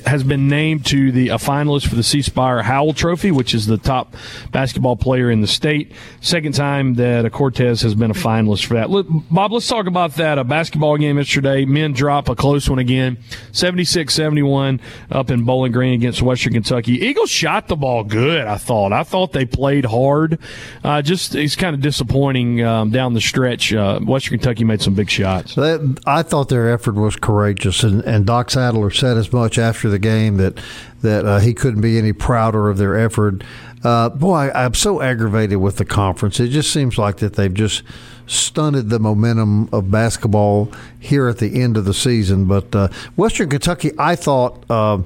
has 0.07 0.23
been 0.23 0.49
named 0.49 0.87
to 0.87 1.11
the 1.11 1.31
a 1.31 1.37
finalist 1.37 1.89
for 1.89 1.97
the 1.97 2.03
C 2.03 2.23
Spire 2.23 2.63
Howell 2.63 2.95
Trophy, 2.95 3.33
which 3.33 3.55
is 3.55 3.67
the 3.67 3.77
top 3.77 4.15
basketball 4.53 4.97
player 4.97 5.31
in 5.31 5.41
the 5.41 5.47
state. 5.47 5.93
Second 6.21 6.55
time 6.55 6.95
that 6.95 7.25
a 7.25 7.31
Cortez 7.31 7.83
has 7.83 7.95
been 7.95 8.11
a 8.11 8.15
finalist 8.15 8.67
for 8.67 8.75
that. 8.75 8.89
Look, 8.89 9.07
Bob, 9.31 9.53
let's 9.53 9.67
talk 9.67 9.87
about 9.87 10.15
that. 10.15 10.39
A 10.39 10.45
basketball 10.45 10.97
game 10.97 11.19
yesterday. 11.19 11.65
Men 11.65 11.93
drop 11.93 12.29
a 12.29 12.37
close 12.37 12.71
one 12.71 12.79
again, 12.79 13.19
76-71 13.53 14.81
up 15.11 15.31
in 15.31 15.45
Bowling 15.45 15.73
Green 15.73 15.95
against 15.95 16.23
Western 16.23 16.53
Kentucky. 16.53 16.93
Eagles 16.93 17.31
shot 17.31 17.67
the 17.67 17.77
ball 17.77 18.05
good. 18.05 18.47
I 18.47 18.59
thought. 18.59 18.93
I 18.93 19.03
thought 19.03 19.33
they 19.33 19.45
played 19.45 19.87
hard. 19.87 20.39
Uh, 20.85 21.03
just 21.03 21.35
it's 21.35 21.57
kind 21.57 21.75
of 21.75 21.81
disappointing 21.81 22.63
um, 22.63 22.91
down 22.91 23.15
the 23.15 23.21
stretch. 23.21 23.73
Uh, 23.73 23.99
Western 24.01 24.39
Kentucky 24.39 24.65
made 24.65 24.81
some 24.81 24.95
big 24.95 25.11
shots. 25.11 25.59
I 25.59 26.23
thought 26.23 26.49
their 26.49 26.73
effort 26.73 26.95
was 26.95 27.17
courageous, 27.17 27.83
and, 27.83 28.03
and 28.05 28.25
Doc 28.25 28.51
Sadler 28.51 28.91
said 28.91 29.17
as 29.17 29.33
much 29.33 29.59
after 29.59 29.89
the 29.89 29.96
the 29.97 30.09
game 30.09 30.37
that 30.37 30.59
that 31.03 31.25
uh, 31.25 31.39
he 31.39 31.55
couldn't 31.55 31.81
be 31.81 31.99
any 31.99 32.13
prouder 32.13 32.69
of 32.69 32.77
their 32.79 32.99
effort. 32.99 33.43
Uh, 33.83 34.09
boy, 34.09 34.49
I, 34.49 34.65
am 34.65 34.75
so 34.75 35.01
aggravated 35.01 35.59
with 35.59 35.77
the 35.77 35.85
conference. 35.85 36.41
It 36.41 36.49
just 36.49 36.73
seems 36.73 36.99
like 36.99 37.19
that 37.19 37.35
they've 37.35 37.53
just 37.53 37.83
stunted 38.27 38.91
the 38.91 38.99
momentum 38.99 39.69
of 39.73 39.91
basketball 39.91 40.73
here 40.99 41.29
at 41.29 41.39
the 41.39 41.63
end 41.63 41.77
of 41.77 41.85
the 41.85 41.95
season. 41.95 42.47
But 42.47 42.75
uh, 42.75 42.89
Western 43.15 43.49
Kentucky, 43.49 43.93
I 43.99 44.17
thought, 44.17 44.65
uh, 44.69 45.03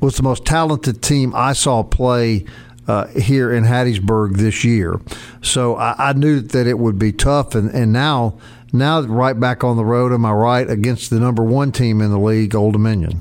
was 0.00 0.16
the 0.16 0.22
most 0.22 0.44
talented 0.44 1.02
team 1.02 1.34
I 1.34 1.52
saw 1.52 1.82
play. 1.82 2.44
Uh, 2.88 3.06
here 3.08 3.52
in 3.52 3.62
Hattiesburg 3.62 4.36
this 4.36 4.64
year, 4.64 5.00
so 5.42 5.76
I, 5.76 6.08
I, 6.08 6.12
knew 6.12 6.40
that 6.40 6.66
it 6.66 6.76
would 6.76 6.98
be 6.98 7.12
tough, 7.12 7.54
and, 7.54 7.70
and 7.70 7.92
now 7.92 8.36
now 8.72 9.00
right 9.02 9.38
back 9.38 9.62
on 9.62 9.76
the 9.76 9.84
road. 9.84 10.12
Am 10.12 10.24
I 10.24 10.32
right 10.32 10.68
against 10.68 11.10
the 11.10 11.20
number 11.20 11.44
one 11.44 11.70
team 11.70 12.00
in 12.00 12.10
the 12.10 12.18
league, 12.18 12.52
Old 12.52 12.72
Dominion? 12.72 13.20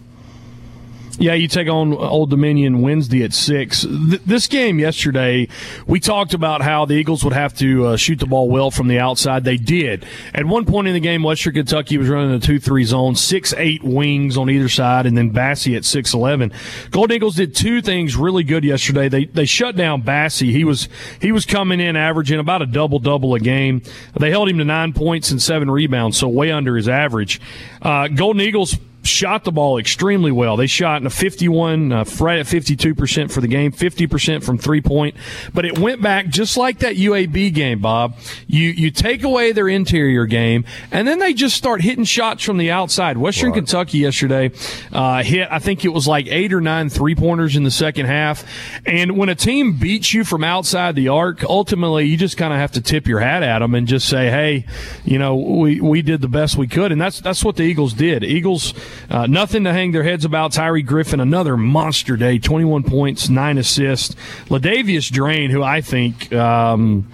Yeah, 1.20 1.34
you 1.34 1.50
take 1.50 1.68
on 1.68 1.94
Old 1.94 2.30
Dominion 2.30 2.80
Wednesday 2.82 3.24
at 3.24 3.34
six. 3.34 3.82
Th- 3.82 4.22
this 4.26 4.48
game 4.48 4.80
yesterday, 4.80 5.50
we 5.86 6.00
talked 6.00 6.34
about 6.34 6.62
how 6.62 6.86
the 6.86 6.94
Eagles 6.94 7.26
would 7.26 7.34
have 7.34 7.54
to 7.58 7.88
uh, 7.88 7.98
shoot 7.98 8.20
the 8.20 8.26
ball 8.26 8.50
well 8.50 8.72
from 8.72 8.88
the 8.88 9.00
outside. 9.00 9.44
They 9.44 9.58
did. 9.58 10.06
At 10.34 10.46
one 10.46 10.64
point 10.64 10.88
in 10.88 10.94
the 10.94 11.02
game, 11.02 11.22
Western 11.22 11.56
Kentucky 11.56 11.98
was 11.98 12.08
running 12.08 12.34
a 12.34 12.40
two-three 12.40 12.86
zone, 12.86 13.16
six 13.16 13.54
eight 13.58 13.84
wings 13.84 14.38
on 14.38 14.50
either 14.50 14.70
side, 14.70 15.06
and 15.06 15.18
then 15.18 15.34
Bassey 15.34 15.76
at 15.76 15.84
six 15.84 16.14
eleven. 16.14 16.54
Gold 16.90 17.12
Eagles 17.12 17.36
did 17.36 17.54
two 17.54 17.82
things 17.82 18.16
really 18.16 18.46
good 18.46 18.64
yesterday. 18.64 19.10
They 19.10 19.26
they 19.26 19.46
shut 19.46 19.76
down 19.76 20.04
Bassey. 20.04 20.52
He 20.52 20.64
was 20.64 20.88
he 21.20 21.34
was 21.34 21.46
coming 21.46 21.82
in 21.82 21.98
averaging 21.98 22.40
about 22.40 22.62
a 22.62 22.66
double 22.66 23.00
double 23.00 23.36
a 23.36 23.42
game. 23.42 23.82
They 24.18 24.32
held 24.32 24.48
him 24.48 24.58
to 24.60 24.64
nine 24.64 24.94
points 24.94 25.32
and 25.32 25.42
seven 25.42 25.70
rebounds, 25.70 26.16
so 26.16 26.30
way 26.30 26.50
under 26.50 26.78
his 26.78 26.88
average. 26.88 27.42
Uh, 27.82 28.08
Golden 28.08 28.42
Eagles 28.42 28.78
shot 29.10 29.44
the 29.44 29.52
ball 29.52 29.78
extremely 29.78 30.32
well. 30.32 30.58
They 30.58 30.68
shot 30.68 31.02
in 31.02 31.08
a 31.08 31.10
51, 31.10 31.92
uh, 31.92 32.06
right 32.20 32.40
at 32.40 32.46
52% 32.46 33.32
for 33.32 33.42
the 33.42 33.48
game, 33.48 33.72
50% 33.72 34.44
from 34.44 34.58
three 34.58 34.82
point. 34.82 35.16
But 35.54 35.66
it 35.66 35.78
went 35.78 36.02
back 36.02 36.28
just 36.28 36.58
like 36.58 36.80
that 36.80 36.96
UAB 36.96 37.54
game, 37.54 37.80
Bob. 37.80 38.16
You, 38.48 38.70
you 38.70 38.92
take 38.92 39.24
away 39.24 39.52
their 39.52 39.68
interior 39.68 40.26
game, 40.26 40.66
and 40.92 41.08
then 41.08 41.20
they 41.20 41.34
just 41.34 41.58
start 41.58 41.82
hitting 41.82 42.04
shots 42.04 42.44
from 42.44 42.58
the 42.58 42.72
outside. 42.72 43.18
Western 43.18 43.50
right. 43.50 43.58
Kentucky 43.58 44.00
yesterday 44.00 44.52
uh, 44.92 45.24
hit, 45.24 45.48
I 45.52 45.60
think 45.60 45.86
it 45.86 45.90
was 45.90 46.08
like 46.08 46.28
eight 46.28 46.54
or 46.54 46.62
nine 46.62 46.90
three 46.90 47.16
pointers 47.16 47.56
in 47.56 47.64
the 47.64 47.72
second 47.72 48.06
half. 48.06 48.44
And 48.86 49.18
when 49.18 49.30
a 49.30 49.36
team 49.36 49.78
beats 49.78 50.14
you 50.14 50.24
from 50.24 50.44
outside 50.44 50.96
the 50.96 51.10
arc, 51.10 51.44
ultimately 51.44 52.06
you 52.06 52.18
just 52.18 52.38
kind 52.38 52.54
of 52.54 52.60
have 52.60 52.72
to 52.74 52.82
tip 52.82 53.08
your 53.08 53.20
hat 53.20 53.44
at 53.44 53.60
them 53.60 53.76
and 53.76 53.88
just 53.88 54.08
say, 54.08 54.30
hey, 54.30 54.66
you 55.04 55.20
know, 55.20 55.36
we, 55.36 55.80
we 55.82 56.02
did 56.02 56.22
the 56.22 56.28
best 56.28 56.58
we 56.58 56.68
could. 56.68 56.92
And 56.92 57.02
that's, 57.02 57.20
that's 57.20 57.44
what 57.44 57.56
the 57.56 57.64
Eagles 57.64 57.94
did. 57.94 58.24
Eagles, 58.24 58.74
uh, 59.10 59.28
nothing 59.28 59.64
to 59.64 59.74
hang 59.74 59.92
their 59.92 60.04
heads 60.04 60.26
about. 60.26 60.52
Tyree 60.52 60.82
Griffin, 60.82 61.20
another 61.20 61.58
monster 61.58 62.18
day, 62.18 62.40
21 62.40 62.84
points, 62.84 63.30
nine 63.30 63.58
assists. 63.58 64.16
LaDavius 64.50 65.12
Draine, 65.12 65.52
who 65.52 65.64
I 65.64 65.82
think. 65.82 66.32
Um, 66.34 67.12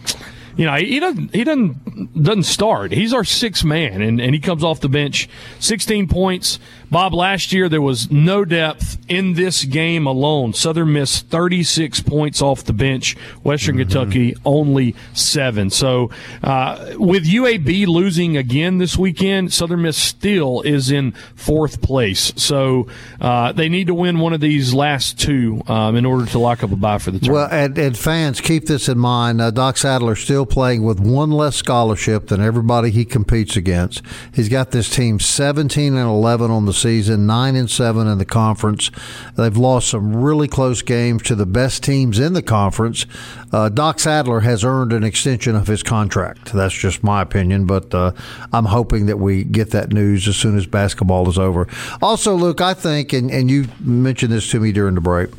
you 0.55 0.65
know, 0.65 0.75
he 0.75 0.99
doesn't 0.99 1.35
he 1.35 1.43
doesn't 1.43 2.23
doesn't 2.23 2.43
start. 2.43 2.91
He's 2.93 3.13
our 3.13 3.25
sixth 3.25 3.65
man, 3.65 4.01
and, 4.01 4.21
and 4.21 4.33
he 4.33 4.39
comes 4.39 4.63
off 4.63 4.79
the 4.79 4.87
bench, 4.87 5.27
16 5.59 6.07
points, 6.07 6.59
Bob, 6.91 7.13
last 7.13 7.51
year 7.51 7.69
there 7.69 7.81
was 7.81 8.11
no 8.11 8.45
depth 8.45 8.97
in 9.07 9.33
this 9.33 9.63
game 9.63 10.07
alone. 10.07 10.53
Southern 10.53 10.93
Miss 10.93 11.21
36 11.21 12.01
points 12.01 12.41
off 12.41 12.63
the 12.63 12.73
bench. 12.73 13.15
Western 13.43 13.75
mm-hmm. 13.75 13.89
Kentucky 13.89 14.35
only 14.45 14.95
seven. 15.13 15.69
So 15.69 16.09
uh, 16.43 16.93
with 16.97 17.25
UAB 17.25 17.87
losing 17.87 18.37
again 18.37 18.77
this 18.77 18.97
weekend, 18.97 19.53
Southern 19.53 19.81
Miss 19.81 19.97
still 19.97 20.61
is 20.61 20.91
in 20.91 21.11
fourth 21.35 21.81
place. 21.81 22.33
So 22.35 22.87
uh, 23.19 23.51
they 23.51 23.69
need 23.69 23.87
to 23.87 23.93
win 23.93 24.19
one 24.19 24.33
of 24.33 24.41
these 24.41 24.73
last 24.73 25.19
two 25.19 25.61
um, 25.67 25.95
in 25.95 26.05
order 26.05 26.25
to 26.27 26.39
lock 26.39 26.63
up 26.63 26.71
a 26.71 26.75
bye 26.75 26.97
for 26.97 27.11
the 27.11 27.19
tournament. 27.19 27.51
Well, 27.51 27.59
and, 27.63 27.77
and 27.77 27.97
fans, 27.97 28.41
keep 28.41 28.65
this 28.65 28.87
in 28.87 28.97
mind. 28.97 29.41
Uh, 29.41 29.51
Doc 29.51 29.77
Sadler 29.77 30.15
still 30.15 30.45
playing 30.45 30.83
with 30.83 30.99
one 30.99 31.31
less 31.31 31.55
scholarship 31.55 32.27
than 32.27 32.41
everybody 32.41 32.91
he 32.91 33.05
competes 33.05 33.55
against. 33.55 34.01
He's 34.33 34.49
got 34.49 34.71
this 34.71 34.89
team 34.89 35.19
17 35.19 35.95
and 35.95 36.09
11 36.09 36.51
on 36.51 36.65
the 36.65 36.73
season, 36.75 37.25
nine 37.25 37.55
and 37.55 37.69
seven 37.69 38.07
in 38.07 38.17
the 38.17 38.25
conference. 38.25 38.91
They've 39.35 39.55
lost 39.55 39.89
some 39.89 40.15
really 40.15 40.47
close 40.47 40.81
games 40.81 41.23
to 41.23 41.35
the 41.35 41.45
best 41.45 41.83
teams 41.83 42.19
in 42.19 42.33
the 42.33 42.41
conference. 42.41 43.05
Uh, 43.51 43.69
Doc 43.69 43.99
Sadler 43.99 44.41
has 44.41 44.63
earned 44.63 44.93
an 44.93 45.03
extension 45.03 45.55
of 45.55 45.67
his 45.67 45.83
contract. 45.83 46.53
That's 46.53 46.73
just 46.73 47.03
my 47.03 47.21
opinion, 47.21 47.65
but 47.65 47.93
uh, 47.93 48.11
I'm 48.51 48.65
hoping 48.65 49.05
that 49.05 49.17
we 49.17 49.43
get 49.43 49.71
that 49.71 49.93
news 49.93 50.27
as 50.27 50.35
soon 50.35 50.57
as 50.57 50.65
basketball 50.65 51.29
is 51.29 51.37
over. 51.37 51.67
Also, 52.01 52.35
Luke, 52.35 52.61
I 52.61 52.73
think, 52.73 53.13
and, 53.13 53.31
and 53.31 53.49
you 53.49 53.67
mentioned 53.79 54.31
this 54.31 54.49
to 54.51 54.59
me 54.59 54.71
during 54.71 54.95
the 54.95 55.01
break, 55.01 55.29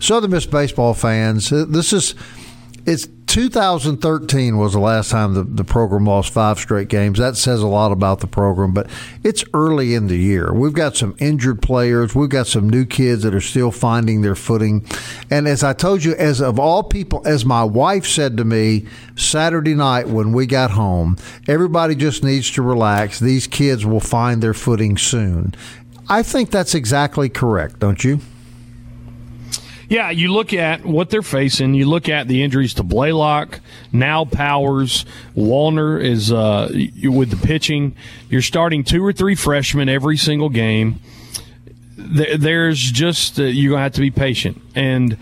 Southern 0.00 0.30
Miss 0.30 0.46
baseball 0.46 0.94
fans, 0.94 1.52
uh, 1.52 1.64
this 1.68 1.92
is 1.92 2.14
it's 2.86 3.08
2013 3.36 4.56
was 4.56 4.72
the 4.72 4.78
last 4.78 5.10
time 5.10 5.34
the, 5.34 5.42
the 5.42 5.62
program 5.62 6.06
lost 6.06 6.32
five 6.32 6.58
straight 6.58 6.88
games. 6.88 7.18
That 7.18 7.36
says 7.36 7.60
a 7.60 7.66
lot 7.66 7.92
about 7.92 8.20
the 8.20 8.26
program, 8.26 8.72
but 8.72 8.88
it's 9.22 9.44
early 9.52 9.92
in 9.92 10.06
the 10.06 10.16
year. 10.16 10.54
We've 10.54 10.72
got 10.72 10.96
some 10.96 11.14
injured 11.18 11.60
players. 11.60 12.14
We've 12.14 12.30
got 12.30 12.46
some 12.46 12.66
new 12.66 12.86
kids 12.86 13.24
that 13.24 13.34
are 13.34 13.42
still 13.42 13.70
finding 13.70 14.22
their 14.22 14.36
footing. 14.36 14.86
And 15.30 15.46
as 15.46 15.62
I 15.62 15.74
told 15.74 16.02
you, 16.02 16.14
as 16.14 16.40
of 16.40 16.58
all 16.58 16.82
people, 16.82 17.20
as 17.26 17.44
my 17.44 17.62
wife 17.62 18.06
said 18.06 18.38
to 18.38 18.44
me 18.46 18.86
Saturday 19.16 19.74
night 19.74 20.08
when 20.08 20.32
we 20.32 20.46
got 20.46 20.70
home, 20.70 21.18
everybody 21.46 21.94
just 21.94 22.24
needs 22.24 22.50
to 22.52 22.62
relax. 22.62 23.20
These 23.20 23.48
kids 23.48 23.84
will 23.84 24.00
find 24.00 24.42
their 24.42 24.54
footing 24.54 24.96
soon. 24.96 25.54
I 26.08 26.22
think 26.22 26.50
that's 26.50 26.74
exactly 26.74 27.28
correct, 27.28 27.80
don't 27.80 28.02
you? 28.02 28.20
Yeah, 29.88 30.10
you 30.10 30.32
look 30.32 30.52
at 30.52 30.84
what 30.84 31.10
they're 31.10 31.22
facing. 31.22 31.74
You 31.74 31.86
look 31.86 32.08
at 32.08 32.26
the 32.26 32.42
injuries 32.42 32.74
to 32.74 32.82
Blaylock, 32.82 33.60
now 33.92 34.24
Powers, 34.24 35.04
Walner 35.36 36.02
is 36.02 36.32
uh, 36.32 36.68
with 37.04 37.30
the 37.30 37.46
pitching. 37.46 37.94
You're 38.28 38.42
starting 38.42 38.82
two 38.82 39.04
or 39.04 39.12
three 39.12 39.36
freshmen 39.36 39.88
every 39.88 40.16
single 40.16 40.48
game. 40.48 41.00
There's 41.96 42.80
just 42.80 43.38
uh, 43.38 43.44
you're 43.44 43.72
gonna 43.72 43.82
have 43.82 43.92
to 43.92 44.00
be 44.00 44.10
patient, 44.10 44.60
and 44.74 45.16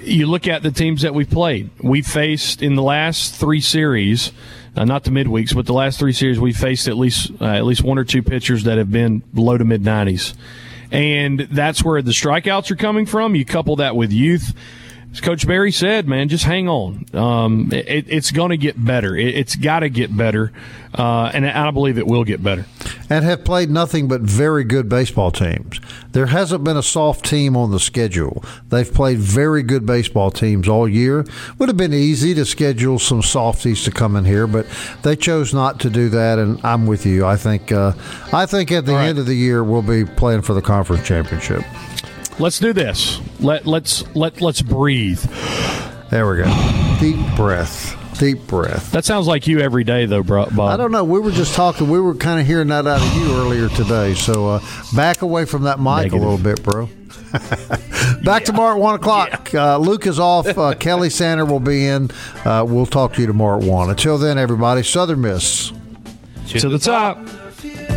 you 0.00 0.26
look 0.26 0.46
at 0.46 0.62
the 0.62 0.70
teams 0.70 1.02
that 1.02 1.12
we've 1.12 1.28
played. 1.28 1.70
We 1.82 2.02
faced 2.02 2.62
in 2.62 2.76
the 2.76 2.82
last 2.82 3.34
three 3.34 3.60
series. 3.60 4.32
Uh, 4.76 4.84
not 4.84 5.04
the 5.04 5.10
midweeks, 5.10 5.54
but 5.54 5.64
the 5.66 5.72
last 5.72 5.98
three 5.98 6.12
series, 6.12 6.38
we 6.38 6.52
faced 6.52 6.86
at 6.86 6.96
least 6.96 7.32
uh, 7.40 7.46
at 7.46 7.64
least 7.64 7.82
one 7.82 7.98
or 7.98 8.04
two 8.04 8.22
pitchers 8.22 8.64
that 8.64 8.78
have 8.78 8.90
been 8.90 9.22
low 9.34 9.56
to 9.56 9.64
mid 9.64 9.82
90s 9.82 10.34
and 10.90 11.40
that's 11.40 11.84
where 11.84 12.02
the 12.02 12.12
strikeouts 12.12 12.70
are 12.70 12.76
coming 12.76 13.06
from. 13.06 13.34
You 13.34 13.44
couple 13.44 13.76
that 13.76 13.96
with 13.96 14.12
youth. 14.12 14.54
As 15.16 15.22
Coach 15.22 15.46
Barry 15.46 15.72
said, 15.72 16.06
man, 16.06 16.28
just 16.28 16.44
hang 16.44 16.68
on. 16.68 17.06
Um, 17.14 17.70
it, 17.72 18.04
it's 18.06 18.30
going 18.30 18.50
to 18.50 18.58
get 18.58 18.84
better. 18.84 19.16
It, 19.16 19.34
has 19.34 19.56
got 19.56 19.80
to 19.80 19.88
get 19.88 20.14
better, 20.14 20.52
uh, 20.92 21.30
and 21.32 21.48
I 21.48 21.70
believe 21.70 21.96
it 21.96 22.06
will 22.06 22.24
get 22.24 22.42
better. 22.42 22.66
And 23.08 23.24
have 23.24 23.42
played 23.42 23.70
nothing 23.70 24.08
but 24.08 24.20
very 24.20 24.62
good 24.62 24.90
baseball 24.90 25.30
teams. 25.30 25.80
There 26.12 26.26
hasn't 26.26 26.64
been 26.64 26.76
a 26.76 26.82
soft 26.82 27.24
team 27.24 27.56
on 27.56 27.70
the 27.70 27.80
schedule. 27.80 28.44
They've 28.68 28.92
played 28.92 29.16
very 29.18 29.62
good 29.62 29.86
baseball 29.86 30.30
teams 30.30 30.68
all 30.68 30.86
year. 30.86 31.24
Would 31.56 31.70
have 31.70 31.78
been 31.78 31.94
easy 31.94 32.34
to 32.34 32.44
schedule 32.44 32.98
some 32.98 33.22
softies 33.22 33.84
to 33.84 33.90
come 33.90 34.16
in 34.16 34.26
here, 34.26 34.46
but 34.46 34.66
they 35.00 35.16
chose 35.16 35.54
not 35.54 35.80
to 35.80 35.88
do 35.88 36.10
that. 36.10 36.38
And 36.38 36.60
I'm 36.62 36.86
with 36.86 37.06
you. 37.06 37.24
I 37.24 37.36
think 37.36 37.72
uh, 37.72 37.94
I 38.34 38.44
think 38.44 38.70
at 38.70 38.84
the 38.84 38.92
right. 38.92 39.08
end 39.08 39.18
of 39.18 39.24
the 39.24 39.34
year 39.34 39.64
we'll 39.64 39.80
be 39.80 40.04
playing 40.04 40.42
for 40.42 40.52
the 40.52 40.60
conference 40.60 41.06
championship. 41.06 41.64
Let's 42.38 42.58
do 42.58 42.72
this. 42.72 43.20
Let 43.40 43.66
let's 43.66 44.04
let 44.14 44.40
let's 44.40 44.60
breathe. 44.60 45.20
There 46.10 46.28
we 46.28 46.36
go. 46.36 46.96
Deep 47.00 47.16
breath. 47.34 47.96
Deep 48.18 48.46
breath. 48.46 48.92
That 48.92 49.04
sounds 49.04 49.26
like 49.26 49.46
you 49.46 49.60
every 49.60 49.84
day, 49.84 50.06
though, 50.06 50.22
Bob. 50.22 50.58
I 50.58 50.76
don't 50.76 50.92
know. 50.92 51.04
We 51.04 51.18
were 51.18 51.30
just 51.30 51.54
talking. 51.54 51.88
We 51.90 52.00
were 52.00 52.14
kind 52.14 52.40
of 52.40 52.46
hearing 52.46 52.68
that 52.68 52.86
out 52.86 53.00
of 53.02 53.16
you 53.16 53.36
earlier 53.36 53.68
today. 53.70 54.14
So 54.14 54.48
uh, 54.48 54.60
back 54.94 55.22
away 55.22 55.44
from 55.44 55.64
that 55.64 55.78
mic 55.78 56.12
Negative. 56.12 56.22
a 56.22 56.24
little 56.28 56.38
bit, 56.38 56.62
bro. 56.62 56.88
back 58.22 58.22
yeah. 58.22 58.38
tomorrow 58.40 58.76
at 58.76 58.80
one 58.80 58.94
o'clock. 58.94 59.52
Yeah. 59.52 59.74
Uh, 59.74 59.78
Luke 59.78 60.06
is 60.06 60.18
off. 60.18 60.46
Uh, 60.46 60.74
Kelly 60.78 61.10
Sander 61.10 61.44
will 61.44 61.60
be 61.60 61.86
in. 61.86 62.10
Uh, 62.44 62.64
we'll 62.66 62.86
talk 62.86 63.14
to 63.14 63.20
you 63.20 63.26
tomorrow 63.26 63.58
at 63.58 63.64
one. 63.64 63.90
Until 63.90 64.16
then, 64.18 64.38
everybody, 64.38 64.82
Southern 64.82 65.20
Miss 65.20 65.72
to, 66.48 66.60
to 66.60 66.68
the 66.68 66.78
top. 66.78 67.18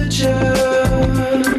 to 0.09 1.58